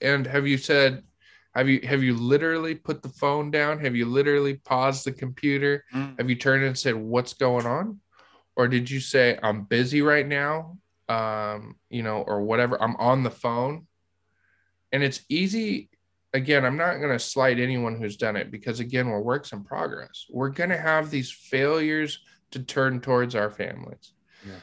And 0.00 0.26
have 0.26 0.46
you 0.46 0.56
said 0.58 1.02
have 1.54 1.68
you 1.68 1.80
have 1.84 2.02
you 2.02 2.16
literally 2.16 2.74
put 2.74 3.02
the 3.02 3.08
phone 3.08 3.50
down? 3.50 3.80
Have 3.80 3.96
you 3.96 4.06
literally 4.06 4.54
paused 4.54 5.04
the 5.04 5.12
computer? 5.12 5.84
Mm. 5.94 6.18
have 6.18 6.30
you 6.30 6.36
turned 6.36 6.64
and 6.64 6.78
said 6.78 6.94
what's 6.94 7.34
going 7.34 7.66
on? 7.66 8.00
Or 8.56 8.68
did 8.68 8.90
you 8.90 9.00
say 9.00 9.38
i'm 9.42 9.64
busy 9.64 10.02
right 10.02 10.26
now 10.26 10.78
um 11.08 11.74
you 11.88 12.02
know 12.02 12.22
or 12.22 12.42
whatever 12.42 12.80
i'm 12.82 12.96
on 12.96 13.22
the 13.22 13.30
phone. 13.30 13.86
And 14.92 15.02
it's 15.02 15.20
easy 15.28 15.89
again, 16.32 16.64
I'm 16.64 16.76
not 16.76 16.98
going 16.98 17.10
to 17.10 17.18
slight 17.18 17.58
anyone 17.58 17.96
who's 17.96 18.16
done 18.16 18.36
it 18.36 18.50
because, 18.50 18.80
again, 18.80 19.08
we're 19.08 19.20
works 19.20 19.52
in 19.52 19.64
progress. 19.64 20.26
We're 20.30 20.50
going 20.50 20.70
to 20.70 20.78
have 20.78 21.10
these 21.10 21.30
failures 21.30 22.20
to 22.52 22.60
turn 22.60 23.00
towards 23.00 23.34
our 23.34 23.50
families. 23.50 24.12
Yeah. 24.46 24.54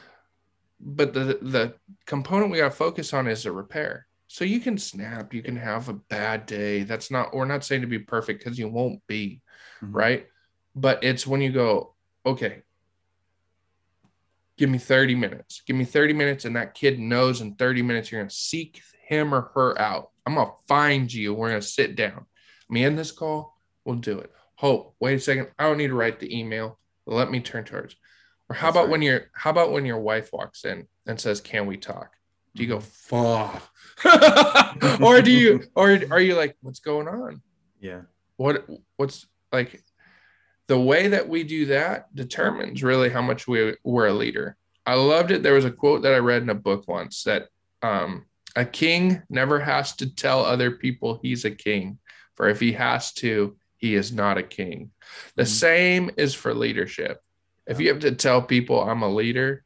But 0.80 1.12
the, 1.12 1.38
the 1.40 1.74
component 2.06 2.50
we 2.50 2.58
got 2.58 2.70
to 2.70 2.76
focus 2.76 3.12
on 3.12 3.26
is 3.26 3.42
the 3.42 3.52
repair. 3.52 4.06
So 4.26 4.44
you 4.44 4.60
can 4.60 4.76
snap, 4.76 5.32
you 5.32 5.42
can 5.42 5.56
have 5.56 5.88
a 5.88 5.94
bad 5.94 6.46
day. 6.46 6.82
That's 6.82 7.10
not, 7.10 7.34
we're 7.34 7.46
not 7.46 7.64
saying 7.64 7.80
to 7.80 7.86
be 7.86 7.98
perfect 7.98 8.44
because 8.44 8.58
you 8.58 8.68
won't 8.68 9.06
be, 9.06 9.40
mm-hmm. 9.82 9.96
right? 9.96 10.26
But 10.74 11.02
it's 11.02 11.26
when 11.26 11.40
you 11.40 11.50
go, 11.50 11.94
okay, 12.26 12.62
give 14.58 14.68
me 14.68 14.78
30 14.78 15.14
minutes, 15.14 15.62
give 15.66 15.76
me 15.76 15.84
30 15.84 16.12
minutes, 16.12 16.44
and 16.44 16.56
that 16.56 16.74
kid 16.74 16.98
knows 16.98 17.40
in 17.40 17.54
30 17.54 17.82
minutes 17.82 18.12
you're 18.12 18.20
going 18.20 18.28
to 18.28 18.34
seek 18.34 18.82
him 19.06 19.34
or 19.34 19.50
her 19.54 19.80
out 19.80 20.10
I'm 20.28 20.34
gonna 20.34 20.50
find 20.66 21.10
you. 21.10 21.32
We're 21.32 21.48
gonna 21.48 21.62
sit 21.62 21.96
down. 21.96 22.26
Me 22.68 22.84
in 22.84 22.96
this 22.96 23.12
call. 23.12 23.58
We'll 23.86 23.96
do 23.96 24.18
it. 24.18 24.30
Hope. 24.56 24.94
Wait 25.00 25.14
a 25.14 25.20
second. 25.20 25.48
I 25.58 25.64
don't 25.64 25.78
need 25.78 25.86
to 25.86 25.94
write 25.94 26.20
the 26.20 26.38
email. 26.38 26.78
Let 27.06 27.30
me 27.30 27.40
turn 27.40 27.64
towards. 27.64 27.96
Or 28.50 28.54
how 28.54 28.66
That's 28.66 28.76
about 28.76 28.82
right. 28.82 28.90
when 28.90 29.02
your 29.02 29.30
how 29.32 29.48
about 29.48 29.72
when 29.72 29.86
your 29.86 30.00
wife 30.00 30.28
walks 30.30 30.66
in 30.66 30.86
and 31.06 31.18
says, 31.18 31.40
"Can 31.40 31.64
we 31.64 31.78
talk?" 31.78 32.12
Do 32.54 32.62
you 32.62 32.68
go 32.68 32.80
fuck, 32.80 33.62
or 35.00 35.22
do 35.22 35.30
you, 35.30 35.62
or 35.74 35.98
are 36.10 36.20
you 36.20 36.34
like, 36.34 36.58
"What's 36.60 36.80
going 36.80 37.08
on?" 37.08 37.40
Yeah. 37.80 38.02
What 38.36 38.66
what's 38.98 39.26
like 39.50 39.82
the 40.66 40.78
way 40.78 41.08
that 41.08 41.26
we 41.26 41.42
do 41.42 41.66
that 41.66 42.14
determines 42.14 42.82
really 42.82 43.08
how 43.08 43.22
much 43.22 43.48
we, 43.48 43.76
we're 43.82 44.08
a 44.08 44.12
leader. 44.12 44.58
I 44.84 44.94
loved 44.94 45.30
it. 45.30 45.42
There 45.42 45.54
was 45.54 45.64
a 45.64 45.70
quote 45.70 46.02
that 46.02 46.12
I 46.12 46.18
read 46.18 46.42
in 46.42 46.50
a 46.50 46.54
book 46.54 46.86
once 46.86 47.22
that 47.22 47.46
um, 47.82 48.26
a 48.56 48.64
king 48.64 49.22
never 49.28 49.60
has 49.60 49.96
to 49.96 50.14
tell 50.14 50.44
other 50.44 50.70
people 50.70 51.18
he's 51.22 51.44
a 51.44 51.50
king, 51.50 51.98
for 52.34 52.48
if 52.48 52.60
he 52.60 52.72
has 52.72 53.12
to, 53.14 53.56
he 53.76 53.94
is 53.94 54.12
not 54.12 54.38
a 54.38 54.42
king. 54.42 54.90
The 55.36 55.42
mm-hmm. 55.42 55.48
same 55.48 56.10
is 56.16 56.34
for 56.34 56.54
leadership. 56.54 57.22
If 57.66 57.80
you 57.80 57.88
have 57.88 58.00
to 58.00 58.12
tell 58.12 58.42
people 58.42 58.82
I'm 58.82 59.02
a 59.02 59.08
leader, 59.08 59.64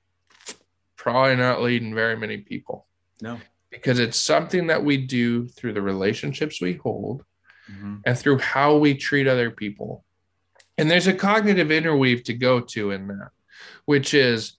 probably 0.97 1.37
not 1.37 1.63
leading 1.63 1.95
very 1.95 2.17
many 2.17 2.39
people. 2.39 2.87
No. 3.21 3.39
Because 3.71 3.99
it's 3.99 4.19
something 4.19 4.67
that 4.67 4.85
we 4.85 4.99
do 4.99 5.49
through 5.49 5.73
the 5.73 5.83
relationships 5.83 6.61
we 6.61 6.75
hold 6.75 7.25
mm-hmm. 7.71 7.97
and 8.05 8.19
through 8.19 8.39
how 8.39 8.77
we 8.77 8.95
treat 8.95 9.27
other 9.27 9.51
people. 9.51 10.05
And 10.77 10.91
there's 10.91 11.07
a 11.07 11.15
cognitive 11.15 11.71
interweave 11.71 12.25
to 12.25 12.35
go 12.35 12.61
to 12.61 12.91
in 12.91 13.07
that, 13.09 13.31
which 13.85 14.15
is 14.15 14.59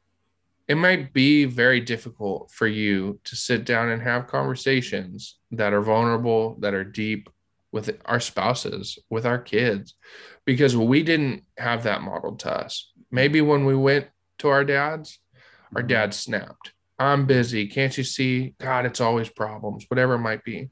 it 0.68 0.76
might 0.76 1.14
be 1.14 1.45
very 1.45 1.80
difficult 1.80 2.49
for 2.51 2.68
you 2.68 3.20
to 3.26 3.36
sit 3.36 3.66
down 3.66 3.89
and 3.89 4.01
have 4.01 4.28
conversations 4.28 5.38
that 5.51 5.74
are 5.74 5.82
vulnerable, 5.82 6.55
that 6.59 6.74
are 6.74 6.84
deep, 6.86 7.30
with 7.72 7.99
our 8.05 8.20
spouses, 8.20 8.99
with 9.09 9.26
our 9.26 9.39
kids, 9.39 9.95
because 10.45 10.78
we 10.78 11.01
didn't 11.01 11.43
have 11.57 11.84
that 11.84 12.03
modeled 12.03 12.39
to 12.39 12.51
us. 12.51 12.91
Maybe 13.09 13.41
when 13.41 13.66
we 13.66 13.76
went 13.76 14.07
to 14.38 14.47
our 14.49 14.64
dads, 14.64 15.20
our 15.76 15.82
Mhm. 15.82 15.88
dad 15.88 16.14
snapped. 16.14 16.74
I'm 16.99 17.26
busy. 17.26 17.68
Can't 17.68 17.97
you 17.97 18.03
see? 18.03 18.53
God, 18.59 18.86
it's 18.86 19.01
always 19.01 19.28
problems, 19.28 19.86
whatever 19.88 20.14
it 20.14 20.20
might 20.20 20.43
be, 20.43 20.70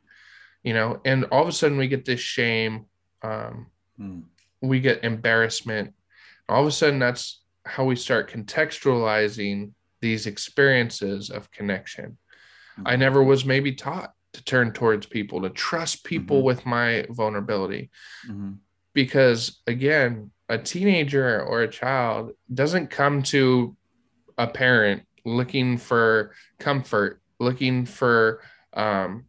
you 0.64 0.74
know. 0.74 1.02
And 1.04 1.26
all 1.26 1.42
of 1.42 1.48
a 1.48 1.52
sudden, 1.52 1.78
we 1.78 1.88
get 1.88 2.06
this 2.06 2.20
shame. 2.20 2.86
Um, 3.24 3.72
Mm. 4.00 4.26
we 4.62 4.80
get 4.80 5.04
embarrassment. 5.04 5.96
All 6.48 6.62
of 6.62 6.68
a 6.68 6.72
sudden, 6.72 7.00
that's 7.00 7.42
how 7.66 7.86
we 7.86 7.96
start 7.96 8.30
contextualizing 8.30 9.74
these 10.02 10.26
experiences 10.28 11.30
of 11.30 11.52
connection. 11.52 12.18
I 12.86 12.96
never 12.96 13.24
was 13.24 13.46
maybe 13.46 13.74
taught 13.74 14.14
to 14.34 14.44
turn 14.44 14.72
towards 14.74 15.06
people, 15.06 15.42
to 15.42 15.50
trust 15.50 16.04
people 16.04 16.42
Mhm. 16.42 16.46
with 16.46 16.66
my 16.66 17.06
vulnerability. 17.10 17.92
Mhm. 18.28 18.58
Because 18.94 19.62
again, 19.68 20.32
a 20.50 20.58
teenager 20.58 21.42
or 21.44 21.62
a 21.62 21.68
child 21.68 22.32
doesn't 22.54 22.88
come 22.90 23.24
to 23.24 23.76
a 24.38 24.48
parent 24.48 25.06
looking 25.24 25.78
for 25.78 26.34
comfort, 26.60 27.22
looking 27.40 27.86
for 27.86 28.42
um, 28.74 29.26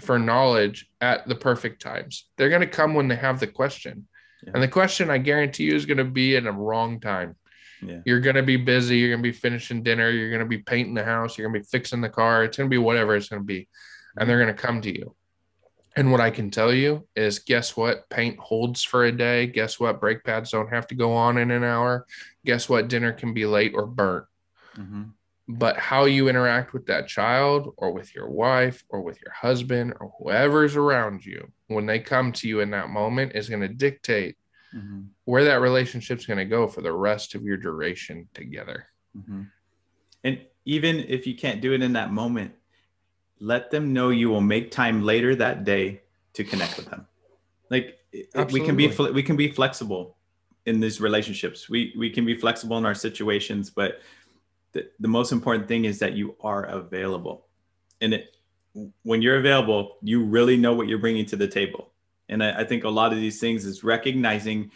for 0.00 0.18
knowledge 0.18 0.88
at 1.02 1.28
the 1.28 1.34
perfect 1.34 1.82
times. 1.82 2.28
They're 2.36 2.48
going 2.48 2.62
to 2.62 2.66
come 2.66 2.94
when 2.94 3.08
they 3.08 3.16
have 3.16 3.40
the 3.40 3.46
question. 3.46 4.08
Yeah. 4.42 4.52
And 4.54 4.62
the 4.62 4.68
question 4.68 5.10
I 5.10 5.18
guarantee 5.18 5.64
you 5.64 5.74
is 5.74 5.84
going 5.84 5.98
to 5.98 6.04
be 6.04 6.34
in 6.34 6.46
a 6.46 6.52
wrong 6.52 6.98
time. 6.98 7.36
Yeah. 7.82 8.00
You're 8.04 8.20
going 8.20 8.36
to 8.36 8.42
be 8.42 8.56
busy. 8.56 8.98
You're 8.98 9.10
going 9.10 9.22
to 9.22 9.28
be 9.28 9.36
finishing 9.36 9.82
dinner. 9.82 10.10
You're 10.10 10.30
going 10.30 10.40
to 10.40 10.46
be 10.46 10.58
painting 10.58 10.94
the 10.94 11.04
house. 11.04 11.36
You're 11.36 11.48
going 11.48 11.60
to 11.60 11.66
be 11.66 11.70
fixing 11.70 12.00
the 12.00 12.08
car. 12.08 12.44
It's 12.44 12.56
going 12.56 12.68
to 12.68 12.74
be 12.74 12.78
whatever 12.78 13.14
it's 13.16 13.28
going 13.28 13.42
to 13.42 13.46
be. 13.46 13.68
And 14.16 14.28
they're 14.28 14.42
going 14.42 14.54
to 14.54 14.60
come 14.62 14.80
to 14.82 14.94
you. 14.94 15.14
And 15.94 16.12
what 16.12 16.20
I 16.20 16.30
can 16.30 16.50
tell 16.50 16.72
you 16.74 17.06
is 17.16 17.38
guess 17.38 17.76
what? 17.76 18.08
Paint 18.10 18.38
holds 18.38 18.82
for 18.82 19.04
a 19.04 19.12
day. 19.12 19.46
Guess 19.46 19.80
what? 19.80 20.00
Brake 20.00 20.24
pads 20.24 20.50
don't 20.50 20.68
have 20.68 20.86
to 20.88 20.94
go 20.94 21.12
on 21.14 21.38
in 21.38 21.50
an 21.50 21.64
hour. 21.64 22.06
Guess 22.44 22.68
what? 22.68 22.88
Dinner 22.88 23.12
can 23.12 23.32
be 23.32 23.46
late 23.46 23.72
or 23.74 23.86
burnt. 23.86 24.26
Mhm. 24.76 25.12
But 25.48 25.78
how 25.78 26.04
you 26.04 26.28
interact 26.28 26.72
with 26.72 26.86
that 26.86 27.08
child 27.08 27.72
or 27.76 27.92
with 27.92 28.14
your 28.14 28.28
wife 28.28 28.84
or 28.88 29.00
with 29.00 29.20
your 29.22 29.32
husband 29.32 29.94
or 30.00 30.12
whoever's 30.18 30.76
around 30.76 31.24
you 31.24 31.50
when 31.68 31.86
they 31.86 32.00
come 32.00 32.32
to 32.32 32.48
you 32.48 32.60
in 32.60 32.70
that 32.70 32.90
moment 32.90 33.32
is 33.34 33.48
going 33.48 33.62
to 33.62 33.68
dictate 33.68 34.36
Mhm. 34.74 35.06
Where 35.26 35.44
that 35.44 35.60
relationship's 35.60 36.24
going 36.24 36.38
to 36.38 36.44
go 36.44 36.66
for 36.66 36.80
the 36.80 36.92
rest 36.92 37.34
of 37.34 37.42
your 37.42 37.56
duration 37.56 38.28
together. 38.32 38.86
Mhm. 39.16 39.50
And 40.24 40.40
even 40.64 41.00
if 41.00 41.26
you 41.26 41.34
can't 41.36 41.60
do 41.60 41.72
it 41.74 41.82
in 41.82 41.92
that 41.92 42.12
moment, 42.12 42.52
let 43.40 43.70
them 43.70 43.92
know 43.92 44.08
you 44.10 44.30
will 44.30 44.40
make 44.40 44.70
time 44.70 45.02
later 45.02 45.34
that 45.34 45.64
day 45.64 46.00
to 46.32 46.44
connect 46.44 46.76
with 46.76 46.86
them. 46.86 47.06
Like 47.70 47.98
it- 48.12 48.28
it- 48.34 48.52
we 48.52 48.60
can 48.60 48.76
be 48.76 48.86
Absolutely. 48.86 49.14
we 49.16 49.22
can 49.22 49.36
be 49.36 49.48
flexible 49.50 50.16
in 50.64 50.80
these 50.80 51.00
relationships. 51.00 51.68
We 51.68 51.92
we 51.96 52.08
can 52.08 52.24
be 52.24 52.36
flexible 52.36 52.78
in 52.78 52.86
our 52.86 52.94
situations, 52.94 53.68
but 53.68 54.00
the, 54.72 54.88
the 55.00 55.08
most 55.08 55.32
important 55.32 55.66
thing 55.68 55.84
is 55.86 55.98
that 55.98 56.12
you 56.14 56.36
are 56.40 56.64
available. 56.64 57.48
And 58.00 58.14
it 58.14 58.36
when 59.02 59.22
you're 59.22 59.38
available, 59.38 59.96
you 60.02 60.22
really 60.22 60.56
know 60.56 60.74
what 60.74 60.86
you're 60.86 60.98
bringing 60.98 61.26
to 61.26 61.36
the 61.36 61.48
table. 61.48 61.92
And 62.28 62.42
I, 62.44 62.60
I 62.60 62.64
think 62.64 62.84
a 62.84 62.88
lot 62.90 63.12
of 63.12 63.18
these 63.18 63.40
things 63.40 63.64
is 63.64 63.82
recognizing 63.82 64.70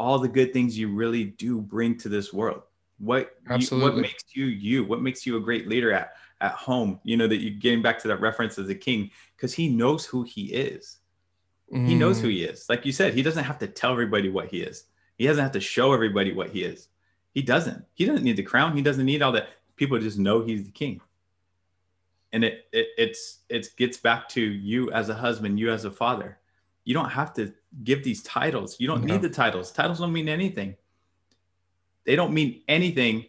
all 0.00 0.18
the 0.18 0.28
good 0.28 0.54
things 0.54 0.78
you 0.78 0.88
really 0.88 1.24
do 1.24 1.60
bring 1.60 1.96
to 1.98 2.08
this 2.08 2.32
world. 2.32 2.62
What 2.98 3.34
you, 3.58 3.78
what 3.78 3.96
makes 3.96 4.24
you 4.32 4.46
you? 4.46 4.82
What 4.84 5.02
makes 5.02 5.26
you 5.26 5.36
a 5.36 5.40
great 5.40 5.68
leader 5.68 5.92
at 5.92 6.14
at 6.40 6.52
home? 6.52 6.98
You 7.04 7.18
know 7.18 7.28
that 7.28 7.36
you're 7.36 7.58
getting 7.58 7.82
back 7.82 7.98
to 8.00 8.08
that 8.08 8.20
reference 8.20 8.58
as 8.58 8.70
a 8.70 8.74
king 8.74 9.10
because 9.36 9.52
he 9.52 9.68
knows 9.68 10.06
who 10.06 10.22
he 10.22 10.46
is. 10.46 11.00
He 11.72 11.94
knows 11.94 12.20
who 12.20 12.28
Mm, 12.28 12.32
he 12.32 12.44
is. 12.44 12.68
Like 12.68 12.84
you 12.84 12.92
said, 12.92 13.14
he 13.14 13.22
doesn't 13.22 13.44
have 13.44 13.58
to 13.60 13.68
tell 13.68 13.92
everybody 13.92 14.28
what 14.28 14.48
he 14.48 14.60
is. 14.60 14.86
He 15.18 15.26
doesn't 15.26 15.42
have 15.42 15.52
to 15.52 15.60
show 15.60 15.92
everybody 15.92 16.32
what 16.32 16.50
he 16.50 16.64
is. 16.64 16.88
He 17.32 17.42
doesn't. 17.42 17.84
He 17.94 18.06
doesn't 18.06 18.24
need 18.24 18.36
the 18.36 18.42
crown. 18.42 18.74
He 18.74 18.82
doesn't 18.82 19.04
need 19.04 19.22
all 19.22 19.32
that. 19.32 19.50
People 19.76 19.98
just 20.00 20.18
know 20.18 20.42
he's 20.42 20.64
the 20.64 20.72
king. 20.72 21.00
And 22.32 22.42
it, 22.42 22.66
it 22.72 22.88
it's 22.96 23.40
it 23.48 23.68
gets 23.76 23.98
back 23.98 24.28
to 24.30 24.40
you 24.40 24.90
as 24.92 25.10
a 25.10 25.14
husband, 25.14 25.60
you 25.60 25.70
as 25.70 25.84
a 25.84 25.90
father. 25.90 26.38
You 26.84 26.94
don't 26.94 27.10
have 27.10 27.32
to 27.34 27.52
give 27.84 28.02
these 28.04 28.22
titles. 28.22 28.78
You 28.80 28.86
don't 28.88 29.04
No. 29.04 29.14
need 29.14 29.22
the 29.22 29.30
titles. 29.30 29.72
Titles 29.72 29.98
don't 29.98 30.12
mean 30.12 30.28
anything. 30.28 30.76
They 32.04 32.16
don't 32.16 32.32
mean 32.34 32.62
anything 32.68 33.26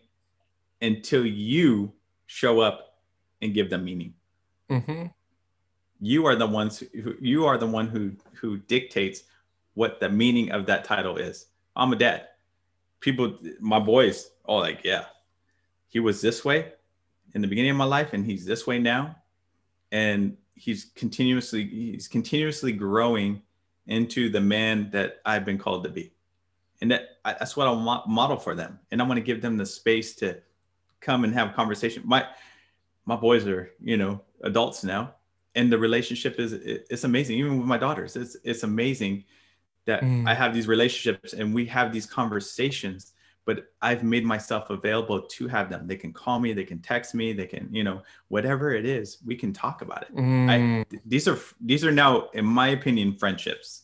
until 0.81 1.25
you 1.25 1.93
show 2.25 2.59
up 2.59 2.99
and 3.41 3.53
give 3.53 3.69
them 3.69 3.83
meaning 3.83 4.13
mhm. 4.69 5.11
you 5.99 6.25
are 6.25 6.35
the 6.35 6.47
ones 6.47 6.83
who 6.93 7.15
you 7.19 7.45
are 7.45 7.57
the 7.57 7.67
one 7.67 7.87
who 7.87 8.11
who 8.33 8.57
dictates 8.57 9.23
what 9.73 9.99
the 9.99 10.09
meaning 10.09 10.51
of 10.51 10.65
that 10.65 10.83
title 10.85 11.17
is 11.17 11.47
i'm 11.75 11.91
a 11.91 11.95
dad 11.95 12.27
people 12.99 13.37
my 13.59 13.79
boys 13.79 14.31
all 14.45 14.59
like 14.59 14.79
yeah 14.83 15.05
he 15.87 15.99
was 15.99 16.21
this 16.21 16.45
way 16.45 16.71
in 17.33 17.41
the 17.41 17.47
beginning 17.47 17.71
of 17.71 17.77
my 17.77 17.85
life 17.85 18.13
and 18.13 18.25
he's 18.25 18.45
this 18.45 18.65
way 18.65 18.79
now 18.79 19.15
and 19.91 20.37
he's 20.55 20.85
continuously 20.95 21.65
he's 21.67 22.07
continuously 22.07 22.71
growing 22.71 23.41
into 23.87 24.29
the 24.29 24.39
man 24.41 24.89
that 24.91 25.21
i've 25.25 25.45
been 25.45 25.57
called 25.57 25.83
to 25.83 25.89
be. 25.89 26.11
And 26.81 26.91
that 26.91 27.03
that's 27.23 27.55
what 27.57 27.67
i 27.67 27.73
mo- 27.73 28.03
model 28.07 28.37
for 28.37 28.55
them. 28.55 28.79
And 28.91 29.01
i 29.01 29.05
want 29.05 29.17
to 29.17 29.23
give 29.23 29.41
them 29.41 29.57
the 29.57 29.65
space 29.65 30.15
to 30.17 30.39
come 30.99 31.23
and 31.23 31.33
have 31.33 31.49
a 31.49 31.53
conversation. 31.53 32.03
My 32.05 32.25
my 33.05 33.15
boys 33.15 33.47
are 33.47 33.71
you 33.81 33.97
know 33.97 34.21
adults 34.43 34.83
now. 34.83 35.15
And 35.55 35.71
the 35.71 35.77
relationship 35.77 36.39
is 36.39 36.53
it's 36.53 37.03
amazing. 37.03 37.37
Even 37.37 37.57
with 37.57 37.67
my 37.67 37.77
daughters 37.77 38.15
it's 38.15 38.35
it's 38.43 38.63
amazing 38.63 39.23
that 39.85 40.01
Mm. 40.03 40.27
i 40.29 40.33
have 40.35 40.53
these 40.53 40.67
relationships 40.67 41.33
and 41.33 41.55
we 41.55 41.65
have 41.65 41.91
these 41.91 42.05
conversations 42.05 43.13
but 43.45 43.65
i've 43.81 44.03
made 44.03 44.23
myself 44.25 44.69
available 44.69 45.21
to 45.21 45.47
have 45.47 45.69
them. 45.69 45.87
They 45.87 45.95
can 45.95 46.13
call 46.13 46.39
me 46.39 46.53
they 46.53 46.63
can 46.63 46.79
text 46.79 47.15
me 47.15 47.33
they 47.33 47.47
can 47.47 47.67
you 47.71 47.83
know 47.83 48.01
whatever 48.27 48.73
it 48.73 48.85
is 48.85 49.17
we 49.25 49.35
can 49.35 49.51
talk 49.53 49.81
about 49.81 50.03
it. 50.03 50.15
Mm, 50.15 50.87
Th- 50.89 51.01
these 51.05 51.27
are 51.27 51.39
these 51.59 51.83
are 51.85 51.91
now 51.91 52.29
in 52.33 52.45
my 52.45 52.69
opinion 52.69 53.15
friendships. 53.15 53.83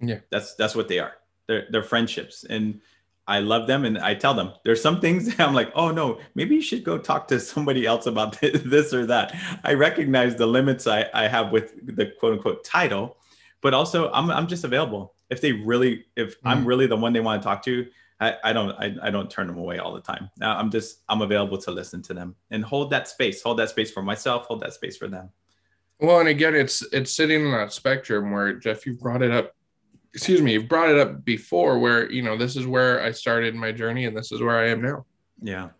Yeah. 0.00 0.18
that's 0.30 0.54
that's 0.56 0.74
what 0.74 0.88
they 0.88 0.98
are. 0.98 1.12
They're 1.46 1.66
they're 1.70 1.82
friendships 1.82 2.44
and 2.44 2.80
i 3.28 3.38
love 3.38 3.68
them 3.68 3.84
and 3.84 3.98
i 3.98 4.14
tell 4.16 4.34
them 4.34 4.52
there's 4.64 4.82
some 4.82 5.00
things 5.00 5.26
that 5.26 5.40
i'm 5.46 5.54
like 5.54 5.70
oh 5.76 5.90
no 5.92 6.18
maybe 6.34 6.56
you 6.56 6.60
should 6.60 6.82
go 6.82 6.98
talk 6.98 7.28
to 7.28 7.38
somebody 7.38 7.86
else 7.86 8.06
about 8.06 8.40
this 8.40 8.92
or 8.92 9.06
that. 9.06 9.32
I 9.62 9.74
recognize 9.74 10.34
the 10.34 10.46
limits 10.46 10.86
i, 10.88 11.04
I 11.14 11.28
have 11.28 11.52
with 11.52 11.66
the 11.96 12.06
quote 12.18 12.32
unquote 12.34 12.64
title 12.64 13.16
but 13.60 13.74
also 13.74 14.10
i'm, 14.12 14.28
I'm 14.30 14.48
just 14.48 14.64
available. 14.64 15.14
If 15.30 15.40
they 15.40 15.52
really 15.52 16.04
if 16.16 16.34
i'm 16.44 16.64
Mm. 16.64 16.66
really 16.66 16.86
the 16.88 16.96
one 16.96 17.12
they 17.12 17.20
want 17.20 17.40
to 17.42 17.46
talk 17.48 17.62
to 17.64 17.86
I, 18.22 18.36
I 18.44 18.52
don't 18.52 18.70
I, 18.72 18.94
I 19.02 19.10
don't 19.10 19.28
turn 19.28 19.48
them 19.48 19.58
away 19.58 19.78
all 19.78 19.92
the 19.92 20.00
time. 20.00 20.30
Now 20.38 20.56
I'm 20.56 20.70
just 20.70 21.00
I'm 21.08 21.22
available 21.22 21.58
to 21.58 21.72
listen 21.72 22.02
to 22.02 22.14
them 22.14 22.36
and 22.52 22.64
hold 22.64 22.90
that 22.90 23.08
space, 23.08 23.42
hold 23.42 23.58
that 23.58 23.70
space 23.70 23.90
for 23.90 24.00
myself, 24.02 24.46
hold 24.46 24.60
that 24.60 24.74
space 24.74 24.96
for 24.96 25.08
them. 25.08 25.30
Well, 25.98 26.20
and 26.20 26.28
again, 26.28 26.54
it's 26.54 26.82
it's 26.92 27.10
sitting 27.10 27.44
in 27.44 27.50
that 27.50 27.72
spectrum 27.72 28.30
where 28.30 28.54
Jeff, 28.54 28.86
you've 28.86 29.00
brought 29.00 29.22
it 29.22 29.32
up. 29.32 29.56
Excuse 30.14 30.40
me, 30.40 30.52
you've 30.52 30.68
brought 30.68 30.90
it 30.90 30.98
up 30.98 31.24
before, 31.24 31.80
where 31.80 32.10
you 32.12 32.22
know 32.22 32.36
this 32.36 32.54
is 32.54 32.66
where 32.66 33.02
I 33.02 33.10
started 33.10 33.56
my 33.56 33.72
journey, 33.72 34.04
and 34.04 34.16
this 34.16 34.30
is 34.30 34.40
where 34.40 34.56
I 34.56 34.68
am 34.68 34.80
now. 34.82 35.04
Yeah. 35.40 35.70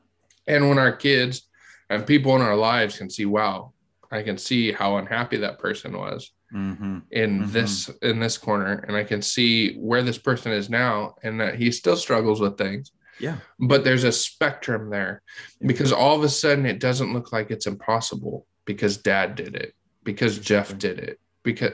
And 0.48 0.68
when 0.68 0.78
our 0.78 0.92
kids 0.92 1.42
and 1.90 2.04
people 2.04 2.34
in 2.34 2.42
our 2.42 2.56
lives 2.56 2.98
can 2.98 3.08
see, 3.08 3.26
wow, 3.26 3.72
I 4.10 4.22
can 4.22 4.36
see 4.36 4.72
how 4.72 4.96
unhappy 4.96 5.36
that 5.36 5.60
person 5.60 5.96
was 5.96 6.32
Mm-hmm. 6.54 6.98
in 7.10 7.40
Mhm. 7.40 7.52
this 7.52 7.88
in 8.02 8.20
this 8.20 8.36
corner, 8.38 8.84
and 8.86 8.96
I 8.96 9.04
can 9.04 9.22
see 9.22 9.74
where 9.76 10.02
this 10.02 10.18
person 10.18 10.52
is 10.52 10.68
now, 10.68 11.14
and 11.22 11.40
that 11.40 11.54
he 11.56 11.70
still 11.72 11.96
struggles 11.96 12.40
with 12.40 12.58
things. 12.58 12.92
Yeah. 13.18 13.36
But 13.58 13.84
there's 13.84 14.04
a 14.04 14.12
spectrum 14.12 14.90
there 14.90 15.22
Yeah. 15.60 15.66
because 15.68 15.92
all 15.92 16.16
of 16.16 16.22
a 16.24 16.28
sudden 16.28 16.66
it 16.66 16.78
doesn't 16.80 17.12
look 17.12 17.32
like 17.32 17.50
it's 17.50 17.66
impossible 17.66 18.46
because 18.64 18.96
dad 18.98 19.34
did 19.34 19.54
it, 19.54 19.74
because 20.04 20.38
Jeff 20.38 20.76
did 20.78 20.98
it, 20.98 21.18
because 21.42 21.72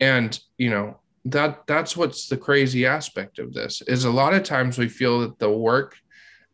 and 0.00 0.38
you 0.58 0.70
know 0.70 1.00
that 1.24 1.66
that's 1.66 1.96
what's 1.96 2.28
the 2.28 2.36
crazy 2.36 2.86
aspect 2.86 3.38
of 3.38 3.52
this 3.52 3.82
is 3.82 4.04
a 4.04 4.10
lot 4.10 4.34
of 4.34 4.42
times 4.44 4.78
we 4.78 4.88
feel 4.88 5.20
that 5.20 5.38
the 5.38 5.50
work 5.50 5.96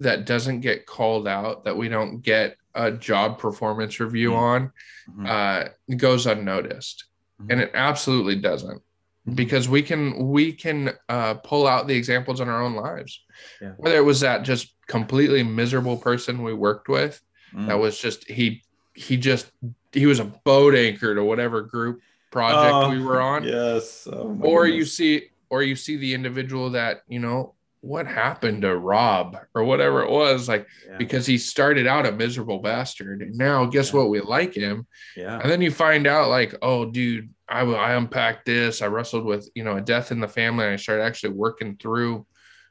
that 0.00 0.26
doesn't 0.26 0.60
get 0.60 0.86
called 0.86 1.28
out 1.28 1.64
that 1.64 1.76
we 1.76 1.88
don't 1.88 2.20
get 2.20 2.56
a 2.74 2.90
job 2.90 3.38
performance 3.38 4.00
review 4.00 4.30
Mhm. 4.30 4.36
on 4.36 4.72
Mhm. 5.10 5.28
uh, 5.28 5.68
goes 5.96 6.26
unnoticed. 6.26 7.04
And 7.50 7.60
it 7.60 7.70
absolutely 7.74 8.36
doesn't 8.36 8.82
Mhm. 9.26 9.36
because 9.36 9.68
we 9.68 9.82
can 9.82 10.28
we 10.28 10.52
can 10.52 10.90
uh, 11.08 11.34
pull 11.34 11.66
out 11.66 11.86
the 11.86 11.94
examples 11.94 12.40
in 12.40 12.48
our 12.48 12.62
own 12.62 12.74
lives 12.74 13.22
Yeah. 13.60 13.72
whether 13.78 13.96
it 13.96 14.04
was 14.04 14.20
that 14.20 14.42
just 14.42 14.74
completely 14.86 15.42
miserable 15.42 15.96
person 15.96 16.42
we 16.42 16.52
worked 16.52 16.88
with 16.88 17.20
Mm. 17.54 17.68
that 17.68 17.78
was 17.78 17.98
just 17.98 18.28
he 18.28 18.62
he 18.94 19.16
just 19.16 19.50
he 19.92 20.06
was 20.06 20.18
a 20.20 20.24
boat 20.24 20.74
anchor 20.74 21.14
to 21.14 21.22
whatever 21.24 21.62
group 21.62 22.00
project 22.30 22.74
Oh, 22.74 22.90
we 22.90 23.00
were 23.02 23.20
on 23.20 23.44
Yes. 23.60 24.06
Oh 24.10 24.36
or 24.42 24.66
you 24.66 24.84
see 24.84 25.30
or 25.50 25.62
you 25.62 25.76
see 25.76 25.96
the 25.96 26.12
individual 26.14 26.70
that 26.70 27.02
you 27.08 27.20
know 27.20 27.53
what 27.84 28.06
happened 28.06 28.62
to 28.62 28.74
Rob 28.76 29.36
or 29.54 29.62
whatever 29.64 30.02
it 30.02 30.10
was, 30.10 30.48
like 30.48 30.66
Yeah. 30.88 30.96
because 30.96 31.26
he 31.26 31.36
started 31.36 31.86
out 31.86 32.06
a 32.06 32.12
miserable 32.12 32.60
bastard, 32.60 33.20
and 33.22 33.36
now 33.36 33.66
guess 33.66 33.92
Yeah. 33.92 34.00
what? 34.00 34.08
We 34.10 34.20
like 34.20 34.54
him, 34.54 34.86
yeah. 35.16 35.38
and 35.38 35.50
then 35.50 35.60
you 35.60 35.70
find 35.70 36.06
out 36.06 36.30
like, 36.30 36.54
oh, 36.62 36.86
dude, 36.90 37.28
I 37.48 37.60
I 37.60 37.92
unpacked 37.94 38.46
this. 38.46 38.80
I 38.80 38.86
wrestled 38.86 39.24
with 39.26 39.48
you 39.54 39.64
know 39.64 39.76
a 39.76 39.82
death 39.82 40.12
in 40.12 40.20
the 40.20 40.28
family. 40.28 40.64
And 40.64 40.72
I 40.72 40.76
started 40.76 41.02
actually 41.04 41.34
working 41.34 41.76
through 41.76 42.26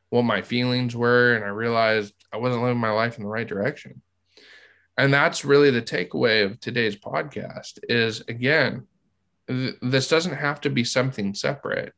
what 0.09 0.24
my 0.24 0.41
feelings 0.41 0.95
were, 0.95 1.36
and 1.36 1.43
I 1.45 1.49
realized 1.49 2.14
I 2.34 2.38
wasn't 2.38 2.64
living 2.64 2.80
my 2.80 2.91
life 2.91 3.18
in 3.18 3.24
the 3.24 3.30
right 3.30 3.47
direction. 3.47 4.01
And 4.97 5.14
that's 5.14 5.45
really 5.45 5.72
the 5.72 5.82
takeaway 5.82 6.43
of 6.45 6.59
today's 6.59 6.95
podcast. 6.95 7.80
Is 7.89 8.22
again, 8.28 8.88
th- 9.47 9.76
this 9.82 10.07
doesn't 10.07 10.36
have 10.36 10.61
to 10.61 10.70
be 10.70 10.84
something 10.84 11.34
separate. 11.36 11.93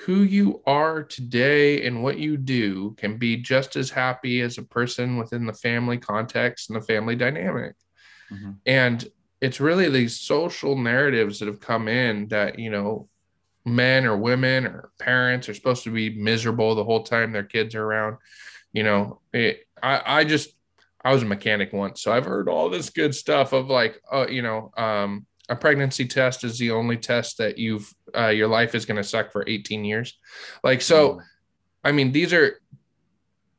Who 0.00 0.22
you 0.22 0.62
are 0.66 1.02
today 1.02 1.86
and 1.86 2.02
what 2.02 2.18
you 2.18 2.36
do 2.36 2.94
can 2.96 3.18
be 3.18 3.36
just 3.36 3.76
as 3.76 3.90
happy 3.90 4.40
as 4.40 4.56
a 4.56 4.62
person 4.62 5.16
within 5.16 5.46
the 5.46 5.52
family 5.52 5.98
context 5.98 6.70
and 6.70 6.80
the 6.80 6.86
family 6.86 7.16
dynamic. 7.16 7.74
Mhm. 8.30 8.56
And 8.64 9.08
it's 9.40 9.60
really 9.60 9.88
these 9.88 10.20
social 10.20 10.76
narratives 10.76 11.38
that 11.38 11.46
have 11.46 11.60
come 11.60 11.88
in 11.88 12.28
that, 12.28 12.58
you 12.58 12.70
know, 12.70 13.08
men 13.64 14.06
or 14.06 14.16
women 14.16 14.66
or 14.66 14.90
parents 14.98 15.48
are 15.48 15.54
supposed 15.54 15.84
to 15.84 15.90
be 15.90 16.10
miserable 16.10 16.74
the 16.74 16.84
whole 16.84 17.02
time 17.02 17.32
their 17.32 17.44
kids 17.44 17.74
are 17.74 17.84
around. 17.84 18.16
You 18.72 18.84
know, 18.84 19.20
it, 19.32 19.66
I, 19.82 20.20
I 20.20 20.24
just, 20.24 20.50
I 21.02 21.12
was 21.12 21.22
a 21.22 21.26
mechanic 21.26 21.72
once, 21.72 22.02
so 22.02 22.12
I've 22.12 22.26
heard 22.26 22.48
all 22.48 22.68
this 22.68 22.90
good 22.90 23.14
stuff 23.14 23.52
of 23.52 23.68
like, 23.68 24.00
oh, 24.10 24.26
you 24.28 24.42
know, 24.42 24.70
um, 24.76 25.26
a 25.50 25.56
pregnancy 25.56 26.06
test 26.06 26.44
is 26.44 26.58
the 26.58 26.70
only 26.70 26.96
test 26.96 27.36
that 27.38 27.58
you've, 27.58 27.92
uh, 28.16 28.28
your 28.28 28.48
life 28.48 28.74
is 28.74 28.86
going 28.86 28.96
to 28.96 29.04
suck 29.04 29.32
for 29.32 29.44
18 29.46 29.84
years. 29.84 30.18
Like, 30.64 30.80
so, 30.80 31.20
I 31.84 31.92
mean, 31.92 32.12
these 32.12 32.32
are 32.32 32.60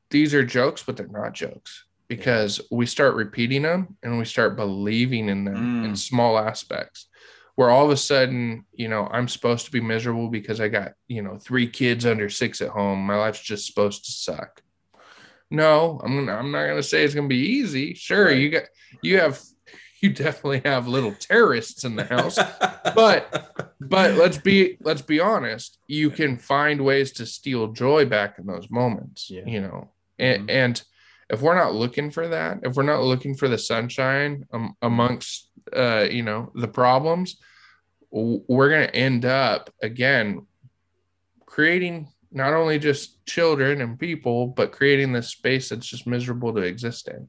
these 0.10 0.34
are 0.34 0.44
jokes, 0.44 0.84
but 0.84 0.98
they're 0.98 1.08
not 1.08 1.34
jokes 1.34 1.86
because 2.08 2.60
we 2.72 2.86
start 2.86 3.16
repeating 3.16 3.62
them 3.62 3.96
and 4.04 4.18
we 4.18 4.26
start 4.26 4.56
believing 4.58 5.30
in 5.30 5.46
them 5.46 5.86
in 5.86 5.92
Mm. 5.94 5.98
small 5.98 6.38
aspects. 6.38 7.08
Where 7.56 7.70
all 7.70 7.86
of 7.86 7.92
a 7.92 7.98
sudden, 7.98 8.66
you 8.74 8.88
know, 8.88 9.08
I'm 9.12 9.28
supposed 9.28 9.66
to 9.66 9.72
be 9.72 9.82
miserable 9.82 10.30
because 10.30 10.60
I 10.62 10.68
got, 10.70 10.94
you 11.08 11.22
know, 11.22 11.38
three 11.38 11.68
kids 11.68 12.06
under 12.06 12.30
six 12.30 12.62
at 12.62 12.70
home. 12.70 13.00
My 13.00 13.16
life's 13.18 13.42
just 13.42 13.68
supposed 13.68 14.06
to 14.06 14.12
suck. 14.12 14.62
No, 15.50 16.00
I'm 16.04 16.16
gonna, 16.26 16.38
I'm 16.38 16.52
not 16.52 16.68
gonna 16.68 16.82
say 16.84 17.04
it's 17.04 17.14
gonna 17.14 17.28
be 17.28 17.36
easy. 17.60 17.94
Sure, 17.94 18.26
Right. 18.28 18.38
you 18.38 18.50
got 18.50 18.64
you 19.02 19.20
have 19.20 19.40
you 20.02 20.10
definitely 20.12 20.62
have 20.66 20.88
little 20.88 21.14
terrorists 21.14 21.84
in 21.84 21.96
the 21.96 22.06
house. 22.06 22.36
But- 22.96 23.70
but 23.80 24.16
let's 24.16 24.38
be 24.38 24.78
let's 24.82 25.02
be 25.02 25.20
honest 25.20 25.80
you 25.88 26.12
can 26.12 26.38
find 26.38 26.82
ways 26.86 27.12
to 27.14 27.26
steal 27.26 27.68
joy 27.72 28.06
back 28.06 28.38
in 28.38 28.46
those 28.46 28.70
moments 28.70 29.28
Yeah. 29.30 29.42
you 29.46 29.60
know? 29.62 29.90
And, 30.20 30.48
Mhm. 30.48 30.52
and 30.52 30.84
if 31.32 31.42
we're 31.42 31.56
not 31.56 31.74
looking 31.74 32.12
for 32.12 32.28
that 32.28 32.60
if 32.64 32.76
we're 32.76 32.84
not 32.84 33.02
looking 33.02 33.34
for 33.36 33.48
the 33.48 33.58
sunshine 33.58 34.46
um, 34.54 34.76
amongst 34.84 35.50
uh 35.76 36.06
you 36.10 36.22
know 36.22 36.52
the 36.56 36.68
problems 36.68 37.38
we're 38.12 38.70
going 38.70 38.88
to 38.88 38.96
end 38.96 39.26
up 39.26 39.74
again 39.82 40.46
creating 41.46 42.08
not 42.32 42.54
only 42.54 42.78
just 42.80 43.26
children 43.26 43.82
and 43.82 44.00
people 44.00 44.48
but 44.48 44.72
creating 44.72 45.12
this 45.12 45.30
space 45.30 45.70
that's 45.70 45.88
just 45.88 46.06
miserable 46.08 46.54
to 46.54 46.62
exist 46.62 47.08
in 47.08 47.28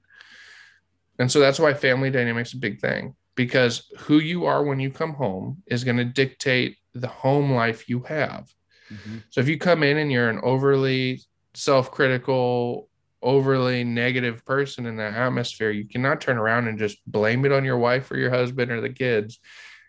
and 1.19 1.31
so 1.31 1.41
that's 1.41 1.59
why 1.59 1.75
family 1.75 2.11
dynamics 2.11 2.51
is 2.51 2.55
a 2.55 2.59
big 2.59 2.81
thing 2.81 3.15
because 3.35 3.91
who 4.01 4.19
you 4.19 4.45
are 4.47 4.63
when 4.65 4.81
you 4.81 4.91
come 4.91 5.15
home 5.15 5.63
is 5.67 5.85
going 5.85 5.97
to 5.97 6.05
dictate 6.05 6.77
the 6.95 7.09
home 7.09 7.53
life 7.53 7.89
you 7.89 8.01
have. 8.03 8.53
Mhm. 8.93 9.23
So 9.31 9.41
if 9.41 9.49
you 9.49 9.59
come 9.59 9.83
in 9.83 9.97
and 9.97 10.13
you're 10.13 10.29
an 10.29 10.41
overly 10.43 11.23
self-critical, 11.55 12.89
overly 13.23 13.85
negative 13.85 14.45
person 14.45 14.87
in 14.87 14.97
that 14.97 15.15
atmosphere, 15.15 15.71
you 15.71 15.87
cannot 15.87 16.21
turn 16.21 16.37
around 16.37 16.69
and 16.69 16.79
just 16.79 16.99
blame 17.07 17.45
it 17.45 17.53
on 17.53 17.65
your 17.65 17.79
wife 17.79 18.11
or 18.11 18.17
your 18.17 18.31
husband 18.31 18.71
or 18.71 18.81
the 18.81 18.91
kids 18.91 19.39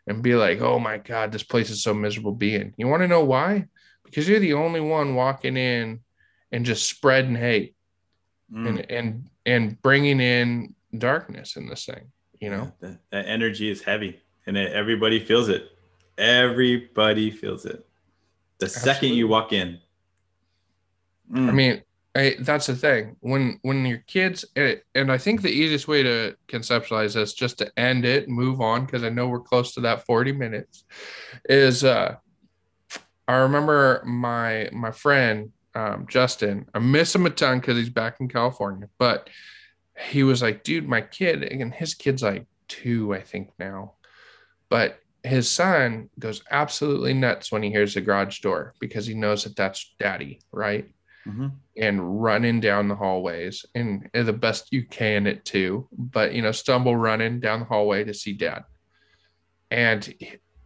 and 0.08 0.22
be 0.22 0.36
like, 0.36 0.62
"Oh 0.62 0.80
my 0.80 0.98
god, 0.98 1.32
this 1.32 1.44
place 1.44 1.70
is 1.70 1.82
so 1.84 1.94
miserable 1.94 2.34
being." 2.34 2.74
You 2.78 2.88
want 2.88 3.02
to 3.02 3.08
know 3.08 3.24
why? 3.24 3.66
Because 4.06 4.28
you're 4.28 4.40
the 4.40 4.54
only 4.54 4.82
one 4.82 5.16
walking 5.16 5.58
in 5.58 6.02
and 6.52 6.66
just 6.66 6.88
spreading 6.90 7.36
hate 7.36 7.76
Mm. 8.52 8.68
and 8.68 8.92
and 8.92 9.30
and 9.46 9.82
bringing 9.82 10.20
in 10.20 10.76
darkness 10.98 11.56
in 11.56 11.68
this 11.68 11.86
thing, 11.86 12.12
you 12.40 12.50
know? 12.50 12.72
Yeah, 12.82 12.90
that, 12.90 13.00
that 13.12 13.26
energy 13.28 13.70
is 13.70 13.82
heavy 13.82 14.20
and 14.46 14.58
it, 14.58 14.72
everybody 14.74 15.20
feels 15.20 15.50
it. 15.50 15.70
Everybody 16.18 17.32
feels 17.32 17.66
it. 17.66 17.86
The 18.60 18.70
second 18.70 19.14
you 19.14 19.28
walk 19.28 19.52
in. 19.52 19.80
Mm. 21.32 21.50
I 21.50 21.52
mean, 21.52 21.82
I, 22.16 22.36
that's 22.40 22.68
the 22.68 22.76
thing. 22.76 23.16
When 23.22 23.60
when 23.64 23.86
your 23.86 24.04
kids 24.06 24.46
and, 24.56 24.80
and 24.94 25.12
I 25.12 25.18
think 25.18 25.42
the 25.42 25.50
easiest 25.50 25.88
way 25.88 26.04
to 26.04 26.36
conceptualize 26.48 27.16
this, 27.16 27.34
just 27.34 27.58
to 27.58 27.72
end 27.78 28.06
it, 28.06 28.30
move 28.30 28.62
on, 28.62 28.86
because 28.86 29.04
I 29.04 29.10
know 29.10 29.28
we're 29.28 29.40
close 29.40 29.74
to 29.74 29.82
that 29.82 30.06
forty 30.06 30.32
minutes, 30.32 30.86
is 31.50 31.84
uh, 31.84 32.16
I 33.28 33.34
remember 33.34 34.04
my 34.06 34.70
my 34.72 34.92
friend 34.92 35.52
um, 35.74 36.06
Justin. 36.08 36.68
I 36.76 36.80
miss 36.80 37.16
him 37.16 37.26
a 37.26 37.32
ton 37.32 37.60
because 37.60 37.78
he's 37.78 37.90
back 37.90 38.18
in 38.20 38.28
California, 38.28 38.88
but 39.00 39.30
he 39.98 40.24
was 40.24 40.42
like, 40.42 40.64
dude, 40.64 40.88
my 40.88 41.02
kid, 41.02 41.44
and 41.44 41.74
his 41.74 41.94
kid's 41.94 42.24
like 42.24 42.46
two, 42.68 43.14
I 43.14 43.22
think 43.22 43.50
now, 43.60 43.94
but 44.70 45.00
his 45.24 45.50
son 45.50 46.10
goes 46.20 46.44
absolutely 46.52 47.14
nuts 47.14 47.52
when 47.52 47.64
he 47.64 47.70
hears 47.70 47.94
the 47.94 48.02
garage 48.02 48.40
door 48.40 48.74
because 48.80 49.06
he 49.08 49.14
knows 49.14 49.44
that 49.46 49.56
that's 49.56 49.96
daddy, 50.00 50.40
right? 50.52 50.90
Mhm. 51.26 51.54
and 51.78 52.22
running 52.22 52.60
down 52.60 52.90
the 52.90 52.96
hallways 52.96 53.66
and 53.74 54.10
the 54.14 54.34
best 54.34 54.74
you 54.74 54.86
can 54.86 55.26
it 55.26 55.46
too 55.46 55.88
but 55.94 56.34
you 56.34 56.42
know 56.42 56.52
stumble 56.52 56.98
running 56.98 57.40
down 57.40 57.62
the 57.62 57.66
hallway 57.66 58.04
to 58.04 58.14
see 58.14 58.34
dad 58.34 58.66
and 59.72 60.14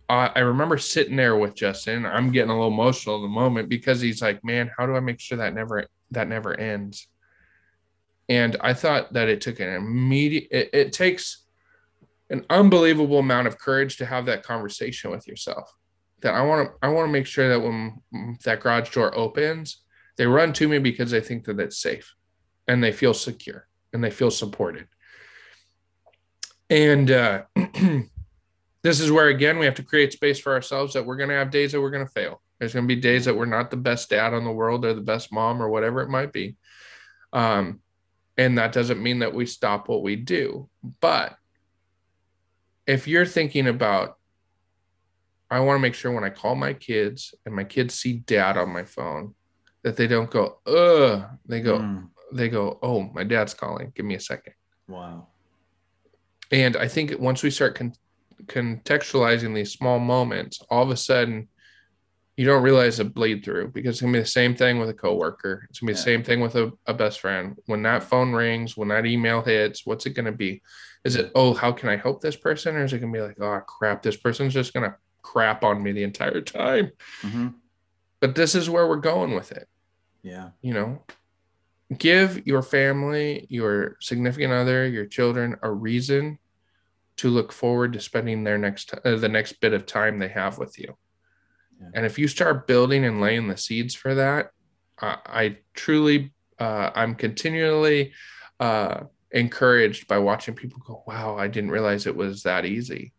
I, 0.10 0.32
I 0.36 0.40
remember 0.40 0.80
sitting 0.80 1.16
there 1.16 1.36
with 1.38 1.54
justin 1.54 2.08
i'm 2.08 2.32
getting 2.32 2.50
a 2.50 2.56
little 2.56 2.72
emotional 2.74 3.18
in 3.18 3.22
the 3.22 3.28
moment 3.28 3.70
because 3.70 4.02
he's 4.02 4.20
like 4.20 4.44
man 4.44 4.72
how 4.76 4.88
do 4.88 4.96
i 4.96 5.00
make 5.00 5.20
sure 5.20 5.38
that 5.38 5.54
never 5.54 5.86
that 6.10 6.28
never 6.28 6.60
ends 6.60 7.08
and 8.30 8.58
i 8.62 8.74
thought 8.74 9.14
that 9.14 9.30
it 9.30 9.42
took 9.42 9.60
an 9.60 9.70
immediate 9.70 10.48
it, 10.52 10.70
it 10.74 10.94
takes 10.94 11.44
an 12.30 12.46
unbelievable 12.50 13.20
amount 13.20 13.48
of 13.48 13.58
courage 13.58 13.98
to 13.98 14.06
have 14.06 14.26
that 14.26 14.44
conversation 14.44 15.12
with 15.12 15.28
yourself. 15.28 15.74
That 16.22 16.34
i 16.34 16.42
want 16.42 16.70
to 16.70 16.74
i 16.82 16.90
want 16.90 17.08
to 17.08 17.12
make 17.12 17.28
sure 17.28 17.50
that 17.50 17.62
when 17.62 18.02
that 18.44 18.60
garage 18.60 18.90
door 18.90 19.16
opens 19.16 19.84
they 20.18 20.26
run 20.26 20.52
to 20.54 20.68
me 20.68 20.80
because 20.80 21.12
they 21.12 21.22
think 21.22 21.46
that 21.46 21.60
it's 21.60 21.78
safe 21.78 22.16
and 22.68 22.84
they 22.84 22.92
feel 22.92 23.14
secure 23.14 23.68
and 23.94 24.04
they 24.04 24.10
feel 24.10 24.32
supported. 24.32 24.88
And 26.70 27.10
uh, 27.12 27.44
this 28.84 29.00
is 29.00 29.12
where 29.12 29.28
again 29.28 29.60
we 29.60 29.66
have 29.66 29.76
to 29.76 29.84
create 29.84 30.12
space 30.12 30.40
for 30.40 30.54
ourselves 30.54 30.94
that 30.94 31.06
we're 31.06 31.18
going 31.18 31.30
to 31.30 31.36
have 31.36 31.52
days 31.52 31.72
that 31.72 31.82
we're 31.82 31.92
going 31.92 32.06
to 32.06 32.12
fail. 32.12 32.42
There's 32.60 32.74
going 32.74 32.88
to 32.88 32.96
be 32.96 33.00
days 33.00 33.26
that 33.26 33.36
we're 33.38 33.46
not 33.46 33.70
the 33.70 33.78
best 33.78 34.10
dad 34.10 34.34
on 34.34 34.44
the 34.44 34.52
world 34.52 34.84
or 34.84 34.94
the 34.94 35.02
best 35.02 35.32
mom 35.32 35.62
or 35.62 35.70
whatever 35.70 36.02
it 36.02 36.10
might 36.10 36.34
be. 36.34 36.58
Um, 37.32 37.82
and 38.38 38.58
that 38.58 38.72
doesn't 38.72 39.02
mean 39.02 39.20
that 39.20 39.34
we 39.34 39.46
stop 39.46 39.88
what 39.90 40.04
we 40.04 40.16
do 40.16 40.70
but 41.02 41.36
if 42.86 43.08
you're 43.08 43.26
thinking 43.26 43.68
about 43.68 44.18
i 45.50 45.60
want 45.60 45.76
to 45.78 45.82
make 45.82 45.94
sure 45.96 46.12
when 46.12 46.24
i 46.24 46.30
call 46.30 46.56
my 46.56 46.74
kids 46.74 47.34
and 47.46 47.56
my 47.56 47.64
kids 47.64 47.94
see 47.96 48.14
dad 48.14 48.58
on 48.58 48.70
my 48.70 48.84
phone 48.84 49.34
that 49.84 49.96
they 49.98 50.08
don't 50.08 50.30
go 50.32 50.60
ugh 50.66 51.24
they 51.46 51.62
go 51.62 51.80
Mm. 51.80 52.10
they 52.34 52.50
go 52.50 52.78
oh 52.82 53.04
my 53.14 53.24
dad's 53.24 53.54
calling 53.54 53.92
give 53.96 54.06
me 54.06 54.16
a 54.16 54.20
second 54.20 54.54
Wow. 54.88 55.28
and 56.52 56.76
i 56.78 56.88
think 56.88 57.14
once 57.20 57.44
we 57.44 57.50
start 57.52 57.76
con- 57.76 57.94
contextualizing 58.46 59.54
these 59.56 59.72
small 59.72 60.00
moments 60.00 60.62
all 60.70 60.84
of 60.84 60.90
a 60.90 60.98
sudden 60.98 61.48
you 62.38 62.46
don't 62.46 62.62
realize 62.62 63.00
it 63.00 63.16
bleed 63.16 63.44
through 63.44 63.70
because 63.70 63.96
it's 63.96 64.02
gonna 64.02 64.14
be 64.14 64.20
the 64.20 64.26
same 64.26 64.56
thing 64.56 64.80
with 64.80 64.90
a 64.90 64.94
coworker. 64.94 65.66
It's 65.70 65.80
gonna 65.80 65.90
be 65.90 65.96
the 65.96 66.00
same 66.00 66.24
thing 66.24 66.40
with 66.40 66.56
a, 66.56 66.72
a 66.86 66.94
best 66.94 67.20
friend. 67.20 67.58
When 67.66 67.82
that 67.84 68.04
phone 68.04 68.32
rings 68.32 68.78
when 68.78 68.90
that 68.90 69.06
email 69.08 69.42
hits 69.42 69.86
what's 69.86 70.06
it 70.06 70.12
gonna 70.12 70.32
be? 70.32 70.62
Is 71.04 71.16
it 71.16 71.32
oh 71.36 71.54
how 71.56 71.72
can 71.72 71.90
i 71.90 71.98
help 71.98 72.22
this 72.22 72.36
person? 72.36 72.76
Or 72.76 72.84
is 72.84 72.94
it 72.94 73.00
gonna 73.00 73.12
be 73.12 73.22
like 73.22 73.42
oh 73.42 73.60
crap 73.62 74.04
this 74.04 74.16
person's 74.16 74.54
just 74.54 74.74
gonna 74.74 74.96
crap 75.24 75.64
on 75.64 75.82
me 75.84 75.92
the 75.92 76.04
entire 76.04 76.42
time. 76.42 76.92
Mhm. 77.22 77.56
but 78.20 78.36
this 78.36 78.56
is 78.56 78.70
where 78.70 78.88
we're 78.88 78.98
going 78.98 79.34
with 79.34 79.52
it. 79.52 79.68
Yeah. 80.22 80.50
you 80.62 80.74
know 80.74 81.04
give 81.98 82.46
your 82.46 82.62
family 82.62 83.48
your 83.50 83.96
significant 84.02 84.52
other 84.54 84.86
your 84.88 85.06
children 85.06 85.56
a 85.64 85.72
reason 85.72 86.38
to 87.16 87.30
look 87.30 87.52
forward 87.54 87.94
to 87.94 88.00
spending 88.02 88.44
their 88.44 88.58
next 88.58 88.94
uh, 89.06 89.16
the 89.16 89.30
next 89.30 89.54
bit 89.62 89.74
of 89.74 89.86
time 89.86 90.20
they 90.20 90.28
have 90.28 90.58
with 90.58 90.78
you 90.78 90.98
Yeah. 91.80 91.90
and 91.96 92.06
if 92.06 92.18
you 92.18 92.28
start 92.28 92.66
building 92.68 93.06
and 93.06 93.22
laying 93.22 93.48
the 93.48 93.58
seeds 93.58 93.94
for 93.96 94.16
that 94.16 94.50
i, 95.00 95.18
I 95.26 95.58
truly 95.76 96.34
uh, 96.60 96.90
i'm 96.96 97.14
continually 97.16 98.14
uh, 98.60 99.02
encouraged 99.32 100.08
by 100.08 100.18
watching 100.18 100.56
people 100.56 100.82
go 100.86 101.04
wow 101.08 101.38
i 101.38 101.48
didn't 101.48 101.72
realize 101.72 102.08
it 102.08 102.16
was 102.16 102.44
that 102.44 102.66
easy 102.66 103.14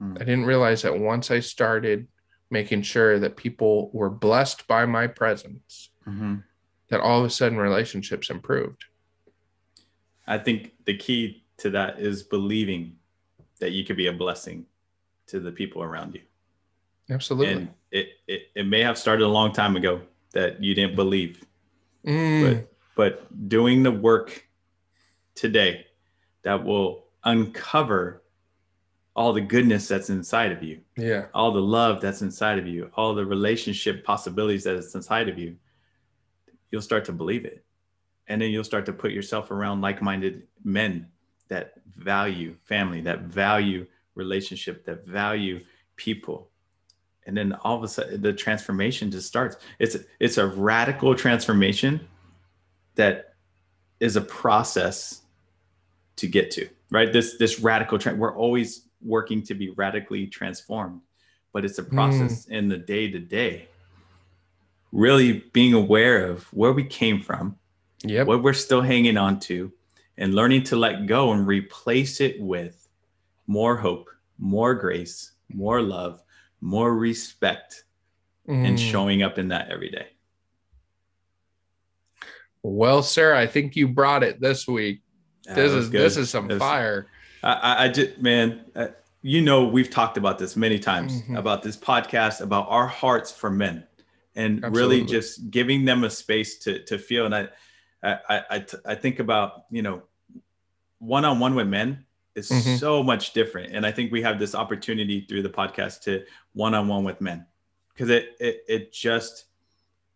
Mm. 0.00 0.14
i 0.14 0.24
didn't 0.24 0.44
realize 0.46 0.82
that 0.82 0.96
once 0.96 1.28
i 1.32 1.40
started 1.40 2.06
making 2.50 2.82
sure 2.82 3.18
that 3.18 3.36
people 3.36 3.90
were 3.92 4.08
blessed 4.08 4.66
by 4.68 4.86
my 4.86 5.08
presence 5.08 5.90
Mhm. 6.06 6.44
that 6.88 7.00
all 7.00 7.18
of 7.18 7.26
a 7.26 7.30
sudden 7.30 7.58
relationships 7.58 8.30
improved. 8.30 8.84
I 10.26 10.38
think 10.38 10.72
the 10.84 10.96
key 10.96 11.44
to 11.58 11.70
that 11.70 11.98
is 11.98 12.22
believing 12.22 12.96
that 13.60 13.72
you 13.72 13.84
could 13.84 13.96
be 13.96 14.06
a 14.06 14.12
blessing 14.12 14.66
to 15.26 15.40
the 15.40 15.50
people 15.52 15.82
around 15.82 16.14
you. 16.14 16.20
Absolutely. 17.10 17.54
And 17.54 17.68
it, 17.90 18.08
it, 18.26 18.42
it 18.54 18.66
may 18.66 18.82
have 18.82 18.98
started 18.98 19.24
a 19.24 19.28
long 19.28 19.52
time 19.52 19.76
ago 19.76 20.00
that 20.32 20.62
you 20.62 20.74
didn't 20.74 20.96
believe, 20.96 21.44
Mm, 22.06 22.54
but 22.54 22.72
but 22.94 23.48
doing 23.48 23.82
the 23.82 23.90
work 23.90 24.48
today 25.34 25.86
that 26.42 26.64
will 26.64 27.04
uncover 27.24 28.22
all 29.14 29.32
the 29.32 29.40
goodness 29.40 29.88
that's 29.88 30.10
inside 30.10 30.52
of 30.52 30.62
you, 30.62 30.80
yeah. 30.96 31.26
all 31.34 31.50
the 31.50 31.60
love 31.60 32.00
that's 32.00 32.22
inside 32.22 32.58
of 32.58 32.66
you, 32.66 32.90
all 32.94 33.14
the 33.14 33.24
relationship 33.24 34.04
possibilities 34.04 34.64
that 34.64 34.76
is 34.76 34.94
inside 34.94 35.28
of 35.28 35.36
you, 35.36 35.56
you'll 36.70 36.80
start 36.80 37.04
to 37.04 37.12
believe 37.12 37.44
it. 37.44 37.64
And 38.28 38.40
then 38.40 38.50
you'll 38.50 38.62
start 38.62 38.86
to 38.86 38.92
put 38.92 39.10
yourself 39.10 39.50
around 39.50 39.80
like-minded 39.80 40.46
men 40.62 41.08
that 41.48 41.74
value 41.96 42.54
family, 42.62 43.00
that 43.00 43.22
value 43.22 43.86
relationship, 44.14 44.84
that 44.84 45.04
value 45.04 45.64
people. 45.96 46.48
And 47.28 47.36
then 47.36 47.52
all 47.62 47.76
of 47.76 47.84
a 47.84 47.88
sudden 47.88 48.22
the 48.22 48.32
transformation 48.32 49.10
just 49.10 49.28
starts. 49.28 49.56
It's 49.78 49.98
it's 50.18 50.38
a 50.38 50.46
radical 50.46 51.14
transformation 51.14 52.00
that 52.94 53.34
is 54.00 54.16
a 54.16 54.22
process 54.22 55.20
to 56.16 56.26
get 56.26 56.50
to, 56.52 56.68
right? 56.90 57.12
This 57.12 57.36
this 57.36 57.60
radical 57.60 57.98
tra- 57.98 58.14
we're 58.14 58.34
always 58.34 58.88
working 59.02 59.42
to 59.42 59.54
be 59.54 59.68
radically 59.70 60.26
transformed, 60.26 61.02
but 61.52 61.66
it's 61.66 61.78
a 61.78 61.82
hmm. 61.82 61.94
process 61.94 62.46
in 62.46 62.68
the 62.68 62.78
day 62.78 63.10
to 63.10 63.18
day. 63.18 63.68
Really 64.90 65.44
being 65.52 65.74
aware 65.74 66.24
of 66.30 66.44
where 66.54 66.72
we 66.72 66.82
came 66.82 67.20
from, 67.20 67.56
Yep. 68.04 68.26
what 68.26 68.42
we're 68.42 68.54
still 68.54 68.80
hanging 68.80 69.18
on 69.18 69.38
to, 69.40 69.70
and 70.16 70.34
learning 70.34 70.62
to 70.64 70.76
let 70.76 71.04
go 71.04 71.32
and 71.32 71.46
replace 71.46 72.22
it 72.22 72.40
with 72.40 72.88
more 73.46 73.76
hope, 73.76 74.08
more 74.38 74.74
grace, 74.74 75.32
more 75.52 75.82
love, 75.82 76.22
more 76.60 76.94
respect, 76.94 77.84
and 78.46 78.78
Mm. 78.78 78.90
showing 78.90 79.22
up 79.22 79.38
in 79.38 79.48
that 79.48 79.70
every 79.70 79.90
day. 79.90 80.06
Well, 82.62 83.02
sir, 83.02 83.34
I 83.34 83.46
think 83.46 83.76
you 83.76 83.88
brought 83.88 84.22
it 84.22 84.40
this 84.40 84.66
week. 84.66 85.02
Yeah, 85.46 85.54
This 85.54 85.72
is 85.72 85.88
good. 85.88 86.00
this 86.00 86.16
is 86.16 86.30
some 86.30 86.48
was- 86.48 86.58
fire. 86.58 87.06
I, 87.42 87.84
I, 87.84 87.88
just, 87.88 88.18
man, 88.20 88.64
uh, 88.74 88.88
you 89.22 89.40
know, 89.42 89.64
we've 89.68 89.90
talked 89.90 90.16
about 90.16 90.38
this 90.38 90.56
many 90.56 90.78
times 90.78 91.22
Mhm. 91.22 91.38
about 91.38 91.62
this 91.62 91.76
podcast 91.76 92.40
about 92.40 92.66
our 92.68 92.86
hearts 92.88 93.30
for 93.30 93.48
men, 93.48 93.86
and 94.34 94.62
really 94.74 95.04
just 95.04 95.50
giving 95.50 95.84
them 95.84 96.02
a 96.04 96.10
space 96.10 96.58
to 96.60 96.82
to 96.84 96.98
feel. 96.98 97.26
And 97.26 97.34
I, 97.34 97.48
I, 98.02 98.18
I, 98.28 98.42
I, 98.50 98.58
t- 98.60 98.76
I 98.84 98.94
think 98.96 99.20
about 99.20 99.64
you 99.70 99.82
know, 99.82 100.02
one 100.98 101.24
on 101.24 101.38
one 101.38 101.54
with 101.54 101.68
men 101.68 102.04
is 102.34 102.50
Mhm. 102.50 102.78
so 102.78 103.02
much 103.02 103.32
different, 103.32 103.72
and 103.74 103.84
I 103.86 103.90
think 103.92 104.12
we 104.12 104.22
have 104.22 104.38
this 104.38 104.54
opportunity 104.54 105.20
through 105.22 105.42
the 105.42 105.48
podcast 105.50 106.02
to 106.02 106.24
one 106.52 106.74
on 106.74 106.88
one 106.88 107.04
with 107.04 107.20
men, 107.20 107.46
because 107.92 108.10
it, 108.10 108.36
it 108.40 108.64
it 108.68 108.92
just 108.92 109.46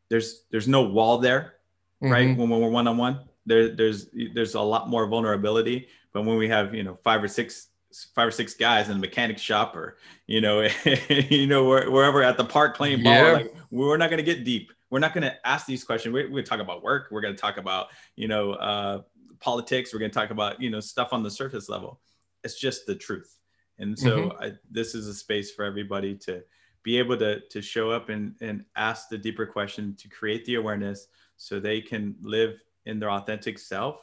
there's 0.08 0.44
there's 0.50 0.68
no 0.68 0.82
wall 0.82 1.18
there 1.18 1.54
right? 2.00 2.28
Mhm. 2.28 2.36
when, 2.36 2.50
when 2.50 2.60
we're 2.60 2.68
one-on-one 2.68 3.20
there 3.46 3.68
there's 3.74 4.08
there's 4.34 4.54
a 4.54 4.60
lot 4.60 4.88
more 4.88 5.06
vulnerability. 5.06 5.88
But 6.12 6.24
when 6.24 6.36
we 6.36 6.48
have 6.48 6.74
you 6.74 6.82
know 6.84 6.98
five 7.02 7.22
or 7.22 7.28
six 7.28 7.68
five 8.14 8.28
or 8.28 8.30
six 8.30 8.54
guys 8.54 8.88
in 8.88 8.96
a 8.96 9.00
mechanic 9.00 9.38
shop 9.38 9.74
or 9.76 9.98
you 10.26 10.40
know 10.40 10.68
you 11.08 11.46
know 11.46 11.64
wherever 11.64 12.22
at 12.22 12.36
the 12.36 12.44
park 12.44 12.76
playing 12.76 13.02
ball 13.02 13.12
Yeah. 13.14 13.32
like 13.32 13.54
we're 13.70 13.96
not 13.96 14.10
going 14.10 14.18
to 14.18 14.30
get 14.34 14.44
deep. 14.44 14.72
We're 14.90 14.98
not 14.98 15.14
going 15.14 15.22
to 15.24 15.34
ask 15.48 15.64
these 15.66 15.84
questions. 15.84 16.12
We're, 16.12 16.24
we're 16.24 16.30
going 16.32 16.44
to 16.44 16.50
talk 16.50 16.60
about 16.60 16.82
work. 16.82 17.08
We're 17.10 17.22
going 17.22 17.34
to 17.34 17.40
talk 17.40 17.56
about 17.56 17.88
you 18.16 18.28
know 18.28 18.52
uh, 18.52 19.02
politics 19.42 19.92
we're 19.92 19.98
going 19.98 20.10
to 20.10 20.14
talk 20.14 20.30
about 20.30 20.60
you 20.62 20.70
know 20.70 20.80
stuff 20.80 21.08
on 21.12 21.22
the 21.22 21.30
surface 21.30 21.68
level. 21.68 22.00
It's 22.44 22.58
just 22.58 22.86
the 22.86 22.94
truth. 22.94 23.38
And 23.78 23.98
so 23.98 24.36
I, 24.40 24.52
this 24.70 24.94
is 24.94 25.08
a 25.08 25.14
space 25.14 25.50
for 25.50 25.64
everybody 25.64 26.14
to 26.26 26.42
be 26.84 26.98
able 26.98 27.16
to 27.18 27.40
to 27.48 27.60
show 27.60 27.90
up 27.90 28.08
and 28.08 28.34
and 28.40 28.64
ask 28.76 29.08
the 29.08 29.18
deeper 29.18 29.46
question 29.46 29.96
to 29.96 30.08
create 30.08 30.44
the 30.44 30.54
awareness 30.56 31.08
so 31.36 31.58
they 31.58 31.80
can 31.80 32.14
live 32.22 32.60
in 32.86 32.98
their 33.00 33.10
authentic 33.10 33.58
self 33.58 33.96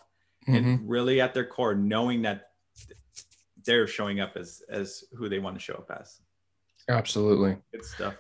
Mhm. 0.48 0.56
and 0.58 0.90
really 0.90 1.20
at 1.20 1.34
their 1.34 1.46
core 1.46 1.76
knowing 1.76 2.22
that 2.22 2.52
they're 3.66 3.88
showing 3.88 4.20
up 4.22 4.38
as 4.38 4.62
as 4.70 5.04
who 5.18 5.28
they 5.30 5.40
want 5.40 5.56
to 5.58 5.60
show 5.60 5.74
up 5.76 5.92
as. 6.00 6.22
Absolutely. 6.88 7.58
good 7.72 7.86
stuff 7.86 8.16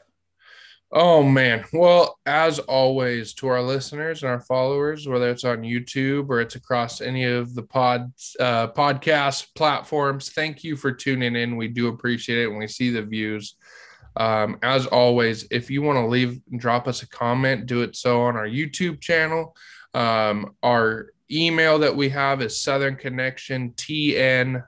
Oh 0.91 1.21
man. 1.21 1.65
Well, 1.71 2.17
as 2.25 2.57
always, 2.57 3.33
to 3.35 3.47
our 3.47 3.61
listeners 3.61 4.23
and 4.23 4.31
our 4.31 4.41
followers, 4.41 5.07
whether 5.07 5.29
it's 5.29 5.43
on 5.43 5.61
YouTube 5.61 6.29
or 6.29 6.41
it's 6.41 6.55
across 6.55 6.99
any 6.99 7.25
of 7.25 7.53
the 7.53 7.61
pod 7.61 8.11
uh, 8.39 8.69
podcast 8.69 9.53
platforms, 9.53 10.29
thank 10.29 10.63
you 10.63 10.75
for 10.75 10.91
tuning 10.91 11.35
in. 11.35 11.57
We 11.57 11.67
do 11.67 11.89
appreciate 11.89 12.39
it 12.39 12.47
when 12.47 12.57
we 12.57 12.67
see 12.67 12.89
the 12.89 13.03
views. 13.03 13.55
Um, 14.17 14.57
as 14.63 14.87
always, 14.87 15.45
if 15.51 15.69
you 15.69 15.83
want 15.83 15.97
to 15.97 16.07
leave 16.07 16.41
and 16.49 16.59
drop 16.59 16.87
us 16.87 17.03
a 17.03 17.09
comment, 17.09 17.67
do 17.67 17.83
it 17.83 17.95
so 17.95 18.21
on 18.21 18.35
our 18.35 18.47
YouTube 18.47 18.99
channel. 18.99 19.55
Um, 19.93 20.55
our 20.63 21.11
email 21.31 21.77
that 21.79 21.95
we 21.95 22.09
have 22.09 22.41
is 22.41 22.59
Southern 22.59 22.95
Connection 22.95 23.73
TN 23.73 24.63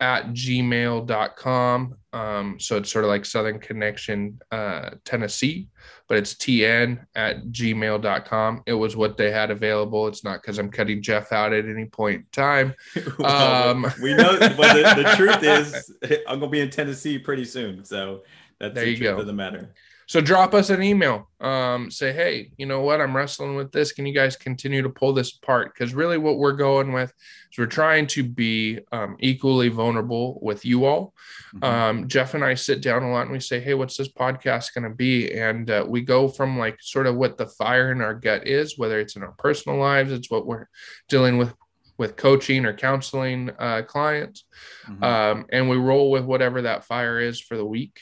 at 0.00 0.28
gmail.com. 0.28 1.94
Um, 2.12 2.58
so 2.58 2.76
it's 2.76 2.90
sort 2.90 3.04
of 3.04 3.08
like 3.10 3.24
Southern 3.24 3.60
Connection, 3.60 4.40
uh, 4.50 4.90
Tennessee, 5.04 5.68
but 6.08 6.18
it's 6.18 6.34
tn 6.34 7.06
at 7.14 7.44
gmail.com. 7.46 8.62
It 8.66 8.72
was 8.72 8.96
what 8.96 9.16
they 9.16 9.30
had 9.30 9.50
available. 9.52 10.08
It's 10.08 10.24
not 10.24 10.42
because 10.42 10.58
I'm 10.58 10.70
cutting 10.70 11.02
Jeff 11.02 11.32
out 11.32 11.52
at 11.52 11.66
any 11.66 11.84
point 11.86 12.16
in 12.16 12.26
time. 12.32 12.74
Well, 13.18 13.68
Um, 13.70 13.86
we 14.02 14.14
know 14.14 14.36
but 14.38 14.56
the, 14.74 15.02
the 15.02 15.12
truth 15.16 15.42
is 15.42 15.92
i'm 16.26 16.40
gonna 16.40 16.50
be 16.50 16.60
in 16.60 16.70
tennessee 16.70 17.18
pretty 17.18 17.44
soon 17.44 17.84
so 17.84 18.22
that's 18.58 18.74
There 18.74 18.84
the 18.84 18.90
you 18.90 18.96
truth 18.96 19.14
go. 19.16 19.20
of 19.20 19.26
the 19.26 19.32
matter 19.32 19.72
So 20.10 20.20
drop 20.20 20.54
us 20.54 20.70
an 20.70 20.82
email. 20.82 21.30
Um, 21.40 21.88
say, 21.88 22.12
hey, 22.12 22.50
you 22.56 22.66
know 22.66 22.80
what? 22.80 23.00
I'm 23.00 23.16
wrestling 23.16 23.54
with 23.54 23.70
this. 23.70 23.92
Can 23.92 24.06
you 24.06 24.12
guys 24.12 24.34
continue 24.34 24.82
to 24.82 24.88
pull 24.88 25.12
this 25.12 25.36
apart? 25.36 25.72
Because 25.72 25.94
really, 25.94 26.18
what 26.18 26.36
we're 26.36 26.54
going 26.54 26.90
with 26.90 27.12
is 27.52 27.56
we're 27.56 27.66
trying 27.66 28.08
to 28.08 28.24
be 28.24 28.80
um, 28.90 29.16
equally 29.20 29.68
vulnerable 29.68 30.40
with 30.42 30.64
you 30.64 30.84
all. 30.84 31.14
Mhm. 31.54 31.64
um, 31.64 32.08
Jeff 32.08 32.34
and 32.34 32.44
I 32.44 32.54
sit 32.54 32.82
down 32.82 33.04
a 33.04 33.12
lot 33.12 33.22
and 33.22 33.30
we 33.30 33.38
say, 33.38 33.60
Hey, 33.60 33.74
what's 33.74 33.96
this 33.96 34.12
podcast 34.12 34.74
going 34.74 34.82
to 34.82 34.90
be? 34.90 35.32
And 35.32 35.70
uh, 35.70 35.86
we 35.86 36.00
go 36.00 36.26
from 36.26 36.58
like 36.58 36.78
sort 36.80 37.06
of 37.06 37.14
what 37.14 37.38
the 37.38 37.46
fire 37.46 37.92
in 37.92 38.00
our 38.00 38.14
gut 38.14 38.48
is, 38.48 38.76
whether 38.76 38.98
it's 38.98 39.14
in 39.14 39.22
our 39.22 39.36
personal 39.38 39.78
lives, 39.78 40.10
it's 40.10 40.28
what 40.28 40.44
we're 40.44 40.66
dealing 41.08 41.38
with 41.38 41.54
with 41.98 42.16
coaching 42.16 42.66
or 42.66 42.72
counseling 42.72 43.52
uh, 43.60 43.82
clients. 43.82 44.44
Mhm. 44.88 45.04
Um, 45.04 45.46
and 45.52 45.70
we 45.70 45.76
roll 45.76 46.10
with 46.10 46.24
whatever 46.24 46.62
that 46.62 46.84
fire 46.84 47.20
is 47.20 47.40
for 47.40 47.56
the 47.56 47.64
week. 47.64 48.00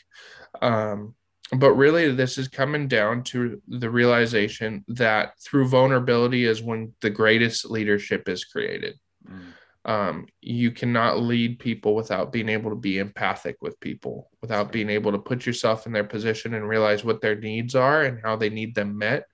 Um, 0.62 1.14
but 1.53 1.72
really, 1.72 2.12
this 2.12 2.36
is 2.38 2.49
coming 2.49 2.88
down 2.88 3.22
to 3.24 3.61
the 3.68 3.90
realization 3.90 4.84
that 4.88 5.32
through 5.40 5.68
vulnerability 5.68 6.44
is 6.44 6.62
when 6.62 6.92
the 7.01 7.11
greatest 7.11 7.70
leadership 7.70 8.28
is 8.28 8.44
created 8.44 8.99
Mhm. 9.26 9.55
um, 9.84 10.26
you 10.42 10.70
cannot 10.70 11.20
lead 11.20 11.59
people 11.59 11.94
without 11.94 12.32
being 12.32 12.49
able 12.51 12.70
to 12.70 12.76
be 12.76 12.99
empathic 12.99 13.57
with 13.62 13.80
people, 13.80 14.28
without 14.42 14.70
being 14.72 14.90
able 14.90 15.12
to 15.12 15.18
put 15.18 15.46
yourself 15.46 15.86
in 15.86 15.92
their 15.92 16.05
position 16.05 16.53
and 16.55 16.68
realize 16.68 17.05
what 17.05 17.20
their 17.22 17.36
needs 17.36 17.74
are 17.74 18.03
and 18.03 18.20
how 18.22 18.36
they 18.36 18.51
need 18.51 18.74
them 18.74 18.99
met. 18.99 19.24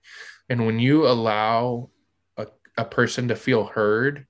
And 0.49 0.65
when 0.67 0.79
you 0.79 1.09
allow 1.09 1.91
a, 2.37 2.47
a 2.77 2.85
person 2.85 3.29
to 3.29 3.37
feel 3.37 3.65
heard, 3.65 4.27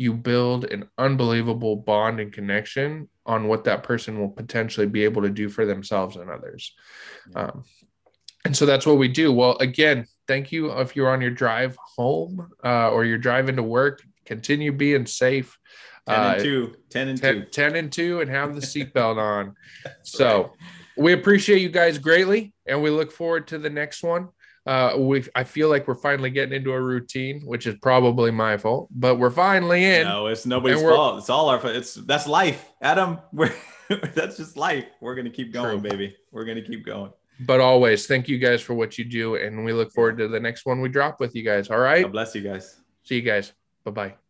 you 0.00 0.14
build 0.14 0.64
an 0.64 0.88
unbelievable 0.96 1.76
bond 1.76 2.20
and 2.20 2.32
connection 2.32 3.06
on 3.26 3.48
what 3.48 3.64
that 3.64 3.82
person 3.82 4.18
will 4.18 4.30
potentially 4.30 4.86
be 4.86 5.04
able 5.04 5.20
to 5.20 5.28
do 5.28 5.46
for 5.50 5.66
themselves 5.66 6.16
and 6.16 6.30
others. 6.30 6.72
Um, 7.34 7.64
and 8.46 8.56
so 8.56 8.64
that's 8.64 8.86
what 8.86 8.96
we 8.96 9.08
do. 9.08 9.30
Well, 9.30 9.58
again, 9.58 10.06
thank 10.26 10.52
you 10.52 10.70
if 10.72 10.96
you're 10.96 11.10
on 11.10 11.20
your 11.20 11.32
drive 11.32 11.76
home 11.98 12.48
uh, 12.64 12.90
or 12.90 13.04
you're 13.04 13.18
driving 13.18 13.56
to 13.56 13.62
work. 13.62 14.00
Continue 14.24 14.72
being 14.72 15.04
safe. 15.04 15.58
10 16.08 16.18
and 16.18 16.40
Uh, 16.40 16.44
2 16.44 16.74
10 16.88 17.08
and 17.08 17.20
10, 17.20 17.34
2 17.34 17.44
10 17.50 17.76
and 17.76 17.92
2 17.92 18.20
and 18.22 18.30
have 18.30 18.54
the 18.54 18.60
seatbelt 18.72 19.18
on. 19.18 19.54
So 20.02 20.54
we 20.96 21.12
appreciate 21.12 21.60
you 21.60 21.68
guys 21.68 21.98
greatly 21.98 22.54
and 22.66 22.82
we 22.82 22.88
look 22.88 23.12
forward 23.12 23.48
to 23.48 23.58
the 23.58 23.68
next 23.68 24.02
one. 24.02 24.28
Uh, 24.66 24.94
we 24.98 25.24
I 25.34 25.44
feel 25.44 25.68
like 25.68 25.88
we're 25.88 25.94
finally 25.94 26.30
getting 26.30 26.54
into 26.54 26.72
a 26.72 26.80
routine, 26.80 27.40
which 27.46 27.66
is 27.66 27.76
probably 27.80 28.30
my 28.30 28.56
fault, 28.56 28.88
but 28.90 29.16
we're 29.16 29.30
finally 29.30 29.84
in. 29.84 30.02
no 30.06 30.26
it's 30.26 30.44
nobody's 30.44 30.82
fault 30.82 31.18
it's 31.18 31.30
all 31.30 31.48
our 31.48 31.58
fault 31.58 31.74
it's 31.74 31.94
that's 31.94 32.26
life 32.26 32.70
adam 32.82 33.18
we're 33.32 33.52
that's 34.14 34.36
just 34.36 34.56
life 34.56 34.84
we're 35.00 35.14
gonna 35.14 35.30
keep 35.30 35.52
going 35.52 35.80
True. 35.80 35.90
baby 35.90 36.16
we're 36.30 36.44
gonna 36.44 36.62
keep 36.62 36.84
going 36.84 37.10
But 37.40 37.60
always 37.60 38.06
thank 38.06 38.28
you 38.28 38.38
guys 38.38 38.60
for 38.60 38.74
what 38.74 38.98
you 38.98 39.04
do, 39.04 39.36
and 39.36 39.64
we 39.64 39.72
look 39.72 39.90
forward 39.92 40.18
to 40.18 40.28
the 40.28 40.40
next 40.40 40.66
one 40.66 40.80
we 40.82 40.90
drop 40.90 41.20
with 41.20 41.34
you 41.34 41.42
guys. 41.42 41.70
All 41.70 41.78
right. 41.78 42.02
god 42.02 42.12
bless 42.12 42.34
you 42.34 42.42
guys 42.42 42.80
See 43.02 43.16
you 43.16 43.22
guys. 43.22 43.52
Bye 43.84 43.90
bye. 43.92 44.14